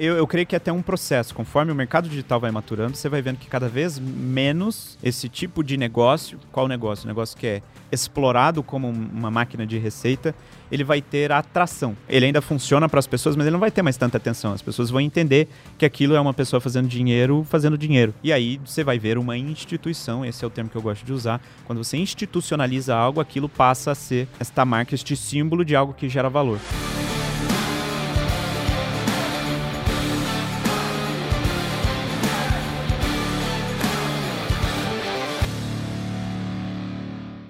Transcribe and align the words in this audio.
eu, 0.00 0.16
eu 0.16 0.26
creio 0.26 0.46
que 0.46 0.56
é 0.56 0.58
até 0.58 0.72
um 0.72 0.80
processo. 0.80 1.34
Conforme 1.34 1.70
o 1.70 1.74
mercado 1.74 2.08
digital 2.08 2.40
vai 2.40 2.50
maturando, 2.50 2.96
você 2.96 3.08
vai 3.08 3.20
vendo 3.20 3.36
que 3.36 3.46
cada 3.46 3.68
vez 3.68 3.98
menos 3.98 4.98
esse 5.02 5.28
tipo 5.28 5.62
de 5.62 5.76
negócio, 5.76 6.38
qual 6.50 6.66
negócio? 6.66 7.04
O 7.04 7.08
negócio 7.08 7.36
que 7.36 7.46
é 7.46 7.62
explorado 7.92 8.62
como 8.62 8.88
uma 8.88 9.30
máquina 9.30 9.66
de 9.66 9.76
receita, 9.76 10.34
ele 10.72 10.84
vai 10.84 11.02
ter 11.02 11.30
atração. 11.30 11.94
Ele 12.08 12.24
ainda 12.24 12.40
funciona 12.40 12.88
para 12.88 12.98
as 12.98 13.06
pessoas, 13.06 13.36
mas 13.36 13.46
ele 13.46 13.52
não 13.52 13.60
vai 13.60 13.70
ter 13.70 13.82
mais 13.82 13.98
tanta 13.98 14.16
atenção. 14.16 14.54
As 14.54 14.62
pessoas 14.62 14.88
vão 14.88 15.00
entender 15.02 15.48
que 15.76 15.84
aquilo 15.84 16.14
é 16.14 16.20
uma 16.20 16.32
pessoa 16.32 16.60
fazendo 16.60 16.88
dinheiro, 16.88 17.44
fazendo 17.48 17.76
dinheiro. 17.76 18.14
E 18.22 18.32
aí 18.32 18.58
você 18.64 18.82
vai 18.82 18.98
ver 18.98 19.18
uma 19.18 19.36
instituição, 19.36 20.24
esse 20.24 20.42
é 20.42 20.46
o 20.46 20.50
termo 20.50 20.70
que 20.70 20.76
eu 20.76 20.82
gosto 20.82 21.04
de 21.04 21.12
usar. 21.12 21.42
Quando 21.66 21.84
você 21.84 21.98
institucionaliza 21.98 22.96
algo, 22.96 23.20
aquilo 23.20 23.50
passa 23.50 23.90
a 23.90 23.94
ser 23.94 24.28
esta 24.38 24.64
marca, 24.64 24.94
este 24.94 25.14
símbolo 25.14 25.62
de 25.62 25.76
algo 25.76 25.92
que 25.92 26.08
gera 26.08 26.30
valor. 26.30 26.58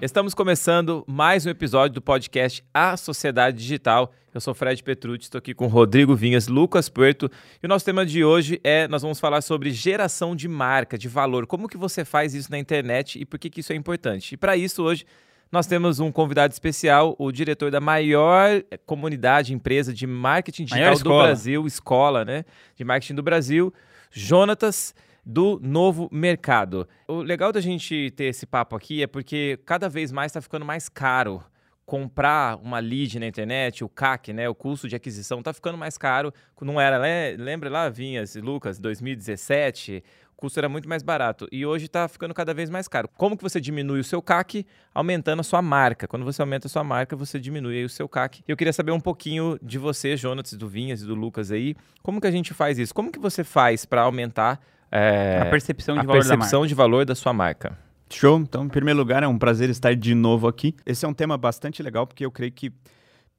Estamos 0.01 0.33
começando 0.33 1.03
mais 1.07 1.45
um 1.45 1.49
episódio 1.51 1.93
do 1.93 2.01
podcast 2.01 2.63
A 2.73 2.97
Sociedade 2.97 3.55
Digital. 3.55 4.11
Eu 4.33 4.41
sou 4.41 4.51
Fred 4.51 4.81
Petrucci, 4.81 5.25
estou 5.25 5.37
aqui 5.37 5.53
com 5.53 5.67
Rodrigo 5.67 6.15
Vinhas, 6.15 6.47
Lucas 6.47 6.89
Puerto, 6.89 7.29
e 7.61 7.67
o 7.67 7.69
nosso 7.69 7.85
tema 7.85 8.03
de 8.03 8.25
hoje 8.25 8.59
é, 8.63 8.87
nós 8.87 9.03
vamos 9.03 9.19
falar 9.19 9.41
sobre 9.41 9.69
geração 9.69 10.35
de 10.35 10.47
marca, 10.47 10.97
de 10.97 11.07
valor, 11.07 11.45
como 11.45 11.69
que 11.69 11.77
você 11.77 12.03
faz 12.03 12.33
isso 12.33 12.49
na 12.49 12.57
internet 12.57 13.21
e 13.21 13.25
por 13.25 13.37
que, 13.37 13.47
que 13.47 13.59
isso 13.59 13.73
é 13.73 13.75
importante. 13.75 14.33
E 14.33 14.37
para 14.37 14.57
isso 14.57 14.81
hoje 14.81 15.05
nós 15.51 15.67
temos 15.67 15.99
um 15.99 16.11
convidado 16.11 16.51
especial, 16.51 17.15
o 17.19 17.31
diretor 17.31 17.69
da 17.69 17.79
maior 17.79 18.63
comunidade, 18.87 19.53
empresa 19.53 19.93
de 19.93 20.07
marketing 20.07 20.65
digital 20.65 20.97
do 20.97 21.09
Brasil, 21.09 21.67
escola, 21.67 22.25
né, 22.25 22.43
de 22.75 22.83
marketing 22.83 23.13
do 23.13 23.21
Brasil, 23.21 23.71
Jonatas 24.09 24.95
do 25.31 25.61
novo 25.63 26.09
mercado. 26.11 26.85
O 27.07 27.21
legal 27.21 27.53
da 27.53 27.61
gente 27.61 28.11
ter 28.17 28.25
esse 28.25 28.45
papo 28.45 28.75
aqui 28.75 29.01
é 29.01 29.07
porque 29.07 29.57
cada 29.65 29.87
vez 29.87 30.11
mais 30.11 30.31
está 30.31 30.41
ficando 30.41 30.65
mais 30.65 30.89
caro 30.89 31.41
comprar 31.85 32.57
uma 32.57 32.79
lead 32.79 33.17
na 33.19 33.27
internet, 33.27 33.83
o 33.83 33.89
CAC, 33.89 34.31
né, 34.31 34.47
o 34.47 34.55
custo 34.55 34.87
de 34.87 34.95
aquisição, 34.95 35.39
está 35.39 35.53
ficando 35.53 35.77
mais 35.77 35.97
caro. 35.97 36.33
Não 36.61 36.79
era, 36.79 36.99
né? 36.99 37.35
lembra 37.37 37.69
lá, 37.69 37.89
Vinhas, 37.89 38.35
Lucas, 38.35 38.77
2017, 38.77 40.03
o 40.33 40.35
custo 40.35 40.59
era 40.59 40.69
muito 40.69 40.87
mais 40.87 41.01
barato 41.01 41.47
e 41.51 41.65
hoje 41.65 41.85
está 41.85 42.07
ficando 42.07 42.33
cada 42.33 42.53
vez 42.53 42.69
mais 42.69 42.87
caro. 42.87 43.09
Como 43.17 43.37
que 43.37 43.43
você 43.43 43.59
diminui 43.59 43.99
o 43.99 44.03
seu 44.03 44.21
CAC? 44.21 44.65
Aumentando 44.93 45.39
a 45.39 45.43
sua 45.43 45.61
marca. 45.61 46.07
Quando 46.07 46.25
você 46.25 46.41
aumenta 46.41 46.67
a 46.67 46.69
sua 46.69 46.83
marca, 46.83 47.15
você 47.15 47.39
diminui 47.39 47.83
o 47.85 47.89
seu 47.89 48.07
CAC. 48.07 48.43
Eu 48.47 48.57
queria 48.57 48.73
saber 48.73 48.91
um 48.91 48.99
pouquinho 48.99 49.57
de 49.61 49.77
você, 49.77 50.17
Jonas, 50.17 50.53
do 50.53 50.67
Vinhas 50.67 51.01
e 51.01 51.05
do 51.05 51.15
Lucas 51.15 51.51
aí. 51.51 51.75
Como 52.01 52.19
que 52.19 52.27
a 52.27 52.31
gente 52.31 52.53
faz 52.53 52.77
isso? 52.77 52.93
Como 52.93 53.11
que 53.11 53.19
você 53.19 53.43
faz 53.43 53.85
para 53.85 54.01
aumentar 54.01 54.61
é, 54.91 55.39
a 55.41 55.45
percepção, 55.45 55.95
de, 55.95 56.01
a 56.01 56.03
valor 56.03 56.19
percepção 56.19 56.67
de 56.67 56.75
valor 56.75 57.05
da 57.05 57.15
sua 57.15 57.31
marca. 57.31 57.77
Show. 58.09 58.39
Então, 58.39 58.65
em 58.65 58.69
primeiro 58.69 58.99
lugar, 58.99 59.23
é 59.23 59.27
um 59.27 59.39
prazer 59.39 59.69
estar 59.69 59.95
de 59.95 60.13
novo 60.13 60.47
aqui. 60.47 60.75
Esse 60.85 61.05
é 61.05 61.07
um 61.07 61.13
tema 61.13 61.37
bastante 61.37 61.81
legal, 61.81 62.05
porque 62.05 62.25
eu 62.25 62.31
creio 62.31 62.51
que 62.51 62.73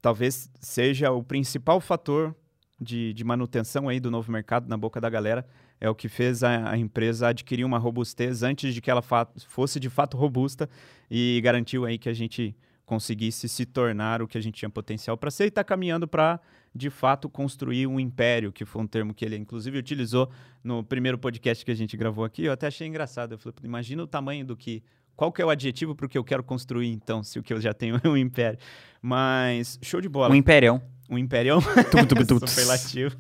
talvez 0.00 0.50
seja 0.61 1.12
o 1.12 1.23
principal 1.23 1.78
fator 1.80 2.34
de, 2.80 3.12
de 3.12 3.23
manutenção 3.23 3.89
aí 3.89 4.00
do 4.00 4.11
novo 4.11 4.33
mercado 4.33 4.69
na 4.69 4.77
boca 4.77 5.00
da 5.00 5.11
galera. 5.11 5.47
É 5.80 5.91
o 5.91 5.95
que 5.95 6.08
fez 6.08 6.42
a, 6.42 6.70
a 6.70 6.78
empresa 6.78 7.28
adquirir 7.28 7.64
uma 7.64 7.78
robustez 7.78 8.42
antes 8.42 8.75
de 8.75 8.80
que 8.80 8.91
ela 8.91 9.03
fosse 9.47 9.78
de 9.78 9.91
fato 9.91 10.17
robusta 10.17 10.69
e 11.11 11.41
garantiu 11.42 11.84
aí 11.84 11.98
que 11.98 12.08
a 12.08 12.14
gente 12.14 12.56
conseguisse 12.84 13.48
se 13.48 13.64
tornar 13.67 14.23
o 14.23 14.28
que 14.28 14.36
a 14.36 14.41
gente 14.41 14.55
tinha 14.55 14.70
potencial 14.70 15.17
para 15.17 15.30
ser 15.30 15.45
e 15.45 15.48
está 15.48 15.62
caminhando 15.62 16.06
para 16.06 16.41
de 16.75 16.89
fato 16.91 17.28
construir 17.28 17.87
um 17.87 18.01
império, 18.01 18.51
que 18.51 18.65
foi 18.65 18.83
um 18.83 18.87
termo 18.87 19.12
que 19.12 19.25
ele 19.25 19.37
inclusive 19.37 19.78
utilizou 19.78 20.31
no 20.65 20.83
primeiro 20.83 21.19
podcast 21.19 21.64
que 21.64 21.70
a 21.70 21.75
gente 21.75 21.97
gravou 21.97 22.25
aqui. 22.25 22.45
Eu 22.45 22.53
até 22.53 22.67
achei 22.67 22.87
engraçado. 22.87 23.33
Eu 23.33 23.39
falei, 23.39 23.56
imagina 23.62 24.03
o 24.03 24.06
tamanho 24.06 24.45
do 24.45 24.56
que. 24.56 24.83
Qual 25.14 25.31
que 25.31 25.42
é 25.42 25.45
o 25.45 25.51
adjetivo 25.51 25.95
para 25.95 26.06
o 26.06 26.09
que 26.09 26.17
eu 26.17 26.25
quero 26.25 26.42
construir, 26.42 26.91
então, 26.91 27.23
se 27.23 27.39
o 27.39 27.42
que 27.42 27.52
eu 27.52 27.61
já 27.61 27.74
tenho 27.74 28.01
é 28.02 28.08
um 28.08 28.17
império? 28.17 28.58
Mas, 29.01 29.79
show 29.83 30.01
de 30.01 30.08
bola. 30.08 30.33
Um 30.33 30.36
imperião. 30.36 30.80
Um 31.08 31.19
imperião? 31.19 31.61
Superlativo. 32.46 33.17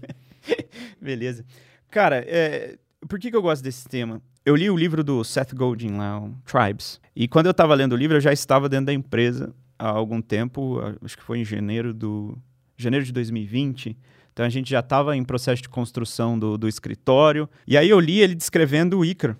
Beleza. 1.00 1.44
Cara, 1.90 2.24
é, 2.26 2.78
por 3.06 3.18
que, 3.18 3.30
que 3.30 3.36
eu 3.36 3.42
gosto 3.42 3.62
desse 3.62 3.86
tema? 3.86 4.22
Eu 4.44 4.56
li 4.56 4.70
o 4.70 4.76
livro 4.76 5.04
do 5.04 5.22
Seth 5.22 5.54
Godin 5.54 5.92
lá, 5.92 6.18
o 6.18 6.34
Tribes. 6.44 7.00
E 7.14 7.28
quando 7.28 7.46
eu 7.46 7.52
estava 7.52 7.74
lendo 7.74 7.92
o 7.92 7.96
livro, 7.96 8.16
eu 8.16 8.20
já 8.20 8.32
estava 8.32 8.68
dentro 8.68 8.86
da 8.86 8.92
empresa 8.92 9.54
há 9.78 9.88
algum 9.88 10.22
tempo, 10.22 10.80
acho 11.04 11.16
que 11.16 11.22
foi 11.22 11.40
em 11.40 11.44
janeiro 11.44 11.92
do 11.92 12.36
janeiro 12.76 13.04
de 13.04 13.12
2020. 13.12 13.96
Então 14.32 14.46
a 14.46 14.48
gente 14.48 14.70
já 14.70 14.80
estava 14.80 15.16
em 15.16 15.24
processo 15.24 15.62
de 15.62 15.68
construção 15.68 16.38
do, 16.38 16.56
do 16.56 16.68
escritório. 16.68 17.48
E 17.66 17.76
aí 17.76 17.88
eu 17.88 18.00
li 18.00 18.20
ele 18.20 18.34
descrevendo 18.34 18.98
o 18.98 19.04
Ícaro 19.04 19.36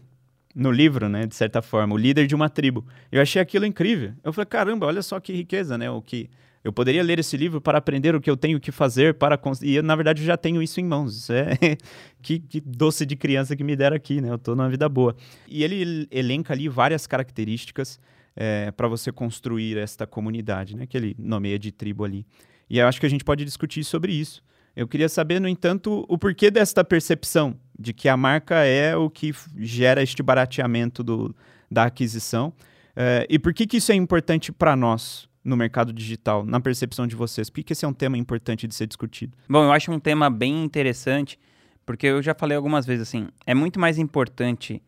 no 0.54 0.70
livro, 0.70 1.08
né, 1.08 1.26
de 1.26 1.34
certa 1.34 1.62
forma, 1.62 1.94
o 1.94 1.96
líder 1.96 2.26
de 2.26 2.34
uma 2.34 2.48
tribo. 2.48 2.86
Eu 3.10 3.22
achei 3.22 3.40
aquilo 3.40 3.64
incrível. 3.64 4.12
Eu 4.22 4.32
falei, 4.32 4.46
caramba, 4.46 4.86
olha 4.86 5.02
só 5.02 5.18
que 5.18 5.32
riqueza, 5.32 5.78
né? 5.78 5.90
O 5.90 6.02
que 6.02 6.28
eu 6.62 6.72
poderia 6.72 7.02
ler 7.02 7.18
esse 7.18 7.36
livro 7.36 7.60
para 7.60 7.78
aprender 7.78 8.14
o 8.14 8.20
que 8.20 8.30
eu 8.30 8.36
tenho 8.36 8.60
que 8.60 8.70
fazer 8.70 9.14
para 9.14 9.40
e 9.62 9.82
na 9.82 9.96
verdade 9.96 10.22
eu 10.22 10.26
já 10.26 10.36
tenho 10.36 10.62
isso 10.62 10.80
em 10.80 10.84
mãos. 10.84 11.16
Isso 11.16 11.32
é 11.32 11.56
que, 12.22 12.38
que, 12.38 12.60
doce 12.60 13.04
de 13.04 13.16
criança 13.16 13.56
que 13.56 13.64
me 13.64 13.74
deram 13.74 13.96
aqui, 13.96 14.20
né? 14.20 14.30
Eu 14.30 14.36
estou 14.36 14.54
numa 14.54 14.68
vida 14.68 14.88
boa. 14.88 15.16
E 15.48 15.64
ele 15.64 16.06
elenca 16.10 16.52
ali 16.52 16.68
várias 16.68 17.06
características 17.06 17.98
é, 18.36 18.70
para 18.70 18.86
você 18.86 19.10
construir 19.10 19.76
esta 19.76 20.06
comunidade, 20.06 20.76
né? 20.76 20.86
Que 20.86 20.96
ele 20.96 21.16
nomeia 21.18 21.58
de 21.58 21.72
tribo 21.72 22.04
ali. 22.04 22.24
E 22.72 22.78
eu 22.78 22.88
acho 22.88 22.98
que 22.98 23.04
a 23.04 23.08
gente 23.10 23.22
pode 23.22 23.44
discutir 23.44 23.84
sobre 23.84 24.14
isso. 24.14 24.42
Eu 24.74 24.88
queria 24.88 25.06
saber, 25.06 25.38
no 25.38 25.46
entanto, 25.46 26.06
o 26.08 26.16
porquê 26.16 26.50
desta 26.50 26.82
percepção 26.82 27.54
de 27.78 27.92
que 27.92 28.08
a 28.08 28.16
marca 28.16 28.64
é 28.64 28.96
o 28.96 29.10
que 29.10 29.30
gera 29.58 30.02
este 30.02 30.22
barateamento 30.22 31.04
do, 31.04 31.36
da 31.70 31.84
aquisição 31.84 32.48
uh, 32.96 33.26
e 33.28 33.38
por 33.38 33.52
que, 33.52 33.66
que 33.66 33.76
isso 33.76 33.92
é 33.92 33.94
importante 33.94 34.50
para 34.50 34.74
nós 34.74 35.28
no 35.44 35.54
mercado 35.54 35.92
digital, 35.92 36.46
na 36.46 36.60
percepção 36.60 37.06
de 37.06 37.14
vocês? 37.14 37.50
Por 37.50 37.56
que, 37.56 37.64
que 37.64 37.72
esse 37.74 37.84
é 37.84 37.88
um 37.88 37.92
tema 37.92 38.16
importante 38.16 38.66
de 38.66 38.74
ser 38.74 38.86
discutido? 38.86 39.36
Bom, 39.46 39.64
eu 39.64 39.72
acho 39.72 39.92
um 39.92 40.00
tema 40.00 40.30
bem 40.30 40.64
interessante, 40.64 41.38
porque 41.84 42.06
eu 42.06 42.22
já 42.22 42.34
falei 42.34 42.56
algumas 42.56 42.86
vezes 42.86 43.06
assim, 43.06 43.28
é 43.46 43.52
muito 43.52 43.78
mais 43.78 43.98
importante 43.98 44.82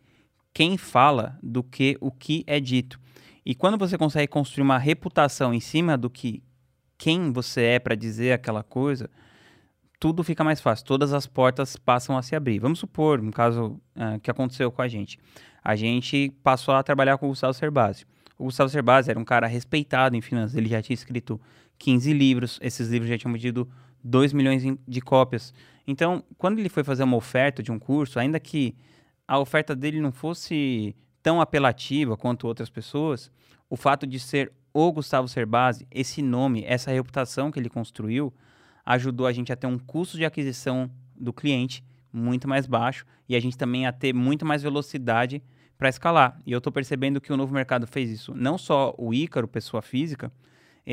quem 0.55 0.79
fala 0.79 1.39
do 1.43 1.63
que 1.63 1.99
o 2.01 2.11
que 2.11 2.45
é 2.47 2.59
dito. 2.59 2.99
E 3.45 3.55
quando 3.55 3.77
você 3.77 3.99
consegue 3.99 4.29
construir 4.29 4.63
uma 4.63 4.79
reputação 4.79 5.53
em 5.53 5.61
cima 5.61 5.99
do 5.99 6.09
que 6.09 6.43
quem 6.97 7.33
você 7.33 7.63
é 7.63 7.79
para 7.79 7.95
dizer 7.95 8.33
aquela 8.33 8.63
coisa, 8.63 9.11
tudo 9.99 10.23
fica 10.23 10.45
mais 10.45 10.61
fácil. 10.61 10.85
Todas 10.85 11.13
as 11.13 11.27
portas 11.27 11.77
passam 11.77 12.17
a 12.17 12.23
se 12.23 12.37
abrir. 12.37 12.59
Vamos 12.59 12.79
supor, 12.79 13.21
um 13.21 13.31
caso 13.31 13.81
uh, 13.97 14.21
que 14.21 14.31
aconteceu 14.31 14.71
com 14.71 14.83
a 14.83 14.89
gente. 14.89 15.19
A 15.63 15.75
gente 15.75 16.33
passou 16.43 16.75
a 16.75 16.83
trabalhar 16.83 17.17
com 17.17 17.27
o 17.27 17.31
Gustavo 17.31 17.55
Cerbasi. 17.55 18.05
O 18.39 18.45
Gustavo 18.45 18.69
Cerbasi 18.69 19.11
era 19.11 19.19
um 19.19 19.25
cara 19.25 19.47
respeitado 19.47 20.17
em 20.17 20.21
finanças. 20.21 20.57
Ele 20.57 20.69
já 20.69 20.83
tinha 20.83 20.95
escrito 20.95 21.41
15 21.79 22.13
livros. 22.13 22.59
Esses 22.61 22.89
livros 22.89 23.09
já 23.09 23.17
tinham 23.17 23.33
vendido 23.33 23.69
2 24.03 24.33
milhões 24.33 24.63
de 24.87 25.01
cópias. 25.01 25.55
Então, 25.87 26.23
quando 26.37 26.59
ele 26.59 26.69
foi 26.69 26.85
fazer 26.85 27.05
uma 27.05 27.17
oferta 27.17 27.63
de 27.63 27.73
um 27.73 27.79
curso, 27.79 28.19
ainda 28.19 28.39
que 28.39 28.75
a 29.27 29.39
oferta 29.39 29.75
dele 29.75 30.01
não 30.01 30.13
fosse 30.13 30.95
tão 31.23 31.41
apelativa 31.41 32.17
quanto 32.17 32.47
outras 32.47 32.69
pessoas, 32.69 33.31
o 33.71 33.77
fato 33.77 34.07
de 34.07 34.21
ser 34.21 34.53
o 34.75 34.93
Gustavo 34.93 35.29
Cerbasi, 35.29 35.87
esse 35.89 36.21
nome, 36.21 36.65
essa 36.67 36.91
reputação 36.91 37.53
que 37.53 37.61
ele 37.61 37.71
construiu, 37.71 38.35
ajudou 38.85 39.25
a 39.25 39.33
gente 39.33 39.53
a 39.53 39.57
ter 39.57 39.69
um 39.69 39.79
custo 39.79 40.17
de 40.17 40.25
aquisição 40.25 40.91
do 41.15 41.33
cliente 41.33 41.85
muito 42.13 42.49
mais 42.49 42.67
baixo 42.67 43.07
e 43.29 43.37
a 43.37 43.41
gente 43.41 43.57
também 43.57 43.87
a 43.87 43.93
ter 43.93 44.13
muito 44.13 44.45
mais 44.45 44.63
velocidade 44.63 45.41
para 45.79 45.89
escalar. 45.89 46.41
E 46.45 46.51
eu 46.51 46.59
estou 46.59 46.73
percebendo 46.73 47.21
que 47.21 47.33
o 47.33 47.37
novo 47.37 47.55
mercado 47.55 47.87
fez 47.87 48.11
isso. 48.11 48.35
Não 48.35 48.59
só 48.59 48.93
o 48.99 49.15
Ícaro, 49.15 49.47
pessoa 49.47 49.81
física, 49.81 50.33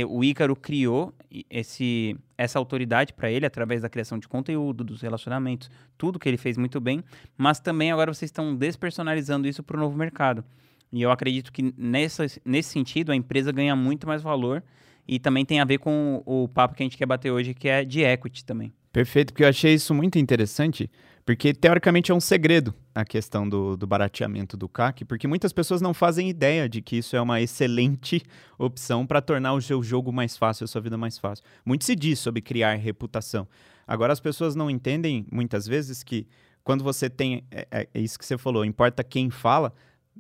o 0.08 0.24
Ícaro 0.24 0.56
criou 0.56 1.14
esse, 1.50 2.16
essa 2.38 2.60
autoridade 2.60 3.14
para 3.14 3.30
ele 3.30 3.46
através 3.46 3.82
da 3.82 3.90
criação 3.90 4.18
de 4.18 4.28
conteúdo, 4.28 4.84
dos 4.84 5.02
relacionamentos, 5.02 5.70
tudo 5.98 6.20
que 6.20 6.30
ele 6.30 6.38
fez 6.38 6.56
muito 6.56 6.80
bem, 6.80 7.04
mas 7.36 7.60
também 7.60 7.92
agora 7.92 8.14
vocês 8.14 8.30
estão 8.30 8.56
despersonalizando 8.56 9.48
isso 9.48 9.64
para 9.64 9.76
o 9.76 9.80
novo 9.80 9.98
mercado. 9.98 10.46
E 10.92 11.02
eu 11.02 11.12
acredito 11.12 11.52
que 11.52 11.74
nessa, 11.78 12.26
nesse 12.44 12.70
sentido 12.70 13.12
a 13.12 13.16
empresa 13.16 13.52
ganha 13.52 13.76
muito 13.76 14.06
mais 14.06 14.22
valor 14.22 14.64
e 15.08 15.20
também 15.20 15.46
tem 15.46 15.60
a 15.60 15.66
ver 15.66 15.78
com 15.78 16.22
o, 16.26 16.44
o 16.44 16.48
papo 16.48 16.76
que 16.76 16.84
a 16.84 16.86
gente 16.86 16.98
quer 16.98 17.06
bater 17.06 17.32
hoje, 17.32 17.54
que 17.54 17.68
é 17.68 17.84
de 17.84 18.02
equity 18.02 18.44
também. 18.46 18.74
Perfeito, 18.92 19.32
porque 19.32 19.44
eu 19.44 19.48
achei 19.48 19.74
isso 19.74 19.94
muito 19.94 20.20
interessante, 20.20 20.92
porque 21.26 21.54
teoricamente 21.54 22.12
é 22.12 22.14
um 22.14 22.20
segredo 22.20 22.74
a 22.94 23.06
questão 23.06 23.48
do, 23.48 23.78
do 23.78 23.88
barateamento 23.88 24.58
do 24.58 24.68
CAC, 24.68 25.06
porque 25.06 25.28
muitas 25.28 25.54
pessoas 25.54 25.82
não 25.82 25.94
fazem 25.94 26.30
ideia 26.30 26.68
de 26.68 26.82
que 26.82 26.98
isso 26.98 27.16
é 27.16 27.22
uma 27.22 27.40
excelente 27.40 28.22
opção 28.60 29.08
para 29.08 29.22
tornar 29.22 29.54
o 29.54 29.62
seu 29.62 29.82
jogo 29.82 30.12
mais 30.12 30.36
fácil, 30.36 30.66
a 30.66 30.68
sua 30.68 30.82
vida 30.82 30.98
mais 30.98 31.18
fácil. 31.18 31.46
Muito 31.66 31.86
se 31.86 31.96
diz 31.96 32.20
sobre 32.20 32.42
criar 32.42 32.76
reputação. 32.76 33.48
Agora, 33.88 34.12
as 34.12 34.20
pessoas 34.20 34.56
não 34.56 34.70
entendem 34.70 35.26
muitas 35.32 35.66
vezes 35.66 36.04
que 36.04 36.28
quando 36.64 36.84
você 36.84 37.10
tem. 37.10 37.44
É, 37.50 37.68
é, 37.72 37.88
é 37.94 38.00
isso 38.00 38.20
que 38.20 38.26
você 38.26 38.38
falou, 38.38 38.66
importa 38.66 39.04
quem 39.04 39.30
fala 39.30 39.74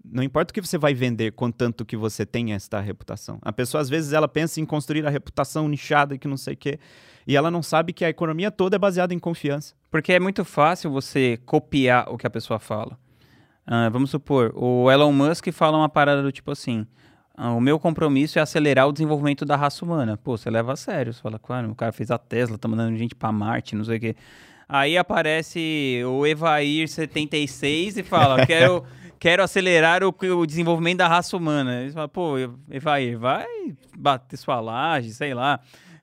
Não 0.03 0.23
importa 0.23 0.51
o 0.51 0.53
que 0.53 0.61
você 0.61 0.77
vai 0.77 0.93
vender, 0.93 1.31
contanto 1.31 1.85
que 1.85 1.95
você 1.95 2.25
tenha 2.25 2.55
esta 2.55 2.79
reputação. 2.79 3.39
A 3.41 3.51
pessoa, 3.51 3.81
às 3.81 3.89
vezes, 3.89 4.13
ela 4.13 4.27
pensa 4.27 4.59
em 4.59 4.65
construir 4.65 5.05
a 5.05 5.09
reputação 5.09 5.67
nichada 5.67 6.17
que 6.17 6.27
não 6.27 6.37
sei 6.37 6.53
o 6.53 6.57
quê, 6.57 6.79
e 7.27 7.35
ela 7.35 7.51
não 7.51 7.61
sabe 7.61 7.93
que 7.93 8.03
a 8.03 8.09
economia 8.09 8.49
toda 8.49 8.75
é 8.75 8.79
baseada 8.79 9.13
em 9.13 9.19
confiança. 9.19 9.75
Porque 9.89 10.13
é 10.13 10.19
muito 10.19 10.43
fácil 10.43 10.89
você 10.89 11.37
copiar 11.45 12.09
o 12.09 12.17
que 12.17 12.25
a 12.25 12.29
pessoa 12.29 12.59
fala. 12.59 12.97
Uh, 13.67 13.91
vamos 13.91 14.09
supor, 14.09 14.51
o 14.55 14.89
Elon 14.89 15.11
Musk 15.11 15.51
fala 15.51 15.77
uma 15.77 15.89
parada 15.89 16.23
do 16.23 16.31
tipo 16.31 16.51
assim: 16.51 16.85
ah, 17.35 17.53
o 17.53 17.61
meu 17.61 17.79
compromisso 17.79 18.39
é 18.39 18.41
acelerar 18.41 18.87
o 18.87 18.91
desenvolvimento 18.91 19.45
da 19.45 19.55
raça 19.55 19.83
humana. 19.85 20.17
Pô, 20.17 20.37
você 20.37 20.49
leva 20.49 20.73
a 20.73 20.75
sério. 20.75 21.13
Você 21.13 21.21
fala, 21.21 21.39
claro, 21.39 21.71
o 21.71 21.75
cara 21.75 21.91
fez 21.91 22.11
a 22.11 22.17
Tesla, 22.17 22.57
tá 22.57 22.67
mandando 22.67 22.97
gente 22.97 23.15
para 23.15 23.31
Marte, 23.31 23.75
não 23.75 23.83
sei 23.83 23.97
o 23.97 23.99
quê. 23.99 24.15
Aí 24.67 24.97
aparece 24.97 26.01
o 26.05 26.25
Evair 26.25 26.87
76 26.87 27.97
e 27.97 28.03
fala, 28.03 28.45
quero, 28.45 28.83
quero 29.21 29.43
acelerar 29.43 30.03
o, 30.03 30.09
o, 30.09 30.45
desenvolvimento 30.47 30.97
da 30.97 31.07
raça 31.07 31.37
humana. 31.37 31.83
Ele 31.83 31.91
fala, 31.91 32.09
pô, 32.09 32.33
Evair, 32.69 33.17
vai 33.19 33.45
bater 33.95 34.35
sua 34.35 34.59
laje, 34.59 35.13
sei 35.13 35.35
lá. 35.35 35.59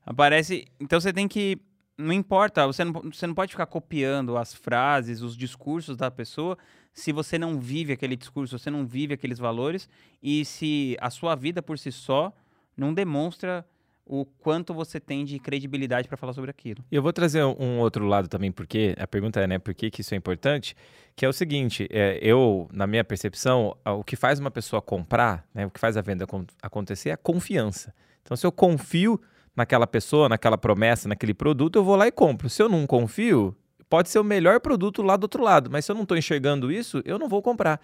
Aparece. 0.07 0.65
Então 0.79 1.01
você 1.01 1.13
tem 1.13 1.27
que. 1.27 1.59
Não 1.99 2.13
importa, 2.13 2.65
você 2.65 2.85
não, 2.85 2.93
você 2.93 3.27
não 3.27 3.35
pode 3.35 3.51
ficar 3.51 3.67
copiando 3.67 4.37
as 4.37 4.55
frases, 4.55 5.21
os 5.21 5.37
discursos 5.37 5.97
da 5.97 6.09
pessoa 6.13 6.57
se 6.99 7.13
você 7.13 7.39
não 7.39 7.61
vive 7.61 7.93
aquele 7.93 8.17
discurso, 8.17 8.59
você 8.59 8.71
não 8.71 8.85
vive 8.85 9.15
aqueles 9.15 9.39
valores 9.39 9.89
e 10.21 10.45
se 10.45 10.97
a 11.01 11.11
sua 11.11 11.37
vida 11.37 11.63
por 11.63 11.79
si 11.79 11.93
só 11.93 12.33
não 12.77 12.93
demonstra 12.93 13.65
o 14.09 14.25
quanto 14.25 14.73
você 14.73 14.99
tem 14.99 15.25
de 15.25 15.39
credibilidade 15.39 16.09
para 16.09 16.17
falar 16.17 16.33
sobre 16.33 16.51
aquilo. 16.51 16.83
Eu 16.91 17.03
vou 17.03 17.13
trazer 17.13 17.45
um 17.45 17.79
outro 17.79 18.07
lado 18.07 18.27
também, 18.27 18.51
porque 18.51 18.97
a 18.99 19.07
pergunta 19.07 19.41
é, 19.41 19.47
né, 19.47 19.59
por 19.59 19.75
que, 19.75 19.91
que 19.91 20.01
isso 20.01 20.15
é 20.15 20.17
importante? 20.17 20.75
Que 21.15 21.27
é 21.27 21.29
o 21.29 21.33
seguinte, 21.33 21.87
é, 21.91 22.19
eu, 22.23 22.69
na 22.73 22.87
minha 22.87 23.05
percepção, 23.05 23.77
o 23.85 24.03
que 24.03 24.17
faz 24.17 24.41
uma 24.41 24.51
pessoa 24.51 24.81
comprar, 24.81 25.47
né, 25.55 25.67
o 25.67 25.71
que 25.71 25.79
faz 25.79 25.97
a 25.97 26.01
venda 26.01 26.27
acontecer 26.63 27.11
é 27.11 27.13
a 27.13 27.17
confiança. 27.17 27.95
Então, 28.23 28.37
se 28.37 28.47
eu 28.47 28.51
confio 28.51 29.21
naquela 29.55 29.87
pessoa, 29.87 30.29
naquela 30.29 30.57
promessa, 30.57 31.09
naquele 31.09 31.35
produto, 31.35 31.77
eu 31.77 31.85
vou 31.85 31.97
lá 31.97 32.07
e 32.07 32.13
compro. 32.13 32.49
Se 32.49 32.63
eu 32.63 32.69
não 32.69 32.87
confio, 32.87 33.55
pode 33.89 34.09
ser 34.09 34.19
o 34.19 34.25
melhor 34.25 34.61
produto 34.61 35.03
lá 35.03 35.17
do 35.17 35.25
outro 35.25 35.43
lado, 35.43 35.71
mas 35.71 35.85
se 35.85 35.91
eu 35.91 35.95
não 35.95 36.03
estou 36.03 36.17
enxergando 36.17 36.71
isso, 36.73 37.03
eu 37.05 37.19
não 37.19 37.29
vou 37.29 37.43
comprar. 37.43 37.81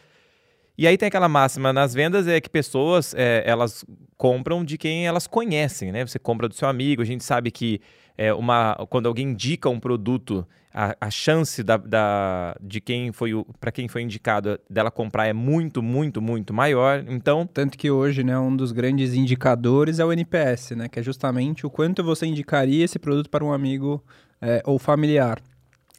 E 0.77 0.87
aí 0.87 0.99
tem 0.99 1.07
aquela 1.07 1.29
máxima 1.29 1.73
nas 1.73 1.95
vendas 1.95 2.27
é 2.27 2.41
que 2.41 2.51
pessoas 2.51 3.15
é, 3.17 3.45
elas 3.47 3.85
compram 4.17 4.65
de 4.65 4.77
quem 4.77 5.07
elas 5.07 5.27
conhecem, 5.27 5.93
né? 5.93 6.05
Você 6.05 6.19
compra 6.19 6.49
do 6.49 6.55
seu 6.55 6.69
amigo, 6.69 7.01
a 7.01 7.05
gente 7.05 7.23
sabe 7.23 7.51
que 7.51 7.81
é 8.19 8.35
uma 8.35 8.75
quando 8.91 9.07
alguém 9.07 9.29
indica 9.29 9.69
um 9.69 9.79
produto, 9.79 10.47
a, 10.73 10.97
a 11.01 11.11
chance 11.11 11.63
da, 11.63 11.77
da, 11.77 12.57
de 12.61 12.81
quem 12.81 13.13
foi 13.13 13.31
para 13.61 13.71
quem 13.71 13.87
foi 13.87 14.03
indicado 14.03 14.59
dela 14.69 14.91
comprar 14.91 15.29
é 15.29 15.33
muito, 15.33 15.81
muito, 15.81 16.21
muito 16.21 16.53
maior. 16.53 17.05
Então 17.09 17.47
tanto 17.47 17.79
que 17.79 17.89
hoje, 17.89 18.25
né, 18.25 18.37
um 18.37 18.57
dos 18.57 18.73
grandes 18.73 19.15
indicadores 19.15 20.01
é 20.01 20.05
o 20.05 20.13
NPS, 20.13 20.73
né? 20.73 20.89
Que 20.89 20.99
é 20.99 21.03
justamente 21.05 21.65
o 21.65 21.71
quanto 21.71 22.03
você 22.03 22.27
indicaria 22.27 22.85
esse 22.85 22.99
produto 22.99 23.31
para 23.31 23.45
um 23.45 23.53
amigo 23.53 24.03
é, 24.43 24.61
ou 24.67 24.77
familiar. 24.79 25.41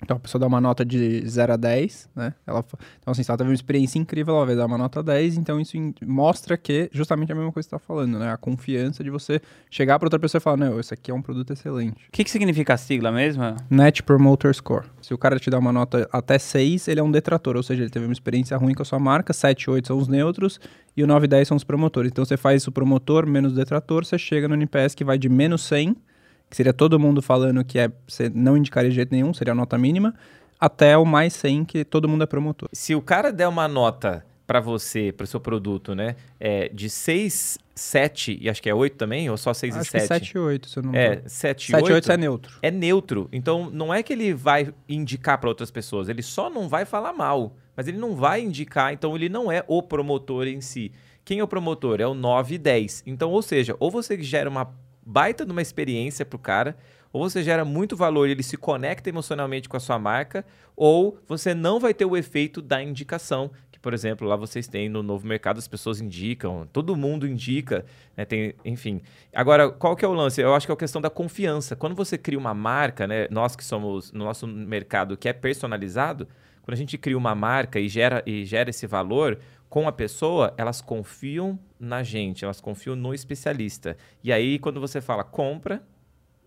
Então 0.03 0.17
a 0.17 0.19
pessoa 0.19 0.39
dá 0.39 0.47
uma 0.47 0.59
nota 0.59 0.83
de 0.83 1.27
0 1.27 1.53
a 1.53 1.55
10, 1.55 2.09
né? 2.15 2.33
Ela, 2.45 2.63
então, 2.99 3.11
assim, 3.11 3.23
se 3.23 3.31
ela 3.31 3.37
teve 3.37 3.49
uma 3.49 3.55
experiência 3.55 3.97
incrível, 3.97 4.35
ela 4.35 4.45
vai 4.45 4.55
dar 4.55 4.65
uma 4.65 4.77
nota 4.77 5.01
10, 5.01 5.37
então 5.37 5.59
isso 5.59 5.77
mostra 6.05 6.57
que 6.57 6.89
justamente 6.91 7.31
a 7.31 7.35
mesma 7.35 7.51
coisa 7.51 7.67
que 7.67 7.69
você 7.69 7.75
está 7.75 7.79
falando, 7.79 8.19
né? 8.19 8.31
A 8.31 8.37
confiança 8.37 9.03
de 9.03 9.09
você 9.09 9.41
chegar 9.69 9.97
para 9.97 10.07
outra 10.07 10.19
pessoa 10.19 10.39
e 10.39 10.41
falar, 10.41 10.57
não, 10.57 10.79
esse 10.79 10.93
aqui 10.93 11.11
é 11.11 11.13
um 11.13 11.21
produto 11.21 11.53
excelente. 11.53 12.07
O 12.07 12.11
que, 12.11 12.23
que 12.23 12.29
significa 12.29 12.73
a 12.73 12.77
sigla 12.77 13.11
mesmo? 13.11 13.43
Net 13.69 14.03
Promoter 14.03 14.53
Score. 14.53 14.85
Se 15.01 15.13
o 15.13 15.17
cara 15.17 15.39
te 15.39 15.49
dá 15.49 15.57
uma 15.57 15.71
nota 15.71 16.07
até 16.11 16.37
6, 16.37 16.89
ele 16.89 16.99
é 16.99 17.03
um 17.03 17.11
detrator, 17.11 17.55
ou 17.55 17.63
seja, 17.63 17.83
ele 17.83 17.89
teve 17.89 18.05
uma 18.05 18.13
experiência 18.13 18.57
ruim 18.57 18.73
com 18.73 18.81
a 18.81 18.85
sua 18.85 18.99
marca, 18.99 19.31
7 19.31 19.63
e 19.63 19.69
8 19.69 19.87
são 19.87 19.97
os 19.97 20.07
neutros 20.09 20.59
e 20.95 21.03
o 21.03 21.07
9 21.07 21.25
e 21.25 21.27
10 21.27 21.47
são 21.47 21.57
os 21.57 21.63
promotores. 21.63 22.11
Então 22.11 22.25
você 22.25 22.35
faz 22.37 22.67
o 22.67 22.71
promotor 22.71 23.25
menos 23.25 23.53
o 23.53 23.55
detrator, 23.55 24.05
você 24.05 24.17
chega 24.17 24.47
no 24.47 24.55
NPS 24.55 24.93
que 24.93 25.05
vai 25.05 25.17
de 25.17 25.29
menos 25.29 25.63
100 25.63 25.95
que 26.49 26.55
seria 26.55 26.73
todo 26.73 26.99
mundo 26.99 27.21
falando 27.21 27.63
que 27.63 27.79
é, 27.79 27.91
você 28.07 28.29
não 28.33 28.55
indicaria 28.57 28.89
de 28.89 28.95
jeito 28.95 29.11
nenhum, 29.11 29.33
seria 29.33 29.53
a 29.53 29.55
nota 29.55 29.77
mínima, 29.77 30.13
até 30.59 30.97
o 30.97 31.05
mais 31.05 31.33
100, 31.33 31.65
que 31.65 31.85
todo 31.85 32.07
mundo 32.07 32.23
é 32.23 32.27
promotor. 32.27 32.69
Se 32.71 32.95
o 32.95 33.01
cara 33.01 33.31
der 33.31 33.47
uma 33.47 33.67
nota 33.67 34.25
para 34.47 34.59
você, 34.59 35.11
para 35.11 35.23
o 35.23 35.27
seu 35.27 35.39
produto, 35.39 35.95
né, 35.95 36.15
é 36.39 36.69
de 36.69 36.89
6, 36.89 37.57
7 37.73 38.37
e 38.41 38.49
acho 38.49 38.61
que 38.61 38.69
é 38.69 38.75
8 38.75 38.95
também, 38.95 39.29
ou 39.29 39.37
só 39.37 39.53
6 39.53 39.75
acho 39.75 39.87
e 39.87 39.91
7? 39.91 40.01
Que 40.01 40.07
7 40.07 40.31
e 40.31 40.39
8, 40.39 40.69
se 40.69 40.77
eu 40.77 40.83
não 40.83 40.95
É, 40.95 41.21
7 41.25 41.71
e 41.71 41.75
8. 41.75 41.83
7 41.83 41.89
e 41.89 41.93
8 41.93 42.11
é 42.11 42.17
neutro. 42.17 42.59
É 42.61 42.71
neutro. 42.71 43.29
Então 43.31 43.69
não 43.69 43.93
é 43.93 44.03
que 44.03 44.13
ele 44.13 44.33
vai 44.33 44.73
indicar 44.87 45.39
para 45.39 45.49
outras 45.49 45.71
pessoas, 45.71 46.09
ele 46.09 46.21
só 46.21 46.49
não 46.49 46.69
vai 46.69 46.85
falar 46.85 47.11
mal, 47.13 47.55
mas 47.75 47.87
ele 47.87 47.97
não 47.97 48.15
vai 48.15 48.41
indicar, 48.41 48.93
então 48.93 49.15
ele 49.15 49.29
não 49.29 49.51
é 49.51 49.63
o 49.67 49.81
promotor 49.81 50.47
em 50.47 50.61
si. 50.61 50.91
Quem 51.23 51.39
é 51.39 51.43
o 51.43 51.47
promotor? 51.47 51.99
É 51.99 52.05
o 52.05 52.13
9 52.13 52.55
e 52.55 52.57
10. 52.59 53.03
Então, 53.07 53.31
ou 53.31 53.41
seja, 53.41 53.75
ou 53.79 53.89
você 53.89 54.21
gera 54.21 54.47
uma 54.47 54.71
baita 55.05 55.45
de 55.45 55.51
uma 55.51 55.61
experiência 55.61 56.25
para 56.25 56.35
o 56.35 56.39
cara, 56.39 56.75
ou 57.13 57.29
você 57.29 57.41
gera 57.41 57.63
muito 57.63 57.95
valor 57.95 58.27
e 58.27 58.31
ele 58.31 58.43
se 58.43 58.57
conecta 58.57 59.07
emocionalmente 59.07 59.69
com 59.69 59.77
a 59.77 59.79
sua 59.79 59.97
marca, 59.97 60.45
ou 60.75 61.17
você 61.25 61.53
não 61.53 61.79
vai 61.79 61.93
ter 61.93 62.03
o 62.03 62.17
efeito 62.17 62.61
da 62.61 62.83
indicação, 62.83 63.49
que, 63.71 63.79
por 63.79 63.93
exemplo, 63.93 64.27
lá 64.27 64.35
vocês 64.35 64.67
têm 64.67 64.89
no 64.89 65.01
novo 65.01 65.25
mercado, 65.25 65.57
as 65.57 65.67
pessoas 65.67 66.01
indicam, 66.01 66.67
todo 66.73 66.93
mundo 66.93 67.25
indica, 67.25 67.85
né, 68.17 68.25
tem, 68.25 68.53
enfim. 68.65 69.01
Agora, 69.33 69.69
qual 69.69 69.95
que 69.95 70.03
é 70.03 70.07
o 70.07 70.13
lance? 70.13 70.41
Eu 70.41 70.53
acho 70.53 70.67
que 70.67 70.71
é 70.71 70.75
a 70.75 70.77
questão 70.77 71.01
da 71.01 71.09
confiança. 71.09 71.73
Quando 71.73 71.95
você 71.95 72.17
cria 72.17 72.37
uma 72.37 72.53
marca, 72.53 73.07
né, 73.07 73.27
nós 73.31 73.55
que 73.55 73.63
somos 73.63 74.11
no 74.11 74.25
nosso 74.25 74.45
mercado 74.45 75.15
que 75.15 75.29
é 75.29 75.33
personalizado, 75.33 76.27
quando 76.63 76.73
a 76.73 76.77
gente 76.77 76.97
cria 76.97 77.17
uma 77.17 77.33
marca 77.35 77.79
e 77.79 77.87
gera, 77.87 78.23
e 78.25 78.43
gera 78.43 78.71
esse 78.71 78.87
valor, 78.87 79.39
com 79.75 79.89
a 79.89 79.91
pessoa, 79.91 80.53
elas 80.57 80.79
confiam 80.79 81.59
na 81.77 82.01
gente, 82.01 82.45
elas 82.45 82.61
confiam 82.61 82.95
no 82.95 83.13
especialista. 83.13 83.97
E 84.23 84.31
aí, 84.31 84.57
quando 84.57 84.79
você 84.79 85.01
fala 85.01 85.21
compra, 85.21 85.83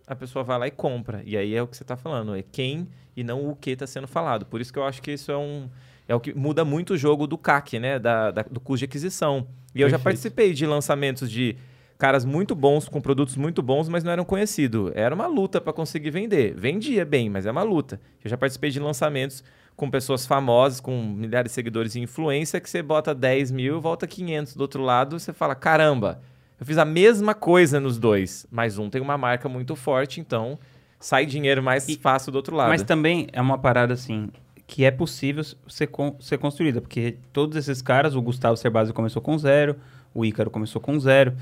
a 0.07 0.15
pessoa 0.15 0.43
vai 0.43 0.57
lá 0.57 0.65
e 0.65 0.71
compra. 0.71 1.21
E 1.23 1.37
aí 1.37 1.53
é 1.53 1.61
o 1.61 1.67
que 1.67 1.77
você 1.77 1.83
está 1.83 1.95
falando, 1.95 2.35
é 2.35 2.41
quem 2.41 2.87
e 3.15 3.23
não 3.23 3.47
o 3.47 3.55
que 3.55 3.69
está 3.69 3.85
sendo 3.85 4.07
falado. 4.07 4.47
Por 4.47 4.59
isso 4.59 4.73
que 4.73 4.79
eu 4.79 4.83
acho 4.83 4.99
que 4.99 5.11
isso 5.11 5.31
é 5.31 5.37
um. 5.37 5.69
É 6.07 6.15
o 6.15 6.19
que 6.19 6.33
muda 6.33 6.65
muito 6.65 6.95
o 6.95 6.97
jogo 6.97 7.27
do 7.27 7.37
CAC, 7.37 7.77
né? 7.77 7.99
Da, 7.99 8.31
da 8.31 8.41
do 8.41 8.59
custo 8.59 8.79
de 8.79 8.85
aquisição. 8.85 9.37
E 9.37 9.43
Perfeito. 9.43 9.81
eu 9.81 9.89
já 9.91 9.99
participei 9.99 10.51
de 10.51 10.65
lançamentos 10.65 11.29
de 11.29 11.55
caras 11.99 12.23
muito 12.23 12.55
bons, 12.55 12.87
com 12.87 13.01
produtos 13.01 13.35
muito 13.35 13.61
bons, 13.61 13.89
mas 13.89 14.05
não 14.05 14.11
eram 14.11 14.23
conhecidos. 14.23 14.89
Era 14.95 15.13
uma 15.13 15.27
luta 15.27 15.59
para 15.59 15.73
conseguir 15.73 16.09
vender. 16.09 16.55
Vendia 16.55 17.05
bem, 17.05 17.29
mas 17.29 17.45
é 17.45 17.51
uma 17.51 17.61
luta. 17.61 17.99
Eu 18.23 18.29
já 18.29 18.37
participei 18.37 18.71
de 18.71 18.79
lançamentos 18.79 19.43
com 19.75 19.91
pessoas 19.91 20.25
famosas, 20.25 20.79
com 20.79 21.03
milhares 21.03 21.51
de 21.51 21.55
seguidores 21.55 21.95
e 21.95 21.99
influência, 21.99 22.59
que 22.61 22.69
você 22.69 22.81
bota 22.81 23.13
10 23.13 23.51
mil, 23.51 23.81
volta 23.81 24.07
500 24.07 24.55
do 24.55 24.61
outro 24.61 24.81
lado, 24.81 25.19
você 25.19 25.33
fala, 25.33 25.53
caramba, 25.53 26.21
eu 26.57 26.65
fiz 26.65 26.77
a 26.77 26.85
mesma 26.85 27.33
coisa 27.33 27.81
nos 27.81 27.99
dois, 27.99 28.47
mas 28.49 28.77
um 28.77 28.89
tem 28.89 29.01
uma 29.01 29.17
marca 29.17 29.49
muito 29.49 29.75
forte, 29.75 30.21
então 30.21 30.57
sai 30.99 31.25
dinheiro 31.25 31.61
mais 31.61 31.87
e, 31.87 31.97
fácil 31.97 32.31
do 32.31 32.35
outro 32.35 32.55
lado. 32.55 32.69
Mas 32.69 32.81
também 32.81 33.27
é 33.33 33.41
uma 33.41 33.57
parada 33.57 33.93
assim, 33.93 34.29
que 34.65 34.85
é 34.85 34.91
possível 34.91 35.43
ser, 35.67 35.87
con 35.87 36.15
ser 36.21 36.37
construída, 36.37 36.79
porque 36.79 37.17
todos 37.33 37.57
esses 37.57 37.81
caras, 37.81 38.15
o 38.15 38.21
Gustavo 38.21 38.55
Cerbasi 38.55 38.93
começou 38.93 39.21
com 39.21 39.37
zero, 39.37 39.75
o 40.13 40.25
Ícaro 40.25 40.49
começou 40.49 40.81
com 40.81 40.97
zero. 40.99 41.35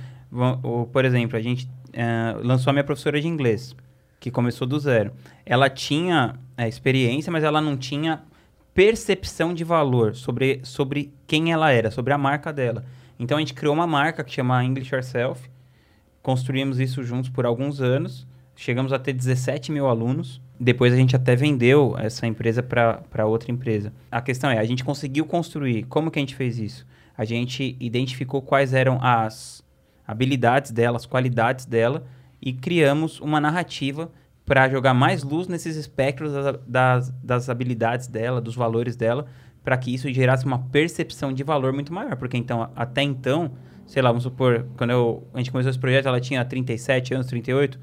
Por 0.92 1.06
exemplo, 1.06 1.38
a 1.38 1.42
gente 1.42 1.66
uh, 1.66 2.46
lançou 2.46 2.72
a 2.72 2.74
minha 2.74 2.84
professora 2.84 3.20
de 3.20 3.28
inglês 3.28 3.76
que 4.20 4.32
começou 4.32 4.68
do 4.68 4.80
zero. 4.80 5.12
Ela 5.46 5.70
tinha 5.70 6.36
é, 6.58 6.68
experiência, 6.68 7.32
mas 7.32 7.44
ela 7.44 7.62
não 7.62 7.78
tinha 7.78 8.24
percepção 8.74 9.54
de 9.54 9.64
valor 9.64 10.16
sobre, 10.16 10.60
sobre 10.64 11.14
quem 11.26 11.52
ela 11.52 11.72
era, 11.72 11.90
sobre 11.92 12.14
a 12.14 12.18
marca 12.18 12.52
dela. 12.52 12.84
Então 13.20 13.38
a 13.38 13.40
gente 13.40 13.54
criou 13.54 13.74
uma 13.74 13.88
marca 13.88 14.24
que 14.24 14.32
chama 14.32 14.64
English 14.64 14.94
Yourself, 14.94 15.50
construímos 16.22 16.80
isso 16.80 17.04
juntos 17.04 17.30
por 17.30 17.46
alguns 17.46 17.82
anos, 17.82 18.28
chegamos 18.56 18.94
a 18.94 19.00
ter 19.00 19.14
17 19.14 19.72
mil 19.72 19.88
alunos. 19.88 20.42
Depois 20.60 20.92
a 20.92 20.96
gente 20.96 21.16
até 21.16 21.36
vendeu 21.36 21.96
essa 21.98 22.26
empresa 22.26 22.64
para 22.64 23.26
outra 23.26 23.52
empresa. 23.52 23.94
A 24.12 24.22
questão 24.22 24.50
é, 24.50 24.58
a 24.58 24.66
gente 24.66 24.84
conseguiu 24.84 25.26
construir. 25.26 25.84
Como 25.84 26.10
que 26.10 26.18
a 26.18 26.22
gente 26.22 26.36
fez 26.36 26.58
isso? 26.58 26.86
A 27.16 27.24
gente 27.26 27.76
identificou 27.80 28.42
quais 28.42 28.74
eram 28.74 29.00
as 29.02 29.64
habilidades 30.08 30.72
dela, 30.72 30.96
as 30.96 31.06
qualidades 31.06 31.66
dela 31.66 32.06
e 32.42 32.54
criamos 32.54 33.20
uma 33.20 33.42
narrativa 33.42 34.10
para 34.46 34.70
jogar 34.70 34.94
mais 34.94 35.24
luz 35.24 35.48
nesses 35.48 35.76
espectros 35.76 36.32
das, 36.32 36.60
das, 36.66 37.10
das 37.22 37.50
habilidades 37.50 38.08
dela, 38.08 38.40
dos 38.40 38.56
valores 38.56 38.96
dela, 38.96 39.26
para 39.62 39.78
que 39.78 39.94
isso 39.94 40.12
gerasse 40.14 40.46
uma 40.46 40.60
percepção 40.60 41.34
de 41.34 41.44
valor 41.44 41.74
muito 41.74 41.94
maior. 41.94 42.16
Porque 42.16 42.38
então, 42.38 42.72
até 42.74 43.02
então, 43.02 43.52
sei 43.86 44.02
lá, 44.02 44.10
vamos 44.10 44.24
supor, 44.24 44.66
quando 44.78 44.92
eu, 44.92 45.28
a 45.34 45.40
gente 45.40 45.52
começou 45.52 45.70
esse 45.70 45.78
projeto, 45.78 46.08
ela 46.08 46.22
tinha 46.22 46.46
37 46.46 47.14
anos, 47.14 47.28
38, 47.28 47.78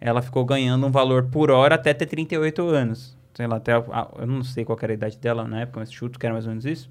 ela 0.00 0.20
ficou 0.20 0.44
ganhando 0.44 0.84
um 0.84 0.90
valor 0.90 1.26
por 1.26 1.52
hora 1.52 1.76
até 1.76 1.94
ter 1.94 2.06
38 2.06 2.62
anos. 2.66 3.16
Sei 3.34 3.46
lá, 3.46 3.56
até, 3.56 3.72
eu 3.76 4.26
não 4.26 4.42
sei 4.42 4.64
qual 4.64 4.76
era 4.82 4.92
a 4.92 4.94
idade 4.94 5.16
dela 5.18 5.46
na 5.46 5.60
época, 5.60 5.78
mas 5.78 5.92
chuto 5.92 6.18
que 6.18 6.26
era 6.26 6.32
mais 6.32 6.46
ou 6.46 6.50
menos 6.50 6.64
isso. 6.64 6.90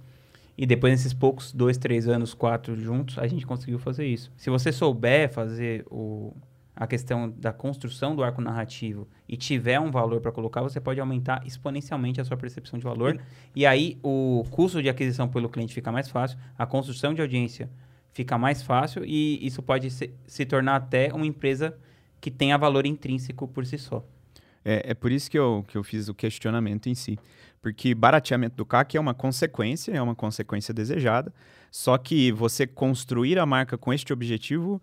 E 0.57 0.65
depois, 0.65 0.91
nesses 0.91 1.13
poucos 1.13 1.53
dois, 1.53 1.77
três 1.77 2.07
anos, 2.07 2.33
quatro 2.33 2.75
juntos, 2.75 3.19
a 3.19 3.27
gente 3.27 3.45
conseguiu 3.45 3.77
fazer 3.77 4.07
isso. 4.07 4.31
Se 4.35 4.49
você 4.49 4.71
souber 4.71 5.31
fazer 5.31 5.85
o, 5.91 6.33
a 6.75 6.87
questão 6.87 7.29
da 7.29 7.53
construção 7.53 8.15
do 8.15 8.23
arco 8.23 8.41
narrativo 8.41 9.07
e 9.29 9.37
tiver 9.37 9.79
um 9.79 9.91
valor 9.91 10.21
para 10.21 10.31
colocar, 10.31 10.61
você 10.61 10.79
pode 10.79 10.99
aumentar 10.99 11.41
exponencialmente 11.45 12.21
a 12.21 12.25
sua 12.25 12.37
percepção 12.37 12.79
de 12.79 12.85
valor. 12.85 13.19
E 13.55 13.65
aí 13.65 13.99
o 14.01 14.43
custo 14.49 14.81
de 14.81 14.89
aquisição 14.89 15.27
pelo 15.27 15.47
cliente 15.49 15.73
fica 15.73 15.91
mais 15.91 16.07
fácil, 16.07 16.39
a 16.57 16.65
construção 16.65 17.13
de 17.13 17.21
audiência 17.21 17.69
fica 18.11 18.35
mais 18.35 18.63
fácil 18.63 19.05
e 19.05 19.45
isso 19.45 19.61
pode 19.61 19.91
se, 19.91 20.11
se 20.25 20.43
tornar 20.43 20.75
até 20.75 21.13
uma 21.13 21.25
empresa 21.25 21.77
que 22.19 22.31
tenha 22.31 22.57
valor 22.57 22.85
intrínseco 22.87 23.47
por 23.47 23.63
si 23.63 23.77
só. 23.77 24.03
É, 24.65 24.91
é 24.91 24.93
por 24.93 25.11
isso 25.11 25.31
que 25.31 25.37
eu, 25.37 25.63
que 25.67 25.77
eu 25.77 25.83
fiz 25.83 26.09
o 26.09 26.13
questionamento 26.13 26.87
em 26.89 26.95
si. 26.95 27.17
Porque 27.67 27.93
barateamento 27.93 28.55
do 28.55 28.65
CAC 28.65 28.95
é 28.95 28.99
uma 28.99 29.13
consequência, 29.13 29.91
é 29.91 30.01
uma 30.01 30.15
consequência 30.15 30.73
desejada. 30.73 31.33
Só 31.69 31.97
que 31.97 32.31
você 32.31 32.65
construir 32.65 33.37
a 33.37 33.45
marca 33.45 33.77
com 33.77 33.93
este 33.93 34.13
objetivo 34.13 34.81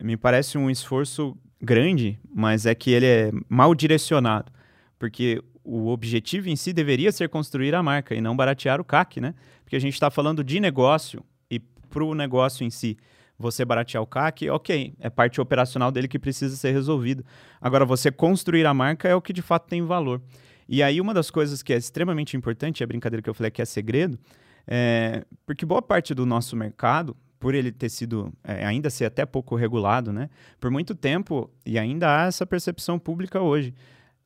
me 0.00 0.16
parece 0.16 0.56
um 0.56 0.70
esforço 0.70 1.36
grande, 1.60 2.18
mas 2.34 2.64
é 2.64 2.74
que 2.74 2.90
ele 2.90 3.04
é 3.04 3.30
mal 3.46 3.74
direcionado. 3.74 4.50
Porque 4.98 5.42
o 5.62 5.88
objetivo 5.88 6.48
em 6.48 6.56
si 6.56 6.72
deveria 6.72 7.12
ser 7.12 7.28
construir 7.28 7.74
a 7.74 7.82
marca 7.82 8.14
e 8.14 8.22
não 8.22 8.34
baratear 8.34 8.80
o 8.80 8.84
CAC, 8.84 9.20
né? 9.20 9.34
Porque 9.62 9.76
a 9.76 9.80
gente 9.80 9.92
está 9.92 10.10
falando 10.10 10.42
de 10.42 10.58
negócio 10.60 11.22
e 11.50 11.60
para 11.60 12.02
o 12.02 12.14
negócio 12.14 12.64
em 12.64 12.70
si 12.70 12.96
você 13.38 13.66
baratear 13.66 14.02
o 14.02 14.06
CAC, 14.06 14.48
ok, 14.48 14.94
é 14.98 15.10
parte 15.10 15.42
operacional 15.42 15.92
dele 15.92 16.08
que 16.08 16.18
precisa 16.18 16.56
ser 16.56 16.72
resolvida. 16.72 17.22
Agora, 17.60 17.84
você 17.84 18.10
construir 18.10 18.64
a 18.64 18.72
marca 18.72 19.06
é 19.08 19.14
o 19.14 19.20
que 19.20 19.34
de 19.34 19.42
fato 19.42 19.68
tem 19.68 19.82
valor. 19.82 20.22
E 20.68 20.82
aí, 20.82 21.00
uma 21.00 21.12
das 21.12 21.30
coisas 21.30 21.62
que 21.62 21.72
é 21.72 21.76
extremamente 21.76 22.36
importante, 22.36 22.82
é 22.82 22.84
a 22.84 22.86
brincadeira 22.86 23.22
que 23.22 23.28
eu 23.28 23.34
falei 23.34 23.50
que 23.50 23.62
é 23.62 23.64
segredo, 23.64 24.18
é 24.66 25.24
porque 25.44 25.66
boa 25.66 25.82
parte 25.82 26.14
do 26.14 26.24
nosso 26.24 26.56
mercado, 26.56 27.16
por 27.38 27.54
ele 27.54 27.70
ter 27.70 27.90
sido, 27.90 28.32
é, 28.42 28.64
ainda 28.64 28.88
ser 28.88 29.04
até 29.04 29.26
pouco 29.26 29.54
regulado, 29.54 30.12
né? 30.12 30.30
Por 30.58 30.70
muito 30.70 30.94
tempo, 30.94 31.50
e 31.66 31.78
ainda 31.78 32.22
há 32.22 32.26
essa 32.26 32.46
percepção 32.46 32.98
pública 32.98 33.40
hoje, 33.40 33.74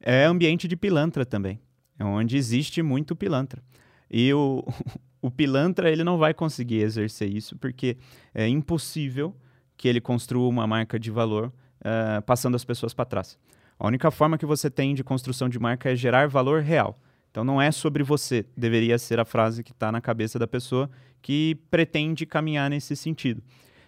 é 0.00 0.25
ambiente 0.25 0.68
de 0.68 0.76
pilantra 0.76 1.26
também. 1.26 1.61
É 1.99 2.04
onde 2.04 2.37
existe 2.37 2.80
muito 2.80 3.16
pilantra. 3.16 3.61
E 4.09 4.33
o, 4.33 4.64
o 5.21 5.30
pilantra 5.30 5.90
ele 5.90 6.04
não 6.04 6.16
vai 6.16 6.33
conseguir 6.33 6.80
exercer 6.80 7.28
isso 7.28 7.57
porque 7.57 7.97
é 8.33 8.47
impossível 8.47 9.35
que 9.76 9.88
ele 9.88 10.00
construa 10.00 10.49
uma 10.49 10.66
marca 10.66 10.99
de 10.99 11.11
valor 11.11 11.52
uh, 11.80 12.23
passando 12.23 12.54
as 12.54 12.64
pessoas 12.64 12.95
para 12.95 13.04
trás. 13.04 13.38
A 13.78 13.87
única 13.87 14.11
forma 14.11 14.37
que 14.37 14.47
você 14.47 14.68
tem 14.68 14.94
de 14.94 15.04
construção 15.04 15.49
de 15.49 15.58
marca 15.58 15.90
é 15.90 15.97
gerar 15.97 16.28
valor 16.28 16.62
real. 16.62 16.99
Então 17.30 17.44
não 17.44 17.61
é 17.61 17.70
sobre 17.70 18.02
você, 18.02 18.44
deveria 18.56 18.99
ser 18.99 19.20
a 19.20 19.25
frase 19.25 19.62
que 19.62 19.73
está 19.73 19.92
na 19.92 20.00
cabeça 20.00 20.38
da 20.38 20.47
pessoa 20.47 20.90
que 21.23 21.56
pretende 21.70 22.26
caminhar 22.26 22.68
nesse 22.70 22.97
sentido. 22.97 23.42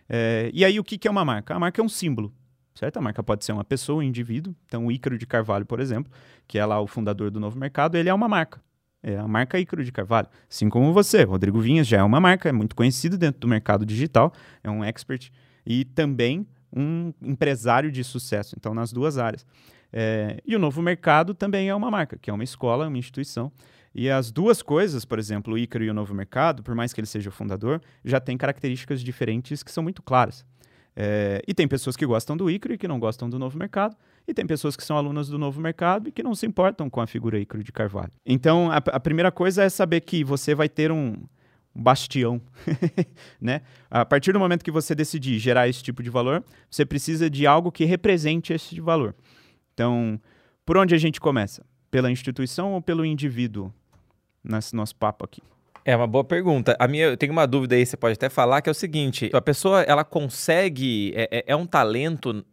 É, 0.09 0.51
e 0.53 0.65
aí 0.65 0.79
o 0.79 0.85
que, 0.85 0.99
que 0.99 1.09
é 1.09 1.11
uma 1.11 1.25
marca? 1.25 1.55
A 1.55 1.59
marca 1.59 1.81
é 1.81 1.85
um 1.85 1.89
símbolo, 1.89 2.33
certo? 2.75 2.99
A 2.99 3.01
marca 3.01 3.23
pode 3.23 3.45
ser 3.45 3.53
uma 3.53 3.65
pessoa, 3.65 4.01
um 4.01 4.03
indivíduo. 4.03 4.55
Então 4.67 4.87
o 4.87 4.93
Ícaro 4.93 5.19
de 5.19 5.27
Carvalho, 5.27 5.67
por 5.67 5.81
exemplo, 5.81 6.13
que 6.47 6.59
é 6.59 6.65
lá 6.65 6.81
o 6.81 6.87
fundador 6.87 7.31
do 7.31 7.41
novo 7.41 7.59
mercado, 7.59 7.97
ele 7.97 8.09
é 8.09 8.15
uma 8.15 8.29
marca. 8.29 8.61
É 9.03 9.17
a 9.17 9.27
marca 9.27 9.59
Ícaro 9.59 9.83
de 9.83 9.91
Carvalho. 9.91 10.29
Assim 10.49 10.69
como 10.69 10.93
você, 10.93 11.23
Rodrigo 11.23 11.59
Vinhas 11.59 11.87
já 11.87 11.99
é 11.99 12.03
uma 12.03 12.21
marca, 12.21 12.49
é 12.49 12.53
muito 12.53 12.77
conhecido 12.77 13.17
dentro 13.17 13.41
do 13.41 13.49
mercado 13.49 13.87
digital, 13.87 14.33
é 14.63 14.71
um 14.71 14.85
expert 14.85 15.31
e 15.65 15.85
também 15.85 16.47
um 16.73 17.13
empresário 17.23 17.91
de 17.91 18.05
sucesso. 18.05 18.55
Então, 18.57 18.75
nas 18.75 18.93
duas 18.93 19.19
áreas. 19.19 19.45
É, 19.93 20.41
e 20.47 20.55
o 20.55 20.59
novo 20.59 20.81
mercado 20.81 21.35
também 21.35 21.69
é 21.69 21.75
uma 21.75 21.91
marca, 21.91 22.19
que 22.19 22.31
é 22.31 22.33
uma 22.33 22.45
escola, 22.45 22.89
uma 22.89 22.99
instituição. 22.99 23.53
E 23.95 24.09
as 24.09 24.31
duas 24.31 24.63
coisas, 24.63 25.05
por 25.05 25.19
exemplo, 25.19 25.55
o 25.55 25.59
Ícaro 25.59 25.85
e 25.85 25.91
o 25.91 25.95
novo 25.95 26.15
mercado, 26.15 26.63
por 26.63 26.75
mais 26.75 26.93
que 26.93 27.01
ele 27.01 27.07
seja 27.07 27.29
o 27.29 27.33
fundador, 27.33 27.81
já 28.05 28.21
têm 28.21 28.37
características 28.37 29.03
diferentes 29.03 29.63
que 29.63 29.71
são 29.71 29.83
muito 29.83 30.03
claras. 30.03 30.45
É, 30.95 31.43
e 31.47 31.55
tem 31.55 31.67
pessoas 31.67 31.97
que 31.97 32.07
gostam 32.07 32.37
do 32.37 32.51
Ícaro 32.51 32.75
e 32.75 32.79
que 32.79 32.87
não 32.87 33.01
gostam 33.01 33.29
do 33.29 33.39
novo 33.39 33.59
mercado, 33.59 33.97
e 34.29 34.35
tem 34.35 34.47
pessoas 34.47 34.77
que 34.77 34.85
são 34.85 34.97
alunas 34.97 35.29
do 35.29 35.39
novo 35.39 35.61
mercado 35.61 36.09
e 36.09 36.13
que 36.13 36.23
não 36.23 36.35
se 36.35 36.47
importam 36.47 36.89
com 36.89 37.01
a 37.01 37.07
figura 37.07 37.39
Ícaro 37.39 37.65
de 37.65 37.73
Carvalho. 37.73 38.13
Então, 38.25 38.71
a, 38.71 38.77
a 38.77 39.01
primeira 39.01 39.33
coisa 39.33 39.65
é 39.65 39.69
saber 39.69 40.03
que 40.03 40.23
você 40.23 40.55
vai 40.55 40.69
ter 40.69 40.93
um, 40.93 41.15
bastião, 41.75 42.41
né? 43.41 43.63
A 43.91 44.05
partir 44.05 44.33
do 44.33 44.39
momento 44.39 44.65
que 44.65 44.71
você 44.71 44.95
decidir 44.95 45.39
gerar 45.39 45.69
esse 45.69 45.83
tipo 45.83 46.03
de 46.03 46.11
valor, 46.11 46.45
você 46.71 46.85
precisa 46.85 47.31
de 47.31 47.47
algo 47.47 47.71
que 47.71 47.85
represente 47.85 48.53
esse 48.53 48.81
valor. 48.81 49.15
Então, 49.81 50.21
por 50.67 50.77
onde 50.77 50.95
a 50.95 50.99
gente 50.99 51.19
começa? 51.19 51.65
Pela 51.91 52.11
instituição 52.11 52.75
ou 52.75 52.83
pelo 52.83 53.03
indivíduo? 53.03 53.73
Nesse 54.45 54.77
nosso 54.77 54.95
papo 54.95 55.25
aqui. 55.25 55.41
É 55.87 55.97
uma 55.97 56.07
boa 56.07 56.23
pergunta. 56.23 56.77
A 56.79 56.87
minha, 56.87 57.07
eu 57.07 57.17
tenho 57.17 57.33
uma 57.33 57.47
dúvida 57.47 57.75
aí, 57.75 57.87
você 57.87 57.97
pode 57.97 58.13
até 58.13 58.29
falar, 58.29 58.61
que 58.61 58.69
é 58.69 58.73
o 58.73 58.75
seguinte: 58.75 59.31
a 59.33 59.41
pessoa 59.41 59.81
ela 59.81 60.05
consegue. 60.05 61.15
É, 61.17 61.39
é, 61.39 61.45
é 61.47 61.57
um 61.57 61.65
talento 61.65 62.45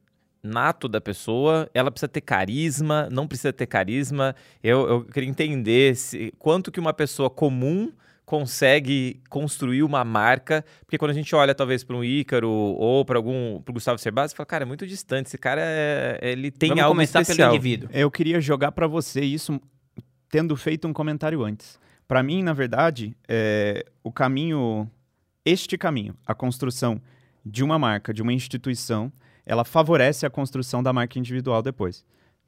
nato 0.41 0.88
da 0.88 1.01
pessoa, 1.01 1.69
ela 1.74 1.91
precisa 1.91 2.07
ter 2.07 2.22
carisma, 2.22 3.10
não 3.12 3.27
precisa 3.27 3.51
ter 3.51 3.65
carisma. 3.65 4.34
Eu, 4.63 4.88
eu 4.88 5.03
queria 5.03 5.29
entender 5.29 5.98
se, 5.98 6.34
quanto 6.39 6.72
que 6.72 6.79
uma 6.79 6.93
pessoa 6.93 7.29
comum 7.29 7.91
consegue 8.27 9.22
construir 9.29 9.84
uma 9.84 10.03
marca, 10.03 10.65
porque 10.81 10.98
quando 10.98 11.12
a 11.12 11.13
gente 11.13 11.34
olha 11.34 11.55
talvez 11.55 11.81
para 11.86 11.96
um 11.96 12.03
Ícaro 12.03 12.50
ou 12.50 13.05
para 13.05 13.17
algum 13.17 13.62
pro 13.62 13.74
Gustavo 13.74 13.98
Cerbasi, 13.98 14.36
fala, 14.36 14.46
cara, 14.46 14.63
é 14.63 14.67
muito 14.67 14.86
distante, 14.86 15.27
esse 15.27 15.38
cara 15.38 15.62
é, 15.63 16.19
ele 16.22 16.51
tem 16.51 16.67
Vamos 16.72 16.84
algo 16.84 16.96
começar 16.96 17.22
especial. 17.22 17.48
pelo 17.48 17.55
indivíduo. 17.55 17.89
Eu 17.93 18.12
queria 18.12 18.41
jogar 18.41 18.74
para 18.74 18.86
você 18.86 19.22
isso 19.22 19.57
tendo 20.29 20.57
feito 20.57 20.86
um 20.89 20.91
comentário 20.91 21.41
antes. 21.41 21.79
Para 22.05 22.22
mim, 22.22 22.43
na 22.43 22.51
verdade, 22.51 23.15
é, 23.29 23.86
o 24.03 24.12
caminho, 24.12 24.91
este 25.46 25.77
caminho, 25.77 26.13
a 26.27 26.36
construção 26.36 27.01
de 27.46 27.63
uma 27.63 27.79
marca, 27.79 28.13
de 28.13 28.22
uma 28.22 28.34
instituição, 28.34 29.10
ela 29.46 29.63
favorece 29.63 30.25
a 30.25 30.29
construção 30.29 30.84
da 30.84 30.91
marca 30.91 31.17
individual 31.17 31.62
depois 31.62 32.03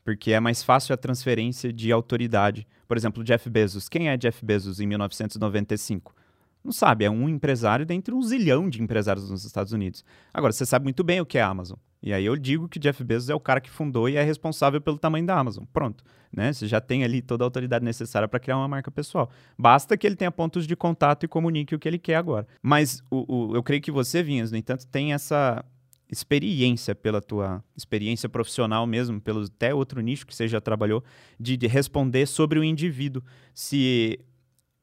porque 0.10 0.32
é 0.32 0.40
mais 0.40 0.64
fácil 0.64 0.92
a 0.92 0.98
transferência 0.98 1.72
de 1.72 1.92
autoridade. 1.92 2.68
Por 2.88 2.98
exemplo, 2.98 3.24
Jeff 3.24 3.48
Bezos. 3.48 3.88
Quem 3.88 4.10
é 4.10 4.18
Jeff 4.18 4.44
Bezos 4.44 4.80
em 4.80 4.88
1995? 4.88 6.16
Não 6.64 6.72
sabe, 6.72 7.06
é 7.06 7.12
um 7.12 7.30
empresário 7.30 7.86
dentre 7.86 8.12
um 8.12 8.22
zilhão 8.24 8.68
de 8.68 8.82
empresários 8.82 9.30
nos 9.30 9.46
Estados 9.46 9.72
Unidos. 9.72 10.04
Agora, 10.34 10.52
você 10.52 10.66
sabe 10.66 10.84
muito 10.84 11.04
bem 11.04 11.22
o 11.22 11.28
que 11.28 11.38
é 11.38 11.42
a 11.44 11.48
Amazon. 11.48 11.78
E 12.02 12.12
aí 12.12 12.26
eu 12.26 12.36
digo 12.36 12.68
que 12.68 12.80
Jeff 12.80 13.04
Bezos 13.04 13.30
é 13.30 13.36
o 13.36 13.40
cara 13.40 13.62
que 13.62 13.70
fundou 13.70 14.10
e 14.10 14.16
é 14.16 14.24
responsável 14.24 14.82
pelo 14.82 14.98
tamanho 14.98 15.28
da 15.28 15.38
Amazon. 15.38 15.64
Pronto. 15.72 16.04
Né? 16.34 16.54
Você 16.54 16.66
já 16.66 16.82
tem 16.82 17.04
ali 17.04 17.22
toda 17.22 17.44
a 17.44 17.46
autoridade 17.46 17.86
necessária 17.86 18.28
para 18.28 18.40
criar 18.40 18.58
uma 18.58 18.68
marca 18.68 18.90
pessoal. 18.90 19.30
Basta 19.56 19.96
que 19.96 20.08
ele 20.08 20.16
tenha 20.16 20.32
pontos 20.32 20.66
de 20.66 20.76
contato 20.76 21.24
e 21.24 21.28
comunique 21.28 21.76
o 21.76 21.80
que 21.80 21.88
ele 21.88 22.00
quer 22.00 22.16
agora. 22.16 22.48
Mas 22.64 23.04
o, 23.12 23.52
o 23.52 23.56
eu 23.56 23.62
creio 23.62 23.82
que 23.82 23.92
você, 23.92 24.24
Vinhas, 24.24 24.52
no 24.52 24.58
entanto, 24.58 24.88
tem 24.88 25.14
essa, 25.14 25.64
experiência, 26.12 26.96
pela 26.96 27.22
tua 27.22 27.64
experiência 27.76 28.28
profissional 28.28 28.86
mesmo, 28.88 29.22
pelo 29.22 29.44
até 29.44 29.74
outro 29.74 30.02
nicho 30.02 30.26
que 30.26 30.36
você 30.36 30.48
já 30.48 30.60
trabalhou, 30.60 31.04
de, 31.40 31.56
de 31.56 31.68
responder 31.68 32.26
sobre 32.26 32.60
o 32.60 32.64
indivíduo. 32.64 33.24
Se 33.54 34.20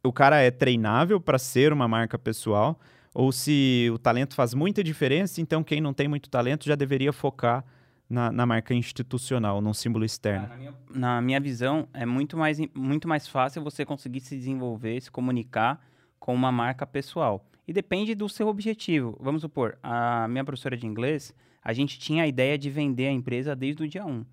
o 0.02 0.12
cara 0.12 0.40
é 0.40 0.50
treinável 0.50 1.20
para 1.20 1.38
ser 1.38 1.72
uma 1.72 1.88
marca 1.88 2.18
pessoal, 2.18 2.78
ou 3.12 3.32
se 3.32 3.90
o 3.92 3.98
talento 3.98 4.34
faz 4.34 4.54
muita 4.54 4.84
diferença, 4.84 5.40
então 5.40 5.64
quem 5.64 5.80
não 5.80 5.92
tem 5.92 6.06
muito 6.06 6.30
talento 6.30 6.66
já 6.66 6.74
deveria 6.74 7.12
focar 7.12 7.64
na, 8.08 8.30
na 8.30 8.46
marca 8.46 8.72
institucional, 8.72 9.60
num 9.60 9.74
símbolo 9.74 10.04
externo. 10.04 10.48
Na 10.48 10.56
minha, 10.56 10.74
na 10.90 11.20
minha 11.20 11.40
visão, 11.40 11.88
é 11.92 12.06
muito 12.06 12.36
mais, 12.36 12.58
muito 12.74 13.08
mais 13.08 13.26
fácil 13.26 13.62
você 13.62 13.84
conseguir 13.84 14.20
se 14.20 14.36
desenvolver, 14.36 15.00
se 15.00 15.10
comunicar 15.10 15.84
com 16.20 16.34
uma 16.34 16.52
marca 16.52 16.86
pessoal. 16.86 17.44
E 17.66 17.72
depende 17.72 18.14
do 18.14 18.28
seu 18.28 18.46
objetivo. 18.46 19.16
Vamos 19.20 19.42
supor, 19.42 19.78
a 19.82 20.28
minha 20.28 20.44
professora 20.44 20.76
de 20.76 20.86
inglês, 20.86 21.34
a 21.62 21.72
gente 21.72 21.98
tinha 21.98 22.22
a 22.22 22.26
ideia 22.26 22.56
de 22.56 22.70
vender 22.70 23.08
a 23.08 23.12
empresa 23.12 23.56
desde 23.56 23.82
o 23.82 23.88
dia 23.88 24.06
1. 24.06 24.24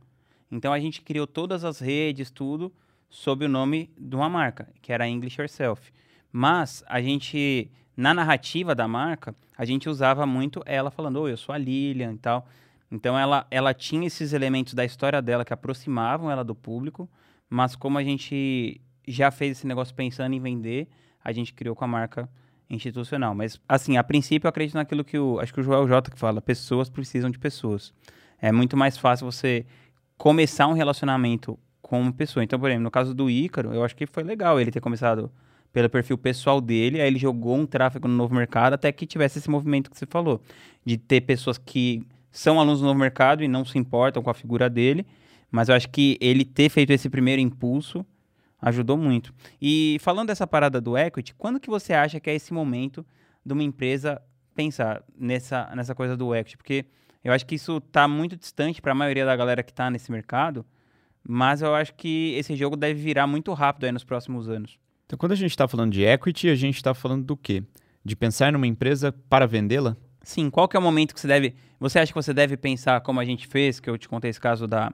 Então 0.51 0.71
a 0.71 0.79
gente 0.79 1.01
criou 1.01 1.25
todas 1.25 1.63
as 1.63 1.79
redes, 1.79 2.29
tudo, 2.29 2.71
sob 3.09 3.45
o 3.45 3.49
nome 3.49 3.89
de 3.97 4.15
uma 4.15 4.29
marca, 4.29 4.71
que 4.81 4.93
era 4.93 5.07
English 5.07 5.41
Yourself. 5.41 5.91
Mas 6.31 6.83
a 6.87 7.01
gente, 7.01 7.71
na 7.97 8.13
narrativa 8.13 8.75
da 8.75 8.87
marca, 8.87 9.35
a 9.57 9.65
gente 9.65 9.89
usava 9.89 10.27
muito 10.27 10.61
ela 10.65 10.91
falando, 10.91 11.21
oi, 11.21 11.31
eu 11.31 11.37
sou 11.37 11.53
a 11.53 11.57
Lilian 11.57 12.13
e 12.13 12.17
tal. 12.17 12.47
Então 12.91 13.17
ela, 13.17 13.47
ela 13.49 13.73
tinha 13.73 14.05
esses 14.05 14.31
elementos 14.31 14.75
da 14.75 14.85
história 14.85 15.21
dela 15.23 15.43
que 15.43 15.53
aproximavam 15.53 16.29
ela 16.29 16.43
do 16.43 16.53
público, 16.53 17.09
mas 17.49 17.75
como 17.75 17.97
a 17.97 18.03
gente 18.03 18.79
já 19.07 19.31
fez 19.31 19.57
esse 19.57 19.67
negócio 19.67 19.95
pensando 19.95 20.33
em 20.33 20.39
vender, 20.39 20.87
a 21.23 21.31
gente 21.31 21.51
criou 21.51 21.75
com 21.75 21.83
a 21.83 21.87
marca 21.87 22.29
institucional. 22.69 23.33
Mas, 23.35 23.59
assim, 23.67 23.97
a 23.97 24.03
princípio 24.03 24.47
eu 24.47 24.49
acredito 24.49 24.75
naquilo 24.75 25.03
que 25.03 25.17
o. 25.17 25.39
Acho 25.39 25.53
que 25.53 25.59
o 25.59 25.63
Joel 25.63 25.87
J 25.87 26.11
que 26.11 26.19
fala: 26.19 26.41
pessoas 26.41 26.89
precisam 26.89 27.29
de 27.29 27.39
pessoas. 27.39 27.93
É 28.41 28.51
muito 28.51 28.75
mais 28.75 28.97
fácil 28.97 29.29
você 29.29 29.65
começar 30.17 30.67
um 30.67 30.73
relacionamento 30.73 31.57
com 31.81 32.01
uma 32.01 32.11
pessoa. 32.11 32.43
Então, 32.43 32.59
por 32.59 32.69
exemplo, 32.69 32.83
no 32.83 32.91
caso 32.91 33.13
do 33.13 33.29
Ícaro, 33.29 33.73
eu 33.73 33.83
acho 33.83 33.95
que 33.95 34.05
foi 34.05 34.23
legal 34.23 34.59
ele 34.59 34.71
ter 34.71 34.81
começado 34.81 35.31
pelo 35.71 35.89
perfil 35.89 36.17
pessoal 36.17 36.61
dele, 36.61 37.01
aí 37.01 37.07
ele 37.07 37.17
jogou 37.17 37.57
um 37.57 37.65
tráfego 37.65 38.07
no 38.07 38.15
novo 38.15 38.35
mercado 38.35 38.73
até 38.73 38.91
que 38.91 39.07
tivesse 39.07 39.39
esse 39.39 39.49
movimento 39.49 39.89
que 39.89 39.97
você 39.97 40.05
falou, 40.05 40.39
de 40.85 40.97
ter 40.97 41.21
pessoas 41.21 41.57
que 41.57 42.05
são 42.31 42.59
alunos 42.59 42.79
do 42.79 42.85
novo 42.85 42.99
mercado 42.99 43.43
e 43.43 43.47
não 43.47 43.65
se 43.65 43.77
importam 43.77 44.21
com 44.21 44.29
a 44.29 44.33
figura 44.35 44.69
dele, 44.69 45.05
mas 45.51 45.69
eu 45.69 45.75
acho 45.75 45.89
que 45.89 46.17
ele 46.21 46.45
ter 46.45 46.69
feito 46.69 46.91
esse 46.91 47.09
primeiro 47.09 47.41
impulso 47.41 48.05
Ajudou 48.65 48.97
muito. 48.97 49.33
E 49.61 49.97
falando 49.99 50.27
dessa 50.27 50.47
parada 50.47 50.79
do 50.79 50.97
equity, 50.97 51.35
quando 51.35 51.59
que 51.59 51.69
você 51.69 51.93
acha 51.93 52.19
que 52.19 52.29
é 52.29 52.35
esse 52.35 52.53
momento 52.53 53.05
de 53.45 53.51
uma 53.53 53.61
empresa 53.61 54.21
pensar 54.55 55.03
nessa, 55.17 55.69
nessa 55.75 55.93
coisa 55.93 56.15
do 56.15 56.33
equity? 56.33 56.57
Porque 56.57 56.85
Eu 57.23 57.31
acho 57.31 57.45
que 57.45 57.55
isso 57.55 57.77
está 57.77 58.07
muito 58.07 58.35
distante 58.35 58.81
para 58.81 58.91
a 58.91 58.95
maioria 58.95 59.25
da 59.25 59.35
galera 59.35 59.63
que 59.63 59.71
está 59.71 59.89
nesse 59.89 60.11
mercado, 60.11 60.65
mas 61.25 61.61
eu 61.61 61.73
acho 61.73 61.93
que 61.93 62.33
esse 62.37 62.55
jogo 62.55 62.75
deve 62.75 62.99
virar 63.01 63.25
muito 63.25 63.53
rápido 63.53 63.85
aí 63.85 63.91
nos 63.91 64.03
próximos 64.03 64.49
anos. 64.49 64.77
Então, 65.05 65.17
quando 65.17 65.31
a 65.31 65.35
gente 65.35 65.51
está 65.51 65.67
falando 65.67 65.93
de 65.93 66.03
equity, 66.03 66.49
a 66.49 66.55
gente 66.55 66.75
está 66.75 66.93
falando 66.93 67.23
do 67.23 67.37
quê? 67.37 67.63
De 68.03 68.15
pensar 68.15 68.51
numa 68.51 68.67
empresa 68.67 69.13
para 69.29 69.47
vendê-la? 69.47 69.95
Sim, 70.21 70.49
qual 70.49 70.67
que 70.67 70.75
é 70.75 70.79
o 70.79 70.83
momento 70.83 71.13
que 71.13 71.19
você 71.19 71.27
deve... 71.27 71.55
Você 71.79 71.99
acha 71.99 72.11
que 72.11 72.15
você 72.15 72.33
deve 72.33 72.57
pensar 72.57 72.99
como 73.01 73.19
a 73.19 73.25
gente 73.25 73.47
fez, 73.47 73.79
que 73.79 73.89
eu 73.89 73.97
te 73.97 74.09
contei 74.09 74.29
esse 74.29 74.39
caso 74.39 74.67
da, 74.67 74.93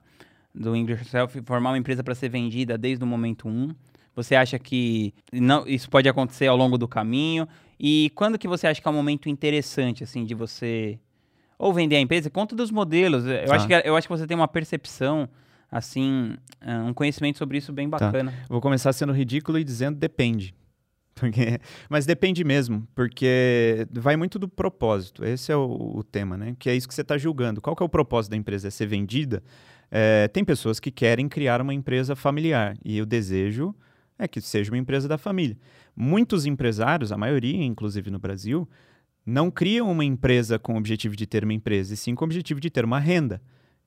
do 0.53 0.75
English 0.75 1.05
Self, 1.05 1.41
formar 1.43 1.71
uma 1.71 1.77
empresa 1.77 2.03
para 2.03 2.15
ser 2.15 2.29
vendida 2.29 2.77
desde 2.77 3.03
o 3.03 3.07
momento 3.07 3.47
1? 3.47 3.51
Um? 3.51 3.75
Você 4.15 4.35
acha 4.35 4.59
que 4.59 5.13
não, 5.31 5.65
isso 5.65 5.89
pode 5.89 6.09
acontecer 6.09 6.47
ao 6.47 6.57
longo 6.57 6.77
do 6.77 6.87
caminho? 6.87 7.47
E 7.79 8.11
quando 8.15 8.37
que 8.37 8.47
você 8.47 8.67
acha 8.67 8.81
que 8.81 8.87
é 8.87 8.91
um 8.91 8.93
momento 8.93 9.29
interessante, 9.29 10.03
assim, 10.03 10.25
de 10.25 10.35
você 10.35 10.99
ou 11.57 11.73
vender 11.73 11.97
a 11.97 11.99
empresa? 11.99 12.29
Conta 12.29 12.55
dos 12.55 12.71
modelos. 12.71 13.25
Eu, 13.25 13.51
ah. 13.51 13.55
acho, 13.55 13.67
que, 13.67 13.73
eu 13.73 13.95
acho 13.95 14.07
que 14.07 14.13
você 14.13 14.27
tem 14.27 14.35
uma 14.35 14.47
percepção, 14.47 15.29
assim, 15.71 16.35
ah, 16.59 16.83
um 16.85 16.93
conhecimento 16.93 17.37
sobre 17.37 17.57
isso 17.57 17.71
bem 17.71 17.89
tá. 17.89 17.97
bacana. 17.97 18.31
Tá. 18.31 18.37
Vou 18.49 18.61
começar 18.61 18.91
sendo 18.91 19.13
ridículo 19.13 19.59
e 19.59 19.63
dizendo 19.63 19.97
depende. 19.97 20.53
Porque, 21.15 21.59
mas 21.89 22.05
depende 22.05 22.45
mesmo, 22.45 22.87
porque 22.95 23.85
vai 23.91 24.15
muito 24.15 24.39
do 24.39 24.47
propósito. 24.47 25.25
Esse 25.25 25.51
é 25.51 25.55
o, 25.55 25.97
o 25.97 26.01
tema, 26.01 26.37
né? 26.37 26.55
Que 26.57 26.69
é 26.69 26.75
isso 26.75 26.87
que 26.87 26.93
você 26.93 27.01
está 27.01 27.17
julgando. 27.17 27.59
Qual 27.59 27.75
que 27.75 27.83
é 27.83 27.85
o 27.85 27.89
propósito 27.89 28.31
da 28.31 28.37
empresa? 28.37 28.69
É 28.69 28.71
ser 28.71 28.85
vendida? 28.85 29.43
É, 29.91 30.27
tem 30.27 30.43
pessoas 30.43 30.79
que 30.79 30.91
querem 30.91 31.27
criar 31.27 31.61
uma 31.61 31.73
empresa 31.73 32.15
familiar 32.15 32.77
e 32.83 33.01
o 33.01 33.05
desejo 33.05 33.75
é 34.17 34.27
que 34.27 34.41
seja 34.41 34.71
uma 34.71 34.77
empresa 34.77 35.07
da 35.07 35.17
família. 35.17 35.57
Muitos 35.95 36.45
empresários, 36.45 37.11
a 37.11 37.17
maioria, 37.17 37.63
inclusive 37.63 38.11
no 38.11 38.19
Brasil, 38.19 38.67
não 39.25 39.49
criam 39.49 39.89
uma 39.89 40.03
empresa 40.03 40.59
com 40.59 40.73
o 40.73 40.77
objetivo 40.77 41.15
de 41.15 41.25
ter 41.25 41.43
uma 41.43 41.53
empresa, 41.53 41.93
e 41.93 41.97
sim 41.97 42.13
com 42.15 42.25
o 42.25 42.27
objetivo 42.27 42.59
de 42.59 42.69
ter 42.69 42.83
uma 42.83 42.99
renda. 42.99 43.41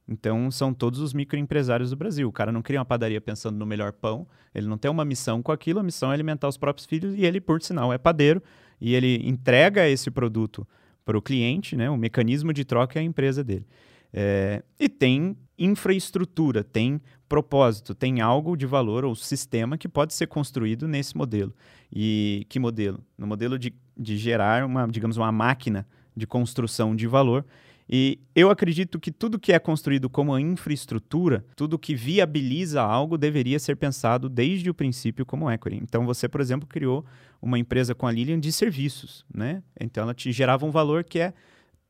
Então, 0.09 0.51
são 0.51 0.75
todos 0.75 1.01
os 1.01 1.15
microempresários 1.15 1.91
do 1.91 1.97
Brasil. 1.97 2.29
O 2.29 2.33
cara 2.33 2.51
não 2.51 2.61
cria 2.61 2.79
uma 2.81 2.85
padaria 2.85 3.21
pensando 3.21 3.57
no 3.57 3.65
melhor 3.65 3.93
pão, 3.93 4.27
ele 4.55 4.67
não 4.67 4.77
tem 4.77 4.91
uma 4.91 5.05
missão 5.05 5.43
com 5.43 5.53
aquilo, 5.53 5.81
a 5.81 5.83
missão 5.83 6.11
é 6.11 6.15
alimentar 6.15 6.49
os 6.49 6.57
próprios 6.57 6.87
filhos 6.87 7.15
e 7.15 7.25
ele, 7.25 7.41
por 7.41 7.63
sinal, 7.63 7.93
é 7.93 7.99
padeiro 7.99 8.43
e 8.81 8.95
ele 8.95 9.27
entrega 9.29 9.89
esse 9.89 10.11
produto 10.11 10.67
para 11.05 11.17
o 11.17 11.23
cliente, 11.23 11.77
né? 11.77 11.89
o 11.89 11.97
mecanismo 11.97 12.53
de 12.53 12.65
troca 12.65 12.99
é 12.99 13.03
a 13.03 13.05
empresa 13.05 13.45
dele. 13.45 13.67
É, 14.13 14.63
e 14.79 14.89
tem 14.89 15.37
infraestrutura, 15.65 16.65
tem 16.65 17.01
propósito, 17.29 17.95
tem 17.95 18.21
algo 18.21 18.57
de 18.57 18.67
valor 18.67 19.05
ou 19.05 19.15
sistema 19.15 19.79
que 19.79 19.89
pode 19.89 20.13
ser 20.15 20.27
construído 20.27 20.87
nesse 20.87 21.17
modelo. 21.17 21.55
E 21.91 22.47
que 22.49 22.59
modelo? 22.59 23.03
No 23.17 23.27
modelo 23.27 23.59
de, 23.59 23.73
de 23.97 24.17
gerar 24.17 24.65
uma, 24.65 24.87
digamos, 24.87 25.17
uma 25.17 25.33
máquina 25.33 25.87
de 26.17 26.27
construção 26.27 26.95
de 26.95 27.07
valor. 27.07 27.45
E 27.89 28.19
eu 28.35 28.49
acredito 28.51 28.99
que 28.99 29.11
tudo 29.11 29.39
que 29.39 29.53
é 29.53 29.59
construído 29.59 30.09
como 30.09 30.39
infraestrutura, 30.39 31.45
tudo 31.57 31.79
que 31.79 31.95
viabiliza 31.95 32.81
algo, 32.81 33.19
deveria 33.19 33.59
ser 33.59 33.77
pensado 33.77 34.29
desde 34.29 34.71
o 34.71 34.75
princípio 34.75 35.27
como 35.27 35.51
equity. 35.51 35.81
Então, 35.83 36.07
você, 36.07 36.29
por 36.29 36.41
exemplo, 36.41 36.67
criou 36.67 37.05
uma 37.41 37.59
empresa 37.59 37.95
com 37.95 38.07
a 38.07 38.13
Lilian 38.13 38.39
de 38.39 38.53
serviços, 38.53 39.25
né? 39.33 39.63
Então, 39.79 40.05
ela 40.05 40.15
te 40.15 40.33
gerava 40.33 40.65
um 40.65 40.71
valor 40.71 41.05
que 41.05 41.19
é, 41.19 41.35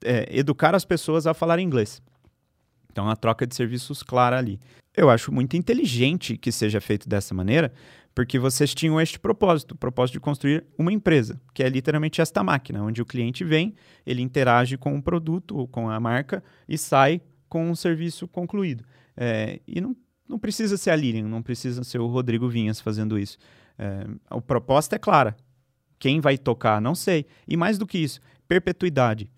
é 0.04 0.28
educar 0.36 0.74
as 0.74 0.84
pessoas 0.84 1.26
a 1.26 1.34
falar 1.34 1.58
inglês. 1.58 2.02
Então, 2.92 3.08
a 3.08 3.16
troca 3.16 3.46
de 3.46 3.56
serviços 3.56 4.02
clara 4.02 4.38
ali. 4.38 4.60
Eu 4.94 5.08
acho 5.08 5.32
muito 5.32 5.56
inteligente 5.56 6.36
que 6.36 6.52
seja 6.52 6.78
feito 6.80 7.08
dessa 7.08 7.34
maneira, 7.34 7.72
porque 8.14 8.38
vocês 8.38 8.74
tinham 8.74 9.00
este 9.00 9.18
propósito, 9.18 9.72
o 9.72 9.76
propósito 9.76 10.14
de 10.14 10.20
construir 10.20 10.66
uma 10.76 10.92
empresa, 10.92 11.40
que 11.54 11.62
é 11.62 11.68
literalmente 11.68 12.20
esta 12.20 12.44
máquina, 12.44 12.82
onde 12.82 13.00
o 13.00 13.06
cliente 13.06 13.42
vem, 13.42 13.74
ele 14.04 14.20
interage 14.20 14.76
com 14.76 14.94
o 14.94 15.02
produto 15.02 15.56
ou 15.56 15.66
com 15.66 15.88
a 15.88 15.98
marca 15.98 16.44
e 16.68 16.76
sai 16.76 17.22
com 17.48 17.70
um 17.70 17.74
serviço 17.74 18.28
concluído. 18.28 18.84
É, 19.16 19.60
e 19.66 19.80
não, 19.80 19.96
não 20.28 20.38
precisa 20.38 20.76
ser 20.76 20.90
a 20.90 20.96
Lilian, 20.96 21.26
não 21.26 21.42
precisa 21.42 21.82
ser 21.82 21.98
o 21.98 22.06
Rodrigo 22.06 22.48
Vinhas 22.48 22.78
fazendo 22.78 23.18
isso. 23.18 23.38
É, 23.78 24.06
a 24.28 24.38
proposta 24.42 24.96
é 24.96 24.98
clara. 24.98 25.34
Quem 25.98 26.20
vai 26.20 26.36
tocar, 26.36 26.80
não 26.82 26.94
sei. 26.94 27.24
E 27.48 27.56
mais 27.56 27.78
do 27.78 27.86
que 27.86 27.96
isso, 27.96 28.20
perpetuidade. 28.46 29.30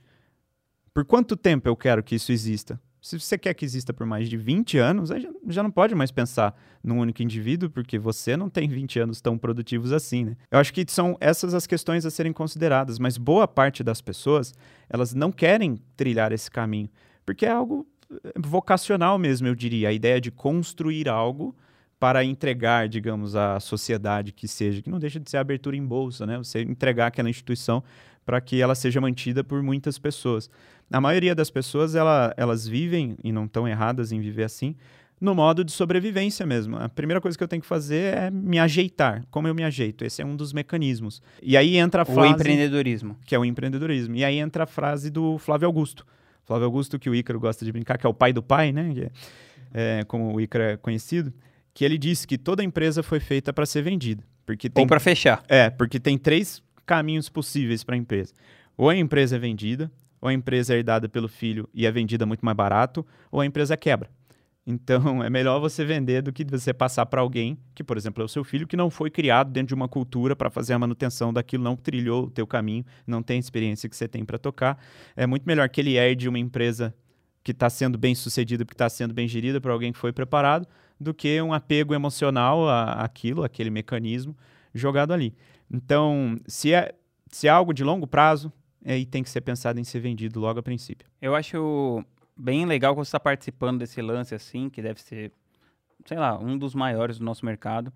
Por 0.92 1.04
quanto 1.04 1.36
tempo 1.36 1.68
eu 1.68 1.76
quero 1.76 2.02
que 2.02 2.16
isso 2.16 2.32
exista? 2.32 2.80
Se 3.04 3.20
você 3.20 3.36
quer 3.36 3.52
que 3.52 3.66
exista 3.66 3.92
por 3.92 4.06
mais 4.06 4.30
de 4.30 4.36
20 4.38 4.78
anos, 4.78 5.10
aí 5.10 5.28
já 5.48 5.62
não 5.62 5.70
pode 5.70 5.94
mais 5.94 6.10
pensar 6.10 6.58
num 6.82 7.00
único 7.00 7.22
indivíduo, 7.22 7.68
porque 7.68 7.98
você 7.98 8.34
não 8.34 8.48
tem 8.48 8.66
20 8.66 8.98
anos 8.98 9.20
tão 9.20 9.36
produtivos 9.36 9.92
assim, 9.92 10.24
né? 10.24 10.36
Eu 10.50 10.58
acho 10.58 10.72
que 10.72 10.86
são 10.88 11.14
essas 11.20 11.52
as 11.52 11.66
questões 11.66 12.06
a 12.06 12.10
serem 12.10 12.32
consideradas, 12.32 12.98
mas 12.98 13.18
boa 13.18 13.46
parte 13.46 13.84
das 13.84 14.00
pessoas, 14.00 14.54
elas 14.88 15.12
não 15.12 15.30
querem 15.30 15.78
trilhar 15.94 16.32
esse 16.32 16.50
caminho, 16.50 16.88
porque 17.26 17.44
é 17.44 17.50
algo 17.50 17.86
eh, 18.10 18.32
vocacional 18.38 19.18
mesmo, 19.18 19.46
eu 19.46 19.54
diria, 19.54 19.90
a 19.90 19.92
ideia 19.92 20.18
de 20.18 20.30
construir 20.30 21.06
algo 21.06 21.54
para 22.00 22.24
entregar, 22.24 22.88
digamos, 22.88 23.36
à 23.36 23.60
sociedade 23.60 24.32
que 24.32 24.48
seja, 24.48 24.80
que 24.80 24.88
não 24.88 24.98
deixa 24.98 25.20
de 25.20 25.28
ser 25.28 25.36
abertura 25.36 25.76
em 25.76 25.84
bolsa, 25.84 26.24
né? 26.24 26.38
Você 26.38 26.62
entregar 26.62 27.08
aquela 27.08 27.28
instituição 27.28 27.84
para 28.24 28.40
que 28.40 28.60
ela 28.60 28.74
seja 28.74 29.00
mantida 29.00 29.44
por 29.44 29.62
muitas 29.62 29.98
pessoas. 29.98 30.48
A 30.90 31.00
maioria 31.00 31.34
das 31.34 31.50
pessoas, 31.50 31.94
ela, 31.94 32.32
elas 32.36 32.66
vivem, 32.66 33.16
e 33.22 33.32
não 33.32 33.46
estão 33.46 33.66
erradas 33.66 34.12
em 34.12 34.20
viver 34.20 34.44
assim, 34.44 34.76
no 35.20 35.34
modo 35.34 35.64
de 35.64 35.72
sobrevivência 35.72 36.44
mesmo. 36.44 36.76
A 36.76 36.88
primeira 36.88 37.20
coisa 37.20 37.36
que 37.36 37.42
eu 37.42 37.48
tenho 37.48 37.62
que 37.62 37.68
fazer 37.68 38.14
é 38.14 38.30
me 38.30 38.58
ajeitar. 38.58 39.24
Como 39.30 39.48
eu 39.48 39.54
me 39.54 39.64
ajeito? 39.64 40.04
Esse 40.04 40.20
é 40.20 40.26
um 40.26 40.36
dos 40.36 40.52
mecanismos. 40.52 41.22
E 41.42 41.56
aí 41.56 41.76
entra 41.76 42.02
a 42.02 42.04
frase... 42.04 42.20
O 42.20 42.26
empreendedorismo. 42.26 43.16
Que 43.24 43.34
é 43.34 43.38
o 43.38 43.44
empreendedorismo. 43.44 44.14
E 44.14 44.24
aí 44.24 44.38
entra 44.38 44.64
a 44.64 44.66
frase 44.66 45.10
do 45.10 45.38
Flávio 45.38 45.66
Augusto. 45.66 46.06
Flávio 46.44 46.66
Augusto, 46.66 46.98
que 46.98 47.08
o 47.08 47.14
Ícaro 47.14 47.40
gosta 47.40 47.64
de 47.64 47.72
brincar, 47.72 47.96
que 47.96 48.06
é 48.06 48.08
o 48.08 48.14
pai 48.14 48.32
do 48.32 48.42
pai, 48.42 48.70
né? 48.70 48.92
É, 49.72 50.00
é, 50.00 50.04
como 50.04 50.34
o 50.34 50.40
Ícaro 50.40 50.64
é 50.64 50.76
conhecido. 50.76 51.32
Que 51.72 51.84
ele 51.84 51.96
disse 51.96 52.26
que 52.26 52.36
toda 52.36 52.62
empresa 52.62 53.02
foi 53.02 53.18
feita 53.18 53.52
para 53.52 53.64
ser 53.64 53.82
vendida. 53.82 54.22
Porque 54.44 54.68
tem, 54.68 54.82
Ou 54.82 54.86
para 54.86 55.00
fechar. 55.00 55.42
É, 55.48 55.70
porque 55.70 55.98
tem 55.98 56.18
três 56.18 56.62
caminhos 56.84 57.30
possíveis 57.30 57.82
para 57.82 57.94
a 57.94 57.98
empresa. 57.98 58.34
Ou 58.76 58.90
a 58.90 58.96
empresa 58.96 59.36
é 59.36 59.38
vendida, 59.38 59.90
ou 60.24 60.28
a 60.30 60.32
empresa 60.32 60.72
é 60.72 60.78
herdada 60.78 61.06
pelo 61.06 61.28
filho 61.28 61.68
e 61.74 61.84
é 61.84 61.92
vendida 61.92 62.24
muito 62.24 62.42
mais 62.42 62.56
barato, 62.56 63.06
ou 63.30 63.42
a 63.42 63.46
empresa 63.46 63.76
quebra. 63.76 64.08
Então, 64.66 65.22
é 65.22 65.28
melhor 65.28 65.60
você 65.60 65.84
vender 65.84 66.22
do 66.22 66.32
que 66.32 66.42
você 66.42 66.72
passar 66.72 67.04
para 67.04 67.20
alguém, 67.20 67.58
que, 67.74 67.84
por 67.84 67.98
exemplo, 67.98 68.22
é 68.22 68.24
o 68.24 68.28
seu 68.28 68.42
filho, 68.42 68.66
que 68.66 68.78
não 68.78 68.88
foi 68.88 69.10
criado 69.10 69.52
dentro 69.52 69.68
de 69.68 69.74
uma 69.74 69.86
cultura 69.86 70.34
para 70.34 70.48
fazer 70.48 70.72
a 70.72 70.78
manutenção 70.78 71.34
daquilo, 71.34 71.62
não 71.62 71.76
trilhou 71.76 72.24
o 72.24 72.30
teu 72.30 72.46
caminho, 72.46 72.82
não 73.06 73.22
tem 73.22 73.36
a 73.36 73.40
experiência 73.40 73.90
que 73.90 73.94
você 73.94 74.08
tem 74.08 74.24
para 74.24 74.38
tocar. 74.38 74.82
É 75.14 75.26
muito 75.26 75.44
melhor 75.44 75.68
que 75.68 75.82
ele 75.82 75.96
herde 75.96 76.30
uma 76.30 76.38
empresa 76.38 76.94
que 77.42 77.52
está 77.52 77.68
sendo 77.68 77.98
bem 77.98 78.14
sucedida, 78.14 78.64
porque 78.64 78.72
está 78.72 78.88
sendo 78.88 79.12
bem 79.12 79.28
gerida 79.28 79.60
por 79.60 79.70
alguém 79.70 79.92
que 79.92 79.98
foi 79.98 80.14
preparado, 80.14 80.66
do 80.98 81.12
que 81.12 81.42
um 81.42 81.52
apego 81.52 81.92
emocional 81.92 82.66
àquilo, 82.66 83.44
aquele 83.44 83.68
mecanismo 83.68 84.34
jogado 84.72 85.12
ali. 85.12 85.34
Então, 85.70 86.38
se 86.46 86.72
é, 86.72 86.94
se 87.30 87.48
é 87.48 87.50
algo 87.50 87.74
de 87.74 87.84
longo 87.84 88.06
prazo, 88.06 88.50
é, 88.84 88.98
e 88.98 89.06
tem 89.06 89.22
que 89.22 89.30
ser 89.30 89.40
pensado 89.40 89.80
em 89.80 89.84
ser 89.84 90.00
vendido 90.00 90.38
logo 90.38 90.60
a 90.60 90.62
princípio. 90.62 91.08
Eu 91.20 91.34
acho 91.34 92.04
bem 92.36 92.66
legal 92.66 92.94
você 92.94 93.08
está 93.08 93.20
participando 93.20 93.78
desse 93.78 94.02
lance 94.02 94.34
assim, 94.34 94.68
que 94.68 94.82
deve 94.82 95.00
ser, 95.00 95.32
sei 96.04 96.18
lá, 96.18 96.38
um 96.38 96.58
dos 96.58 96.74
maiores 96.74 97.18
do 97.18 97.24
nosso 97.24 97.46
mercado. 97.46 97.92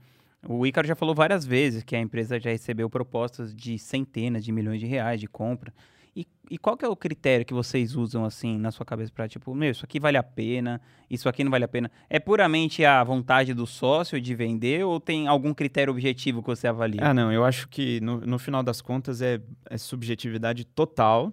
O 0.46 0.66
Ícaro 0.66 0.86
já 0.86 0.94
falou 0.94 1.14
várias 1.14 1.44
vezes 1.44 1.82
que 1.82 1.96
a 1.96 2.00
empresa 2.00 2.40
já 2.40 2.50
recebeu 2.50 2.88
propostas 2.88 3.54
de 3.54 3.78
centenas 3.78 4.44
de 4.44 4.52
milhões 4.52 4.80
de 4.80 4.86
reais 4.86 5.20
de 5.20 5.26
compra. 5.26 5.74
E, 6.18 6.26
e, 6.50 6.58
qual 6.58 6.76
que 6.76 6.84
é 6.84 6.88
o 6.88 6.96
critério 6.96 7.46
que 7.46 7.54
vocês 7.54 7.94
usam, 7.94 8.24
assim, 8.24 8.58
na 8.58 8.72
sua 8.72 8.84
cabeça 8.84 9.12
para, 9.14 9.28
tipo, 9.28 9.54
meu, 9.54 9.70
isso 9.70 9.84
aqui 9.84 10.00
vale 10.00 10.16
a 10.16 10.22
pena, 10.22 10.80
isso 11.08 11.28
aqui 11.28 11.44
não 11.44 11.50
vale 11.52 11.64
a 11.64 11.68
pena? 11.68 11.88
É 12.10 12.18
puramente 12.18 12.84
a 12.84 13.04
vontade 13.04 13.54
do 13.54 13.64
sócio 13.68 14.20
de 14.20 14.34
vender 14.34 14.84
ou 14.84 14.98
tem 14.98 15.28
algum 15.28 15.54
critério 15.54 15.92
objetivo 15.92 16.42
que 16.42 16.48
você 16.48 16.66
avalia? 16.66 17.00
Ah, 17.04 17.14
não, 17.14 17.32
eu 17.32 17.44
acho 17.44 17.68
que 17.68 18.00
no, 18.00 18.20
no 18.22 18.36
final 18.36 18.64
das 18.64 18.80
contas 18.80 19.22
é, 19.22 19.40
é 19.70 19.78
subjetividade 19.78 20.64
total, 20.64 21.32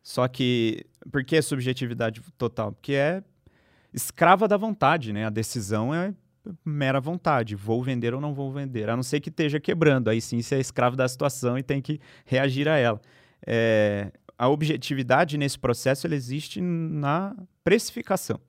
só 0.00 0.28
que... 0.28 0.86
Por 1.10 1.24
que 1.24 1.34
é 1.34 1.42
subjetividade 1.42 2.22
total? 2.38 2.70
Porque 2.70 2.92
é 2.92 3.24
escrava 3.92 4.46
da 4.46 4.56
vontade, 4.56 5.12
né? 5.12 5.26
A 5.26 5.30
decisão 5.30 5.92
é 5.92 6.14
mera 6.64 7.00
vontade, 7.00 7.56
vou 7.56 7.82
vender 7.82 8.14
ou 8.14 8.20
não 8.20 8.32
vou 8.32 8.52
vender, 8.52 8.88
a 8.88 8.94
não 8.94 9.02
ser 9.02 9.18
que 9.18 9.30
esteja 9.30 9.58
quebrando, 9.58 10.08
aí 10.08 10.20
sim 10.20 10.40
você 10.40 10.56
é 10.56 10.60
escravo 10.60 10.96
da 10.96 11.08
situação 11.08 11.58
e 11.58 11.62
tem 11.62 11.82
que 11.82 12.00
reagir 12.24 12.68
a 12.68 12.76
ela 12.76 13.00
é, 13.46 14.12
a 14.38 14.48
objetividade 14.48 15.38
nesse 15.38 15.58
processo 15.58 16.06
ela 16.06 16.14
existe 16.14 16.60
na 16.60 17.36
precificação. 17.62 18.40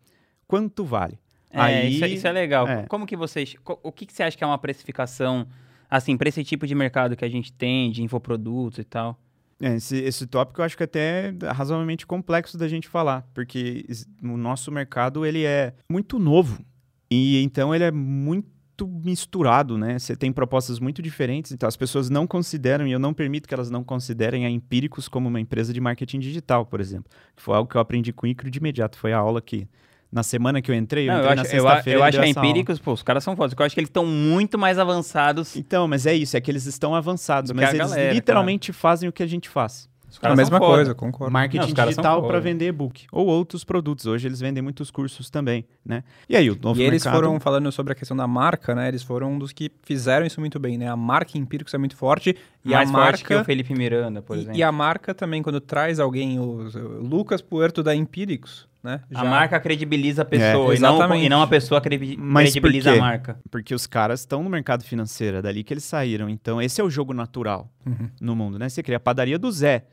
Quanto 0.48 0.84
vale? 0.84 1.20
É, 1.50 1.62
Aí, 1.62 1.96
isso, 1.96 2.06
é, 2.06 2.08
isso, 2.10 2.28
é 2.28 2.32
legal. 2.32 2.68
É. 2.68 2.86
Como 2.88 3.06
que 3.06 3.16
vocês. 3.16 3.56
O 3.84 3.92
que, 3.92 4.06
que 4.06 4.14
você 4.14 4.24
acha 4.24 4.36
que 4.36 4.44
é 4.44 4.48
uma 4.48 4.58
precificação, 4.58 5.48
assim, 5.90 6.18
para 6.18 6.30
esse 6.30 6.44
tipo 6.44 6.66
de 6.66 6.74
mercado 6.74 7.16
que 7.16 7.24
a 7.24 7.30
gente 7.30 7.54
tem, 7.54 7.92
de 7.92 8.02
infoprodutos 8.02 8.80
e 8.80 8.84
tal? 8.84 9.20
É, 9.62 9.76
esse, 9.76 9.98
esse 9.98 10.26
tópico 10.26 10.62
eu 10.62 10.66
acho 10.66 10.76
que 10.76 10.84
até 10.84 11.30
é 11.42 11.52
razoavelmente 11.52 12.08
complexo 12.08 12.58
da 12.58 12.68
gente 12.68 12.88
falar, 12.88 13.26
porque 13.34 13.86
o 14.22 14.36
nosso 14.36 14.72
mercado 14.72 15.26
ele 15.26 15.44
é 15.46 15.74
muito 15.90 16.18
novo 16.20 16.66
e 17.10 17.42
então 17.44 17.74
ele 17.74 17.84
é 17.84 17.92
muito 17.92 18.50
muito 18.88 19.06
misturado, 19.08 19.78
né? 19.78 19.98
Você 20.00 20.16
tem 20.16 20.32
propostas 20.32 20.80
muito 20.80 21.02
diferentes, 21.02 21.52
então 21.52 21.68
as 21.68 21.76
pessoas 21.78 22.10
não 22.10 22.26
consideram, 22.28 22.88
e 22.88 22.92
eu 22.92 23.00
não 23.00 23.14
permito 23.14 23.48
que 23.48 23.54
elas 23.54 23.70
não 23.70 23.84
considerem 23.84 24.46
a 24.46 24.50
Empíricos 24.50 25.08
como 25.08 25.30
uma 25.30 25.40
empresa 25.40 25.74
de 25.74 25.80
marketing 25.82 26.20
digital, 26.20 26.66
por 26.66 26.80
exemplo. 26.80 27.12
Foi 27.36 27.56
algo 27.56 27.70
que 27.70 27.76
eu 27.78 27.82
aprendi 27.82 28.12
com 28.14 28.26
o 28.26 28.30
Icro 28.30 28.50
de 28.50 28.60
imediato. 28.60 28.98
Foi 28.98 29.14
a 29.14 29.18
aula 29.18 29.42
que, 29.42 29.68
na 30.12 30.24
semana 30.24 30.62
que 30.62 30.70
eu 30.70 30.76
entrei, 30.76 31.06
eu 31.10 31.14
Não, 31.14 31.20
eu 31.20 31.26
entrei 31.32 31.36
na 31.36 31.42
acho, 31.42 31.56
eu, 31.56 31.68
a- 31.68 31.72
sexta-feira. 31.72 32.00
eu 32.00 32.02
ele 32.06 32.10
acho 32.10 32.34
que 32.34 32.40
a. 32.40 32.42
Empíricos, 32.44 32.80
pô, 32.80 32.94
os 32.94 33.04
caras 33.04 33.24
são 33.24 33.36
fodas. 33.36 33.56
Eu 33.58 33.66
acho 33.66 33.74
que 33.76 33.80
eles 33.80 33.90
estão 33.90 34.06
muito 34.06 34.58
mais 34.58 34.78
avançados. 34.80 35.56
Então, 35.56 35.88
mas 35.88 36.06
é 36.06 36.14
isso, 36.14 36.36
é 36.38 36.42
que 36.42 36.52
eles 36.52 36.66
estão 36.66 36.94
avançados, 36.96 37.52
mas 37.52 37.70
eles 37.74 37.90
galera, 37.90 38.14
literalmente 38.14 38.72
fazem 38.74 39.10
o 39.10 39.12
que 39.12 39.24
a 39.24 39.28
gente 39.28 39.50
faz. 39.50 39.90
Os 40.14 40.18
É 40.18 40.20
a 40.20 40.22
caras 40.22 40.38
mesma 40.38 40.60
coisa, 40.60 40.94
concordo. 40.94 41.34
Marketing 41.34 41.74
Não, 41.76 41.86
digital 41.86 42.28
para 42.28 42.40
vender 42.40 42.68
e-book 42.68 43.08
ou 43.12 43.26
outros 43.26 43.64
produtos. 43.64 44.06
Hoje 44.06 44.28
eles 44.28 44.40
vendem 44.40 44.62
muitos 44.62 44.92
cursos 44.92 45.28
também, 45.28 45.66
né? 45.84 46.04
E 46.30 46.36
aí 46.38 46.52
o 46.52 46.58
novo 46.62 46.80
E 46.80 46.84
eles 46.84 47.04
mercado- 47.04 47.16
foram 47.24 47.40
falando 47.40 47.72
sobre 47.72 47.94
a 47.94 47.96
questão 47.96 48.16
da 48.16 48.28
marca, 48.28 48.76
né? 48.76 48.88
Eles 48.88 49.02
foram 49.02 49.32
um 49.34 49.40
dos 49.40 49.52
que 49.52 49.72
fizeram 49.82 50.24
isso 50.24 50.40
muito 50.40 50.60
bem, 50.60 50.78
né? 50.78 50.88
A 50.88 50.96
marca 50.96 51.36
Empíricos 51.36 51.74
é 51.74 51.80
muito 51.80 51.96
forte 51.96 52.38
e 52.64 52.70
mais 52.70 52.88
a 52.90 52.94
forte 52.94 53.24
que 53.24 53.34
marca 53.34 53.42
o 53.42 53.46
Felipe 53.46 53.74
Miranda, 53.74 54.22
por 54.22 54.38
e- 54.38 54.42
exemplo. 54.42 54.58
e, 54.60 54.62
a 54.62 54.72
marca 54.72 55.16
também 55.16 55.42
quando 55.42 55.60
traz 55.60 56.00
alguém, 56.00 56.40
o, 56.40 56.44
o 56.44 57.04
Lucas 57.04 57.42
Puerto 57.42 57.82
da 57.82 57.96
Empíricos, 57.96 58.68
né? 58.84 59.02
A 59.16 59.26
marca 59.26 59.60
credibiliza 59.60 60.22
a 60.22 60.26
pessoa 60.26 60.74
É, 60.74 60.78
e, 60.78 60.80
não, 60.80 60.96
exatamente. 60.96 61.26
e 61.26 61.30
não 61.30 61.42
a 61.42 61.48
pessoa 61.48 61.82
credi- 61.82 62.18
Mas 62.20 62.50
por 62.50 62.62
credibiliza 62.62 62.92
a 62.94 62.98
marca. 62.98 63.40
Porque 63.50 63.74
os 63.74 63.88
caras 63.88 64.20
estão 64.20 64.44
no 64.44 64.50
mercado 64.50 64.84
financeiro, 64.84 65.38
é 65.38 65.42
dali 65.42 65.64
que 65.64 65.74
eles 65.74 65.84
saíram. 65.86 66.30
Então, 66.30 66.62
esse 66.62 66.80
é 66.80 66.84
o 66.84 66.90
jogo 66.90 67.14
natural 67.16 67.68
Uhum. 67.84 68.10
no 68.22 68.36
mundo, 68.36 68.60
né? 68.60 68.70
Você 68.70 68.84
cria 68.84 68.98
a 68.98 69.00
padaria 69.00 69.40
do 69.40 69.52
Zé. 69.52 69.86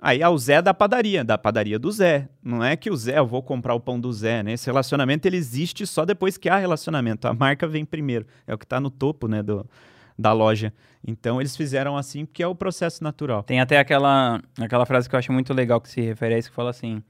Aí 0.00 0.22
é 0.22 0.28
o 0.28 0.38
Zé 0.38 0.62
da 0.62 0.72
padaria, 0.72 1.24
da 1.24 1.36
padaria 1.36 1.78
do 1.78 1.90
Zé. 1.90 2.28
Não 2.42 2.62
é 2.62 2.76
que 2.76 2.88
o 2.88 2.96
Zé, 2.96 3.18
eu 3.18 3.26
vou 3.26 3.42
comprar 3.42 3.74
o 3.74 3.80
pão 3.80 3.98
do 3.98 4.12
Zé, 4.12 4.44
né? 4.44 4.52
Esse 4.52 4.66
relacionamento, 4.66 5.26
ele 5.26 5.36
existe 5.36 5.84
só 5.86 6.04
depois 6.04 6.36
que 6.38 6.48
há 6.48 6.56
relacionamento. 6.56 7.26
A 7.26 7.34
marca 7.34 7.66
vem 7.66 7.84
primeiro. 7.84 8.24
É 8.46 8.54
o 8.54 8.58
que 8.58 8.64
está 8.64 8.78
no 8.78 8.90
topo, 8.90 9.26
né, 9.26 9.42
do, 9.42 9.66
da 10.16 10.32
loja. 10.32 10.72
Então, 11.04 11.40
eles 11.40 11.56
fizeram 11.56 11.96
assim 11.96 12.24
porque 12.24 12.42
é 12.42 12.46
o 12.46 12.54
processo 12.54 13.02
natural. 13.02 13.42
Tem 13.42 13.60
até 13.60 13.78
aquela, 13.78 14.40
aquela 14.60 14.86
frase 14.86 15.08
que 15.08 15.16
eu 15.16 15.18
acho 15.18 15.32
muito 15.32 15.52
legal 15.52 15.80
que 15.80 15.88
se 15.88 16.00
refere 16.00 16.34
a 16.34 16.38
isso, 16.38 16.50
que 16.50 16.54
fala 16.54 16.70
assim... 16.70 17.02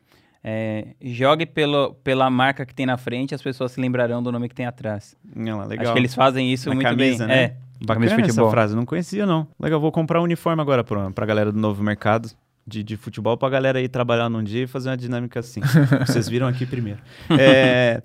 é, 0.42 0.88
jogue 1.03 1.44
pelo, 1.44 1.92
pela 1.96 2.31
marca 2.31 2.64
que 2.64 2.74
tem 2.74 2.87
na 2.87 2.96
frente, 2.96 3.35
as 3.35 3.42
pessoas 3.42 3.72
se 3.72 3.81
lembrarão 3.81 4.22
do 4.22 4.33
nome 4.33 4.48
que 4.48 4.55
tem 4.55 4.64
atrás. 4.64 5.14
Olha 5.37 5.57
lá, 5.57 5.64
legal. 5.66 5.85
Acho 5.87 5.92
que 5.92 5.98
eles 5.98 6.14
fazem 6.14 6.51
isso 6.51 6.70
Na 6.70 6.74
muito 6.74 6.88
camisa, 6.88 7.27
bem. 7.27 7.37
né? 7.37 7.42
É, 7.42 7.57
Bacana 7.85 8.07
essa 8.07 8.51
frase, 8.51 8.74
não 8.74 8.87
conhecia 8.87 9.27
não. 9.27 9.46
Legal, 9.61 9.79
vou 9.79 9.92
comprar 9.92 10.20
um 10.20 10.24
uniforme 10.24 10.62
agora 10.62 10.83
pra, 10.83 11.11
pra 11.11 11.27
galera 11.27 11.53
do 11.53 11.61
novo 11.61 11.83
mercado 11.83 12.31
de, 12.68 12.85
de 12.85 12.96
futebol, 12.96 13.37
pra 13.37 13.48
galera 13.48 13.81
ir 13.81 13.88
trabalhar 13.88 14.28
num 14.28 14.42
dia 14.42 14.64
e 14.64 14.66
fazer 14.66 14.90
uma 14.90 14.96
dinâmica 14.96 15.40
assim. 15.40 15.61
Vocês 16.07 16.28
viram 16.28 16.46
aqui 16.46 16.66
primeiro. 16.66 17.00
É, 17.31 18.02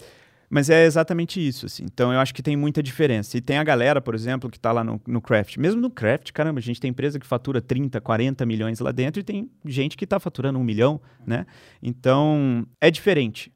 mas 0.49 0.69
é 0.69 0.85
exatamente 0.85 1.45
isso, 1.45 1.65
assim. 1.65 1.83
Então 1.83 2.13
eu 2.13 2.19
acho 2.19 2.33
que 2.33 2.43
tem 2.43 2.55
muita 2.55 2.81
diferença. 2.83 3.37
E 3.37 3.41
tem 3.41 3.57
a 3.57 3.63
galera, 3.63 3.99
por 3.99 4.13
exemplo, 4.15 4.49
que 4.49 4.59
tá 4.59 4.71
lá 4.71 4.83
no, 4.83 5.01
no 5.07 5.21
craft. 5.21 5.57
Mesmo 5.57 5.81
no 5.81 5.89
craft, 5.89 6.31
caramba, 6.31 6.59
a 6.59 6.61
gente 6.61 6.79
tem 6.79 6.91
empresa 6.91 7.19
que 7.19 7.25
fatura 7.25 7.61
30, 7.61 7.99
40 7.99 8.45
milhões 8.45 8.79
lá 8.79 8.91
dentro 8.91 9.19
e 9.19 9.23
tem 9.23 9.49
gente 9.65 9.97
que 9.97 10.05
tá 10.05 10.19
faturando 10.19 10.59
um 10.59 10.63
milhão, 10.63 11.01
né? 11.25 11.45
Então 11.81 12.65
é 12.79 12.89
diferente. 12.89 13.51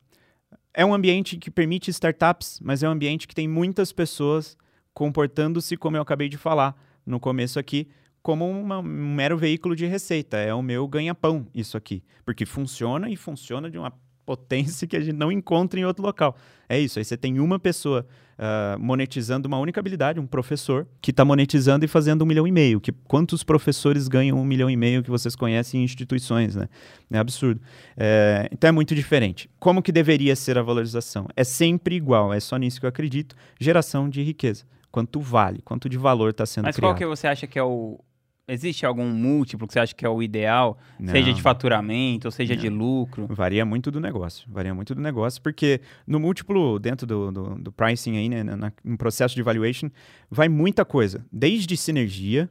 É 0.73 0.85
um 0.85 0.93
ambiente 0.93 1.37
que 1.37 1.49
permite 1.49 1.89
startups, 1.89 2.59
mas 2.63 2.83
é 2.83 2.89
um 2.89 2.91
ambiente 2.91 3.27
que 3.27 3.33
tem 3.33 3.47
muitas 3.47 3.91
pessoas 3.91 4.57
comportando-se, 4.93 5.77
como 5.77 5.97
eu 5.97 6.01
acabei 6.01 6.27
de 6.27 6.37
falar 6.37 6.75
no 7.05 7.19
começo 7.19 7.59
aqui, 7.59 7.87
como 8.27 8.49
uma- 8.49 8.79
um 8.79 9.15
mero 9.15 9.37
veículo 9.37 9.73
de 9.73 9.85
receita. 9.85 10.35
É 10.35 10.53
o 10.53 10.61
meu 10.61 10.85
ganha-pão, 10.85 11.47
isso 11.55 11.77
aqui. 11.77 12.03
Porque 12.25 12.45
funciona 12.45 13.09
e 13.09 13.15
funciona 13.15 13.69
de 13.71 13.77
uma 13.77 13.93
potência 14.25 14.85
que 14.85 14.97
a 14.97 14.99
gente 14.99 15.15
não 15.15 15.31
encontra 15.31 15.79
em 15.79 15.85
outro 15.85 16.03
local. 16.03 16.35
É 16.67 16.77
isso. 16.77 16.99
Aí 16.99 17.05
você 17.05 17.15
tem 17.15 17.39
uma 17.39 17.57
pessoa 17.57 18.05
ah, 18.37 18.75
monetizando 18.77 19.47
uma 19.47 19.57
única 19.57 19.79
habilidade, 19.79 20.19
um 20.19 20.27
professor, 20.27 20.85
que 21.01 21.11
está 21.11 21.23
monetizando 21.23 21.85
e 21.85 21.87
fazendo 21.87 22.23
um 22.23 22.25
milhão 22.25 22.45
e 22.45 22.51
meio. 22.51 22.81
Que, 22.81 22.91
quantos 22.91 23.45
professores 23.45 24.09
ganham 24.09 24.37
um 24.37 24.43
milhão 24.43 24.69
e 24.69 24.75
meio 24.75 25.01
que 25.01 25.09
vocês 25.09 25.33
conhecem 25.33 25.79
em 25.79 25.83
instituições, 25.85 26.53
né? 26.53 26.67
É 27.09 27.17
absurdo. 27.17 27.61
É, 27.95 28.49
então 28.51 28.67
é 28.67 28.71
muito 28.73 28.93
diferente. 28.93 29.49
Como 29.57 29.81
que 29.81 29.93
deveria 29.93 30.35
ser 30.35 30.57
a 30.57 30.61
valorização? 30.61 31.27
É 31.33 31.45
sempre 31.45 31.95
igual, 31.95 32.33
é 32.33 32.41
só 32.41 32.57
nisso 32.57 32.81
que 32.81 32.85
eu 32.85 32.89
acredito. 32.89 33.37
Geração 33.57 34.09
de 34.09 34.21
riqueza. 34.21 34.65
Quanto 34.91 35.21
vale, 35.21 35.61
quanto 35.63 35.87
de 35.87 35.97
valor 35.97 36.31
está 36.31 36.45
sendo 36.45 36.65
Mas 36.65 36.75
criado. 36.75 36.89
qual 36.91 36.97
que 36.97 37.05
você 37.05 37.27
acha 37.27 37.47
que 37.47 37.57
é 37.57 37.63
o... 37.63 37.99
Existe 38.49 38.85
algum 38.85 39.05
múltiplo 39.09 39.67
que 39.67 39.73
você 39.73 39.79
acha 39.79 39.93
que 39.93 40.05
é 40.05 40.09
o 40.09 40.23
ideal? 40.23 40.77
Não. 40.97 41.11
Seja 41.11 41.33
de 41.33 41.41
faturamento, 41.41 42.29
ou 42.29 42.31
seja 42.31 42.55
de 42.55 42.69
lucro? 42.69 43.27
Varia 43.29 43.65
muito 43.65 43.91
do 43.91 43.99
negócio. 43.99 44.47
Varia 44.49 44.73
muito 44.73 44.95
do 44.95 45.01
negócio, 45.01 45.41
porque 45.41 45.81
no 46.07 46.17
múltiplo, 46.17 46.79
dentro 46.79 47.05
do, 47.05 47.29
do, 47.29 47.55
do 47.55 47.71
pricing 47.73 48.15
aí, 48.15 48.29
né, 48.29 48.43
na- 48.43 48.71
no 48.85 48.97
processo 48.97 49.35
de 49.35 49.41
valuation, 49.43 49.89
vai 50.31 50.47
muita 50.47 50.85
coisa. 50.85 51.25
Desde 51.29 51.75
sinergia, 51.75 52.49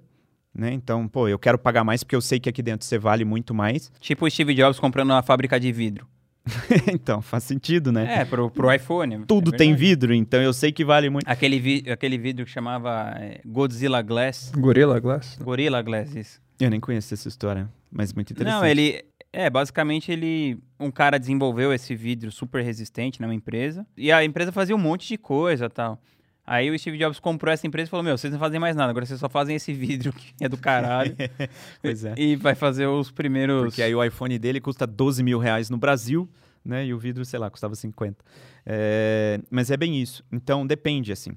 né? 0.54 0.70
Então, 0.70 1.09
pô, 1.09 1.28
eu 1.28 1.38
quero 1.38 1.59
pagar 1.59 1.82
mais 1.82 2.04
porque 2.04 2.14
eu 2.16 2.20
sei 2.20 2.38
que 2.38 2.48
aqui 2.50 2.62
dentro 2.62 2.87
você 2.87 2.98
vale 2.98 3.24
muito 3.24 3.54
mais. 3.54 3.90
Tipo 3.98 4.26
o 4.26 4.30
Steve 4.30 4.52
Jobs 4.54 4.78
comprando 4.78 5.11
uma 5.12 5.22
fábrica 5.22 5.59
de 5.59 5.72
vidro. 5.72 6.06
então, 6.92 7.20
faz 7.20 7.44
sentido, 7.44 7.90
né? 7.90 8.20
É, 8.20 8.24
pro, 8.24 8.50
pro 8.50 8.72
iPhone. 8.72 9.24
Tudo 9.26 9.54
é 9.54 9.56
tem 9.59 9.74
vidro, 9.74 10.14
então 10.14 10.40
eu 10.40 10.52
sei 10.52 10.70
que 10.72 10.85
vale 10.85 11.11
muito. 11.11 11.26
Aquele, 11.28 11.59
vi- 11.59 11.85
aquele 11.90 12.16
vidro 12.18 12.44
que 12.44 12.50
chamava 12.50 13.14
é, 13.18 13.40
Godzilla 13.44 14.00
Glass. 14.02 14.52
Gorilla 14.56 14.98
Glass. 15.00 15.38
Gorilla 15.42 15.82
Glass, 15.82 16.14
isso. 16.14 16.40
Eu 16.61 16.70
nem 16.70 16.80
conheço 16.80 17.12
essa 17.12 17.28
história, 17.28 17.68
mas 17.90 18.12
muito 18.12 18.32
interessante. 18.32 18.61
Não, 18.61 18.66
ele. 18.66 19.04
É, 19.32 19.50
basicamente 19.50 20.11
ele. 20.11 20.59
Um 20.80 20.90
cara 20.90 21.18
desenvolveu 21.18 21.72
esse 21.72 21.94
vidro 21.94 22.30
super 22.30 22.62
resistente 22.62 23.20
numa 23.20 23.35
empresa. 23.35 23.87
E 23.96 24.11
a 24.12 24.24
empresa 24.24 24.52
fazia 24.52 24.74
um 24.74 24.78
monte 24.78 25.09
de 25.09 25.18
coisa 25.18 25.68
tal. 25.68 26.00
Aí 26.46 26.70
o 26.70 26.78
Steve 26.78 26.96
Jobs 26.96 27.18
comprou 27.18 27.52
essa 27.52 27.66
empresa 27.66 27.88
e 27.88 27.90
falou: 27.90 28.04
Meu, 28.04 28.16
vocês 28.16 28.32
não 28.32 28.38
fazem 28.38 28.61
mais 28.61 28.76
nada, 28.76 28.90
agora 28.90 29.04
vocês 29.04 29.18
só 29.18 29.28
fazem 29.28 29.56
esse 29.56 29.72
vidro 29.72 30.12
que 30.12 30.32
é 30.40 30.48
do 30.48 30.56
caralho. 30.56 31.16
Pois 31.82 32.04
é. 32.04 32.14
E 32.16 32.37
vai 32.37 32.54
fazer 32.54 32.87
os 32.87 33.11
primeiros. 33.11 33.64
Porque 33.64 33.82
aí 33.82 33.94
o 33.94 34.02
iPhone 34.02 34.38
dele 34.38 34.61
custa 34.61 34.87
12 34.87 35.22
mil 35.22 35.38
reais 35.38 35.68
no 35.70 35.76
Brasil, 35.76 36.28
né? 36.64 36.87
E 36.87 36.94
o 36.94 36.98
vidro, 36.98 37.24
sei 37.24 37.38
lá, 37.38 37.50
custava 37.50 37.74
50. 37.74 38.24
É, 38.64 39.40
mas 39.50 39.70
é 39.70 39.76
bem 39.76 40.00
isso. 40.00 40.24
Então 40.30 40.66
depende, 40.66 41.12
assim. 41.12 41.32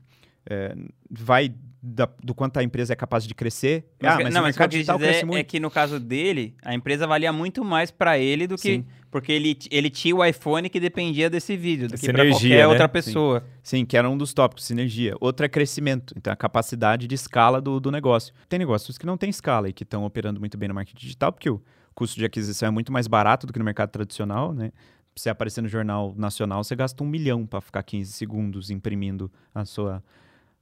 É, 0.49 0.75
vai 1.09 1.53
da- 1.81 2.09
do 2.21 2.33
quanto 2.33 2.57
a 2.57 2.63
empresa 2.63 2.91
é 2.91 2.95
capaz 2.95 3.23
de 3.25 3.33
crescer. 3.33 3.85
Mas, 4.01 4.11
ah, 4.13 4.19
mas 4.23 4.33
não, 4.33 4.41
o 4.41 4.43
mas 4.43 4.55
o 4.55 4.57
que 4.57 4.61
eu 4.63 4.63
mercado 4.63 4.69
quis 4.71 4.77
digital 4.79 4.97
dizer 4.97 5.07
cresce 5.09 5.23
é 5.23 5.25
muito. 5.25 5.47
que 5.47 5.59
no 5.59 5.71
caso 5.71 5.99
dele, 5.99 6.55
a 6.61 6.73
empresa 6.73 7.07
valia 7.07 7.31
muito 7.31 7.63
mais 7.63 7.91
pra 7.91 8.17
ele 8.17 8.47
do 8.47 8.55
que. 8.55 8.61
Sim. 8.77 8.85
Porque 9.11 9.31
ele, 9.31 9.57
ele 9.71 9.89
tinha 9.89 10.15
o 10.15 10.23
iPhone 10.23 10.69
que 10.69 10.79
dependia 10.79 11.29
desse 11.31 11.57
vídeo, 11.57 11.87
do 11.87 11.97
que 11.97 12.11
pra 12.11 12.27
qualquer 12.29 12.49
né? 12.49 12.67
outra 12.67 12.85
Sim. 12.85 12.91
pessoa. 12.91 13.43
Sim, 13.63 13.83
que 13.85 13.97
era 13.97 14.07
um 14.07 14.15
dos 14.15 14.33
tópicos, 14.35 14.65
sinergia. 14.65 15.15
Outro 15.19 15.45
é 15.45 15.49
crescimento, 15.49 16.13
então 16.15 16.31
a 16.31 16.35
capacidade 16.35 17.07
de 17.07 17.15
escala 17.15 17.59
do, 17.59 17.79
do 17.79 17.89
negócio. 17.91 18.33
Tem 18.47 18.59
negócios 18.59 18.97
que 18.99 19.05
não 19.07 19.17
têm 19.17 19.29
escala 19.31 19.67
e 19.69 19.73
que 19.73 19.83
estão 19.83 20.03
operando 20.05 20.39
muito 20.39 20.57
bem 20.59 20.67
no 20.69 20.75
marketing 20.75 20.99
digital, 20.99 21.31
porque 21.31 21.49
o 21.49 21.59
custo 21.95 22.19
de 22.19 22.25
aquisição 22.25 22.67
é 22.67 22.71
muito 22.71 22.91
mais 22.91 23.07
barato 23.07 23.47
do 23.47 23.53
que 23.53 23.57
no 23.57 23.65
mercado 23.65 23.89
tradicional, 23.89 24.53
né? 24.53 24.71
Você 25.15 25.27
aparecer 25.29 25.61
no 25.61 25.67
jornal 25.67 26.13
nacional, 26.15 26.63
você 26.63 26.75
gasta 26.75 27.03
um 27.03 27.07
milhão 27.07 27.47
para 27.47 27.59
ficar 27.61 27.81
15 27.81 28.13
segundos 28.13 28.69
imprimindo 28.69 29.31
a 29.55 29.65
sua, 29.65 30.03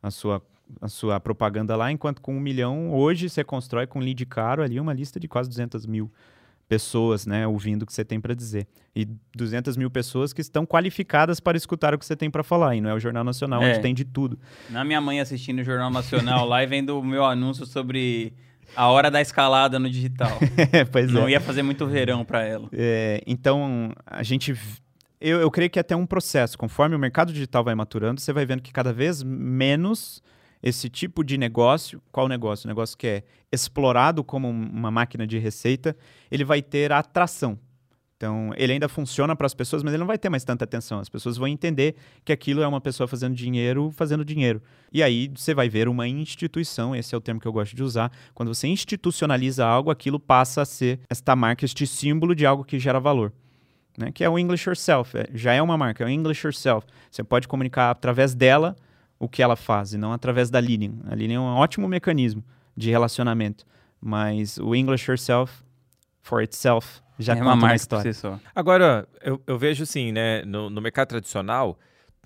a 0.02 0.12
sua, 0.12 0.42
a 0.82 0.88
sua 0.88 1.20
propaganda 1.20 1.76
lá, 1.76 1.92
enquanto 1.92 2.22
com 2.22 2.36
um 2.36 2.40
milhão, 2.40 2.94
hoje 2.94 3.30
você 3.30 3.44
constrói 3.44 3.88
com 3.88 4.00
lead 4.00 4.26
caro 4.26 4.62
ali 4.64 4.80
uma 4.80 4.94
lista 4.94 5.20
de 5.20 5.28
quase 5.28 5.50
200 5.50 5.86
mil 5.86 6.12
pessoas, 6.68 7.26
né, 7.26 7.48
ouvindo 7.48 7.84
o 7.84 7.86
que 7.86 7.94
você 7.94 8.04
tem 8.04 8.20
para 8.20 8.34
dizer. 8.34 8.68
E 8.94 9.08
200 9.36 9.78
mil 9.78 9.90
pessoas 9.90 10.34
que 10.34 10.42
estão 10.42 10.66
qualificadas 10.66 11.40
para 11.40 11.56
escutar 11.58 11.94
o 11.94 11.98
que 11.98 12.06
você 12.06 12.16
tem 12.16 12.30
para 12.30 12.44
falar. 12.44 12.76
E 12.76 12.82
não 12.82 12.90
é 12.90 12.94
o 12.94 13.00
Jornal 13.00 13.24
Nacional, 13.24 13.64
É. 13.64 13.70
onde 13.72 13.80
tem 13.82 13.94
de 13.94 14.04
tudo. 14.04 14.38
Na 14.70 14.84
minha 14.84 15.00
mãe 15.00 15.22
assistindo 15.22 15.60
o 15.60 15.64
Jornal 15.64 15.90
Nacional 15.90 16.46
lá 16.46 16.62
e 16.62 16.68
vendo 16.68 17.00
o 17.00 17.04
meu 17.04 17.24
anúncio 17.24 17.66
sobre 17.66 18.34
a 18.76 18.90
hora 18.90 19.10
da 19.10 19.22
escalada 19.22 19.80
no 19.80 19.90
digital. 19.90 20.38
pois 20.92 21.10
Não 21.10 21.26
é. 21.28 21.32
ia 21.32 21.40
fazer 21.40 21.64
muito 21.64 21.88
verão 21.88 22.26
pra 22.26 22.44
ela. 22.44 22.68
É, 22.74 23.24
Então, 23.26 23.94
a 24.06 24.22
gente... 24.24 24.54
Eu, 25.20 25.40
eu 25.40 25.50
creio 25.50 25.70
que 25.70 25.80
é 25.80 25.82
até 25.82 25.96
um 25.96 26.06
processo. 26.06 26.58
Conforme 26.58 26.96
o 26.96 27.00
mercado 27.00 27.34
digital 27.34 27.64
vai 27.64 27.74
maturando, 27.74 28.22
você 28.22 28.32
vai 28.32 28.46
vendo 28.46 28.62
que 28.62 28.72
cada 28.72 28.94
vez 28.94 29.24
menos 29.24 30.22
esse 30.62 30.90
tipo 30.90 31.24
de 31.24 31.38
negócio, 31.38 32.02
qual 32.12 32.28
negócio? 32.28 32.68
O 32.68 32.70
negócio 32.70 32.98
que 32.98 33.08
é 33.08 33.24
explorado 33.52 34.24
como 34.24 34.48
um- 34.48 34.70
uma 34.70 34.92
máquina 34.92 35.26
de 35.26 35.38
receita, 35.38 35.96
ele 36.30 36.44
vai 36.44 36.62
ter 36.62 36.92
atração. 36.92 37.58
Então, 38.16 38.52
ele 38.58 38.74
ainda 38.74 38.90
funciona 38.90 39.36
para 39.36 39.46
as 39.46 39.54
pessoas, 39.54 39.84
mas 39.84 39.94
ele 39.94 40.00
não 40.00 40.08
vai 40.08 40.18
ter 40.18 40.28
mais 40.30 40.44
tanta 40.44 40.64
atenção. 40.66 41.00
As 41.00 41.08
pessoas 41.08 41.38
vão 41.38 41.48
entender 41.48 41.96
que 42.26 42.34
aquilo 42.34 42.64
é 42.64 42.68
uma 42.68 42.82
pessoa 42.82 43.08
fazendo 43.08 43.36
dinheiro, 43.36 43.92
fazendo 43.92 44.26
dinheiro. 44.26 44.60
E 44.92 45.04
aí 45.04 45.32
você 45.36 45.54
vai 45.54 45.70
ver 45.70 45.88
uma 45.88 46.08
instituição, 46.08 46.96
esse 46.96 47.14
é 47.14 47.18
o 47.18 47.22
termo 47.22 47.40
que 47.40 47.48
eu 47.48 47.54
gosto 47.54 47.76
de 47.76 47.84
usar. 47.84 48.12
Quando 48.34 48.54
você 48.54 48.68
institucionaliza 48.68 49.64
algo, 49.66 49.92
aquilo 49.92 50.20
passa 50.20 50.64
a 50.64 50.66
ser 50.66 51.00
esta 51.08 51.36
marca, 51.36 51.64
este 51.64 51.86
símbolo 51.86 52.34
de 52.34 52.44
algo 52.44 52.64
que 52.64 52.80
gera 52.80 53.00
valor. 53.00 53.32
Né? 53.98 54.12
Que 54.12 54.24
é 54.24 54.30
o 54.30 54.38
English 54.38 54.70
Yourself. 54.70 55.18
é- 55.18 55.28
já 55.34 55.54
é 55.54 55.62
uma 55.62 55.78
marca, 55.78 56.04
é 56.04 56.08
o 56.08 56.10
English 56.10 56.46
Yourself. 56.46 56.86
Você 57.10 57.24
pode 57.24 57.48
comunicar 57.48 57.90
através 57.90 58.36
dela 58.36 58.76
o 59.20 59.28
que 59.28 59.42
ela 59.42 59.56
faz, 59.56 59.94
e 59.94 59.98
não 59.98 60.14
através 60.14 60.52
da 60.52 60.62
Lilian. 60.62 60.94
A 61.10 61.16
Lilian 61.16 61.38
é 61.38 61.40
um 61.40 61.56
ótimo 61.56 61.88
mecanismo 61.88 62.44
de 62.76 62.92
relacionamento. 62.92 63.66
Mas 64.00 64.60
o 64.60 64.76
English 64.76 65.10
Yourself, 65.10 65.64
for 66.22 66.44
itself, 66.44 67.02
já 67.18 67.34
é 67.34 67.38
conta 67.38 67.50
uma 67.50 67.56
marca 67.56 67.76
história. 67.78 68.14
si. 68.14 68.28
Agora, 68.54 69.08
eu, 69.24 69.42
eu 69.48 69.58
vejo 69.58 69.82
assim, 69.82 70.12
né, 70.12 70.44
no, 70.46 70.70
no 70.70 70.80
mercado 70.80 71.08
tradicional, 71.08 71.80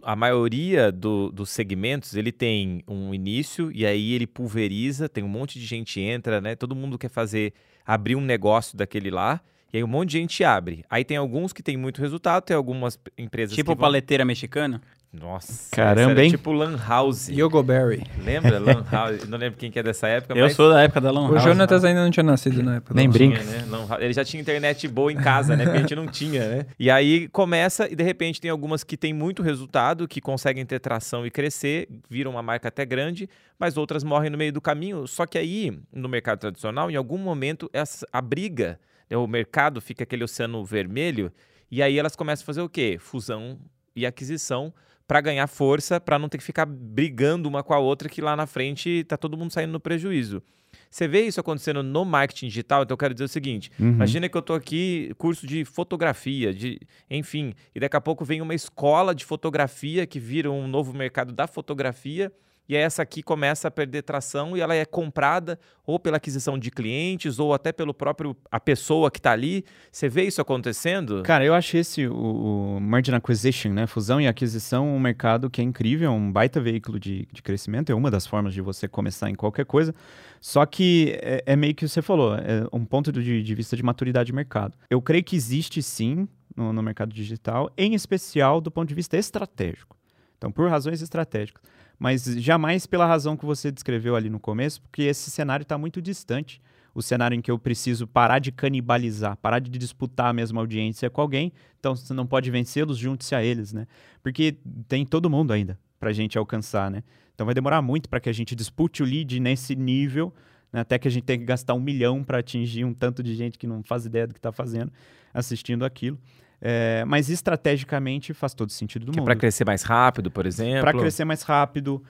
a 0.03 0.15
maioria 0.15 0.91
do, 0.91 1.31
dos 1.31 1.49
segmentos 1.49 2.15
ele 2.15 2.31
tem 2.31 2.83
um 2.87 3.13
início 3.13 3.71
e 3.71 3.85
aí 3.85 4.13
ele 4.13 4.27
pulveriza, 4.27 5.07
tem 5.07 5.23
um 5.23 5.29
monte 5.29 5.59
de 5.59 5.65
gente 5.65 5.99
entra, 6.01 6.41
né? 6.41 6.55
Todo 6.55 6.75
mundo 6.75 6.97
quer 6.97 7.09
fazer 7.09 7.53
abrir 7.85 8.15
um 8.15 8.21
negócio 8.21 8.77
daquele 8.77 9.09
lá. 9.11 9.39
E 9.73 9.77
aí 9.77 9.83
um 9.83 9.87
monte 9.87 10.09
de 10.11 10.17
gente 10.19 10.43
abre. 10.43 10.83
Aí 10.89 11.03
tem 11.03 11.17
alguns 11.17 11.53
que 11.53 11.63
tem 11.63 11.77
muito 11.77 12.01
resultado, 12.01 12.43
tem 12.43 12.55
algumas 12.55 12.99
empresas 13.17 13.55
Tipo 13.55 13.71
que 13.71 13.75
vão... 13.77 13.81
paleteira 13.81 14.25
mexicana? 14.25 14.81
Nossa, 15.13 15.69
Caramba, 15.75 16.23
hein? 16.23 16.29
tipo 16.31 16.53
Lan 16.53 16.77
House. 16.87 17.27
Yogoberry. 17.27 18.01
Lembra 18.23 18.57
Lan 18.59 18.81
House? 18.89 19.27
Não 19.27 19.37
lembro 19.37 19.59
quem 19.59 19.69
que 19.69 19.77
é 19.77 19.83
dessa 19.83 20.07
época, 20.07 20.33
Eu 20.33 20.45
mas 20.45 20.53
sou 20.55 20.71
da 20.71 20.81
época 20.83 21.01
da 21.01 21.11
Lan 21.11 21.27
O 21.29 21.33
House. 21.33 21.43
Jonatas 21.43 21.83
ainda 21.83 22.01
não 22.01 22.09
tinha 22.09 22.23
nascido 22.23 22.63
na 22.63 22.77
época. 22.77 22.93
Nem 22.93 23.09
da- 23.09 23.13
brinca. 23.13 23.39
tinha, 23.39 23.65
né? 23.65 23.87
Ele 23.99 24.13
já 24.13 24.23
tinha 24.23 24.39
internet 24.39 24.87
boa 24.87 25.11
em 25.11 25.17
casa, 25.17 25.57
né? 25.57 25.65
Porque 25.65 25.77
a 25.79 25.81
gente 25.81 25.95
não 25.95 26.07
tinha, 26.07 26.47
né? 26.47 26.65
E 26.79 26.89
aí 26.89 27.27
começa 27.27 27.91
e 27.91 27.95
de 27.95 28.03
repente 28.05 28.39
tem 28.39 28.49
algumas 28.49 28.85
que 28.85 28.95
tem 28.95 29.11
muito 29.13 29.43
resultado, 29.43 30.07
que 30.07 30.21
conseguem 30.21 30.65
ter 30.65 30.79
tração 30.79 31.25
e 31.25 31.29
crescer, 31.29 31.89
viram 32.09 32.31
uma 32.31 32.41
marca 32.41 32.69
até 32.69 32.85
grande, 32.85 33.27
mas 33.59 33.75
outras 33.75 34.05
morrem 34.05 34.29
no 34.29 34.37
meio 34.37 34.53
do 34.53 34.61
caminho. 34.61 35.05
Só 35.07 35.25
que 35.25 35.37
aí, 35.37 35.77
no 35.93 36.07
mercado 36.07 36.39
tradicional, 36.39 36.89
em 36.89 36.95
algum 36.95 37.17
momento, 37.17 37.69
essa, 37.73 38.07
a 38.13 38.21
briga, 38.21 38.69
né? 38.71 38.77
O 39.17 39.27
mercado 39.27 39.81
fica 39.81 40.03
aquele 40.03 40.23
oceano 40.23 40.63
vermelho, 40.63 41.31
e 41.69 41.81
aí 41.81 41.97
elas 41.97 42.15
começam 42.15 42.43
a 42.43 42.45
fazer 42.45 42.61
o 42.61 42.69
quê? 42.69 42.97
Fusão 42.99 43.59
e 43.95 44.05
aquisição 44.05 44.73
para 45.07 45.19
ganhar 45.21 45.47
força, 45.47 45.99
para 45.99 46.17
não 46.17 46.29
ter 46.29 46.37
que 46.37 46.43
ficar 46.43 46.65
brigando 46.65 47.49
uma 47.49 47.63
com 47.63 47.73
a 47.73 47.79
outra, 47.79 48.07
que 48.07 48.21
lá 48.21 48.35
na 48.35 48.45
frente 48.47 49.03
tá 49.03 49.17
todo 49.17 49.37
mundo 49.37 49.51
saindo 49.51 49.71
no 49.71 49.79
prejuízo. 49.79 50.41
Você 50.89 51.07
vê 51.07 51.21
isso 51.21 51.39
acontecendo 51.39 51.81
no 51.83 52.03
marketing 52.03 52.47
digital, 52.47 52.83
então 52.83 52.93
eu 52.93 52.97
quero 52.97 53.13
dizer 53.13 53.25
o 53.25 53.29
seguinte: 53.29 53.71
Uhum. 53.79 53.89
imagina 53.89 54.27
que 54.27 54.37
eu 54.37 54.41
tô 54.41 54.53
aqui, 54.53 55.13
curso 55.17 55.47
de 55.47 55.63
fotografia, 55.65 56.53
de, 56.53 56.79
enfim, 57.09 57.53
e 57.73 57.79
daqui 57.79 57.95
a 57.95 58.01
pouco 58.01 58.25
vem 58.25 58.41
uma 58.41 58.53
escola 58.53 59.15
de 59.15 59.25
fotografia 59.25 60.05
que 60.05 60.19
vira 60.19 60.51
um 60.51 60.67
novo 60.67 60.93
mercado 60.93 61.31
da 61.33 61.47
fotografia. 61.47 62.31
E 62.71 62.75
essa 62.77 63.01
aqui 63.01 63.21
começa 63.21 63.67
a 63.67 63.71
perder 63.71 64.01
tração 64.01 64.55
e 64.55 64.61
ela 64.61 64.73
é 64.73 64.85
comprada 64.85 65.59
ou 65.85 65.99
pela 65.99 66.15
aquisição 66.15 66.57
de 66.57 66.71
clientes 66.71 67.37
ou 67.37 67.53
até 67.53 67.73
pelo 67.73 67.93
próprio 67.93 68.33
a 68.49 68.61
pessoa 68.61 69.11
que 69.11 69.19
está 69.19 69.33
ali. 69.33 69.65
Você 69.91 70.07
vê 70.07 70.23
isso 70.23 70.39
acontecendo? 70.39 71.21
Cara, 71.23 71.43
eu 71.43 71.53
achei 71.53 71.81
esse, 71.81 72.07
o, 72.07 72.77
o 72.77 72.79
Merge 72.79 73.11
and 73.11 73.17
Acquisition, 73.17 73.73
né? 73.73 73.87
Fusão 73.87 74.21
e 74.21 74.27
aquisição, 74.29 74.87
um 74.87 75.01
mercado 75.01 75.49
que 75.49 75.59
é 75.59 75.65
incrível, 75.65 76.13
um 76.13 76.31
baita 76.31 76.61
veículo 76.61 76.97
de, 76.97 77.27
de 77.29 77.41
crescimento, 77.41 77.91
é 77.91 77.93
uma 77.93 78.09
das 78.09 78.25
formas 78.25 78.53
de 78.53 78.61
você 78.61 78.87
começar 78.87 79.29
em 79.29 79.35
qualquer 79.35 79.65
coisa. 79.65 79.93
Só 80.39 80.65
que 80.65 81.19
é, 81.21 81.43
é 81.45 81.55
meio 81.57 81.75
que 81.75 81.85
você 81.85 82.01
falou, 82.01 82.35
é 82.35 82.65
um 82.71 82.85
ponto 82.85 83.11
de, 83.11 83.43
de 83.43 83.53
vista 83.53 83.75
de 83.75 83.83
maturidade 83.83 84.27
de 84.27 84.33
mercado. 84.33 84.77
Eu 84.89 85.01
creio 85.01 85.25
que 85.25 85.35
existe 85.35 85.83
sim 85.83 86.25
no, 86.55 86.71
no 86.71 86.81
mercado 86.81 87.13
digital, 87.13 87.69
em 87.77 87.95
especial 87.95 88.61
do 88.61 88.71
ponto 88.71 88.87
de 88.87 88.95
vista 88.95 89.17
estratégico. 89.17 89.97
Então, 90.37 90.53
por 90.53 90.69
razões 90.69 91.01
estratégicas. 91.01 91.61
Mas 92.01 92.23
jamais 92.23 92.87
pela 92.87 93.05
razão 93.05 93.37
que 93.37 93.45
você 93.45 93.71
descreveu 93.71 94.15
ali 94.15 94.27
no 94.27 94.39
começo, 94.39 94.81
porque 94.81 95.03
esse 95.03 95.29
cenário 95.29 95.61
está 95.61 95.77
muito 95.77 96.01
distante. 96.01 96.59
O 96.95 97.01
cenário 97.03 97.35
em 97.35 97.41
que 97.41 97.51
eu 97.51 97.59
preciso 97.59 98.07
parar 98.07 98.39
de 98.39 98.51
canibalizar, 98.51 99.37
parar 99.37 99.59
de 99.59 99.69
disputar 99.69 100.25
a 100.25 100.33
mesma 100.33 100.59
audiência 100.59 101.11
com 101.11 101.21
alguém. 101.21 101.53
Então, 101.79 101.95
se 101.95 102.07
você 102.07 102.13
não 102.15 102.25
pode 102.25 102.49
vencê-los, 102.49 102.97
junte-se 102.97 103.35
a 103.35 103.43
eles, 103.43 103.71
né? 103.71 103.85
Porque 104.23 104.57
tem 104.87 105.05
todo 105.05 105.29
mundo 105.29 105.53
ainda 105.53 105.77
para 105.99 106.09
a 106.09 106.11
gente 106.11 106.39
alcançar, 106.39 106.89
né? 106.89 107.03
Então, 107.35 107.45
vai 107.45 107.53
demorar 107.53 107.83
muito 107.83 108.09
para 108.09 108.19
que 108.19 108.29
a 108.29 108.33
gente 108.33 108.55
dispute 108.55 109.03
o 109.03 109.05
lead 109.05 109.39
nesse 109.39 109.75
nível, 109.75 110.33
né? 110.73 110.79
até 110.79 110.97
que 110.97 111.07
a 111.07 111.11
gente 111.11 111.25
tenha 111.25 111.37
que 111.37 111.45
gastar 111.45 111.75
um 111.75 111.79
milhão 111.79 112.23
para 112.23 112.39
atingir 112.39 112.83
um 112.83 112.95
tanto 112.95 113.21
de 113.21 113.35
gente 113.35 113.59
que 113.59 113.67
não 113.67 113.83
faz 113.83 114.07
ideia 114.07 114.25
do 114.25 114.33
que 114.33 114.39
está 114.39 114.51
fazendo, 114.51 114.91
assistindo 115.31 115.85
aquilo. 115.85 116.17
É, 116.61 117.03
mas 117.07 117.27
estrategicamente 117.29 118.33
faz 118.33 118.53
todo 118.53 118.71
sentido 118.71 119.05
do 119.07 119.11
Que 119.11 119.17
é 119.17 119.21
mundo. 119.21 119.25
para 119.25 119.35
crescer 119.35 119.65
mais 119.65 119.81
rápido, 119.81 120.29
por 120.29 120.45
exemplo. 120.45 120.81
Para 120.81 120.93
crescer 120.93 121.25
mais 121.25 121.41
rápido, 121.41 122.03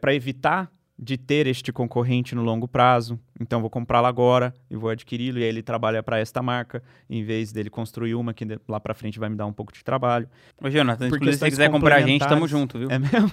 para 0.00 0.14
evitar 0.14 0.70
de 0.98 1.18
ter 1.18 1.46
este 1.46 1.70
concorrente 1.72 2.34
no 2.34 2.42
longo 2.42 2.66
prazo. 2.66 3.18
Então, 3.38 3.60
vou 3.60 3.68
comprá-lo 3.68 4.06
agora 4.06 4.54
e 4.70 4.76
vou 4.76 4.88
adquiri-lo, 4.88 5.38
e 5.38 5.42
aí 5.42 5.48
ele 5.50 5.62
trabalha 5.62 6.02
para 6.02 6.18
esta 6.18 6.42
marca, 6.42 6.82
em 7.10 7.22
vez 7.22 7.52
dele 7.52 7.68
construir 7.68 8.14
uma 8.14 8.32
que 8.32 8.46
lá 8.66 8.80
para 8.80 8.94
frente 8.94 9.18
vai 9.18 9.28
me 9.28 9.36
dar 9.36 9.44
um 9.44 9.52
pouco 9.52 9.74
de 9.74 9.84
trabalho. 9.84 10.26
Ô, 10.58 10.70
Jonathan, 10.70 11.10
Por 11.10 11.16
inclusive, 11.16 11.44
se 11.44 11.50
quiser 11.50 11.70
comprar 11.70 11.96
a 11.96 12.00
gente, 12.00 12.20
tamo 12.26 12.40
complementares. 12.48 12.50
junto, 12.50 12.78
viu? 12.78 12.90
É 12.90 12.98
mesmo? 12.98 13.30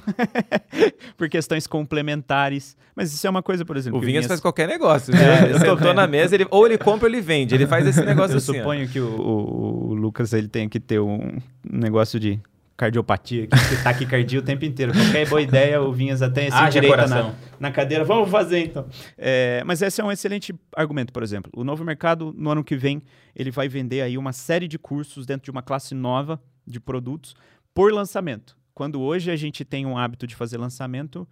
Por 1.18 1.30
questões 1.30 1.66
complementares. 1.66 2.76
Mas 2.96 3.14
isso 3.14 3.26
é 3.26 3.30
uma 3.30 3.42
coisa, 3.42 3.64
por 3.64 3.78
exemplo. 3.78 3.98
O 3.98 4.02
Vinhas 4.02 4.12
Vinhas- 4.14 4.28
faz 4.28 4.40
qualquer 4.42 4.68
negócio. 4.68 5.14
É, 5.16 5.18
né? 5.48 5.52
eu 5.56 5.60
tô, 5.64 5.78
tô 5.78 5.94
na 5.94 6.06
mesa, 6.06 6.36
ele, 6.36 6.46
ou 6.52 6.66
ele 6.66 6.78
compra 6.78 7.08
ou 7.08 7.14
ele 7.14 7.22
vende. 7.22 7.56
Ele 7.56 7.66
faz 7.66 7.88
esse 7.88 8.02
negócio 8.06 8.34
Eu 8.34 8.38
assim. 8.40 8.52
ó. 8.52 8.56
suponho 8.56 8.88
que 8.90 9.00
o, 9.00 9.08
o- 9.08 9.88
o 9.90 9.94
Lucas 9.94 10.34
ele 10.34 10.48
tem 10.50 10.68
que 10.68 10.80
ter 10.82 11.00
um 11.00 11.38
negócio 11.64 12.20
de 12.20 12.40
cardiopatia, 12.76 13.48
que 13.48 13.84
taquicardia 13.84 14.40
o 14.40 14.42
tempo 14.42 14.66
inteiro. 14.66 14.92
Qualquer 14.94 15.28
boa 15.30 15.42
ideia, 15.42 15.82
o 15.82 15.92
Vinhas 15.92 16.22
até 16.22 16.50
se 16.50 16.54
Haja 16.56 16.82
direita 16.82 17.08
na, 17.08 17.34
na 17.60 17.72
cadeira. 17.72 18.04
Vamos 18.04 18.30
fazer 18.30 18.66
então. 18.66 18.88
É, 19.18 19.64
mas 19.66 19.82
esse 19.82 20.02
é 20.02 20.04
um 20.04 20.12
excelente 20.12 20.54
argumento, 20.76 21.14
por 21.14 21.24
exemplo. 21.24 21.52
O 21.56 21.64
novo 21.64 21.84
mercado, 21.84 22.34
no 22.36 22.50
ano 22.50 22.64
que 22.64 22.76
vem, 22.76 23.02
ele 23.36 23.52
vai 23.52 23.68
vender 23.68 24.02
aí 24.02 24.18
uma 24.18 24.34
série 24.34 24.68
de 24.68 24.80
cursos 24.80 25.26
dentro 25.26 25.46
de 25.46 25.52
uma 25.52 25.62
classe 25.62 25.94
nova 25.94 26.42
de 26.66 26.80
produtos 26.80 27.36
por 27.74 27.94
lançamento. 27.94 28.58
Quando 28.74 29.02
hoje 29.02 29.30
a 29.30 29.36
gente 29.36 29.64
tem 29.64 29.86
um 29.86 29.98
hábito 29.98 30.26
de 30.26 30.36
fazer 30.36 30.58
lançamento 30.58 31.28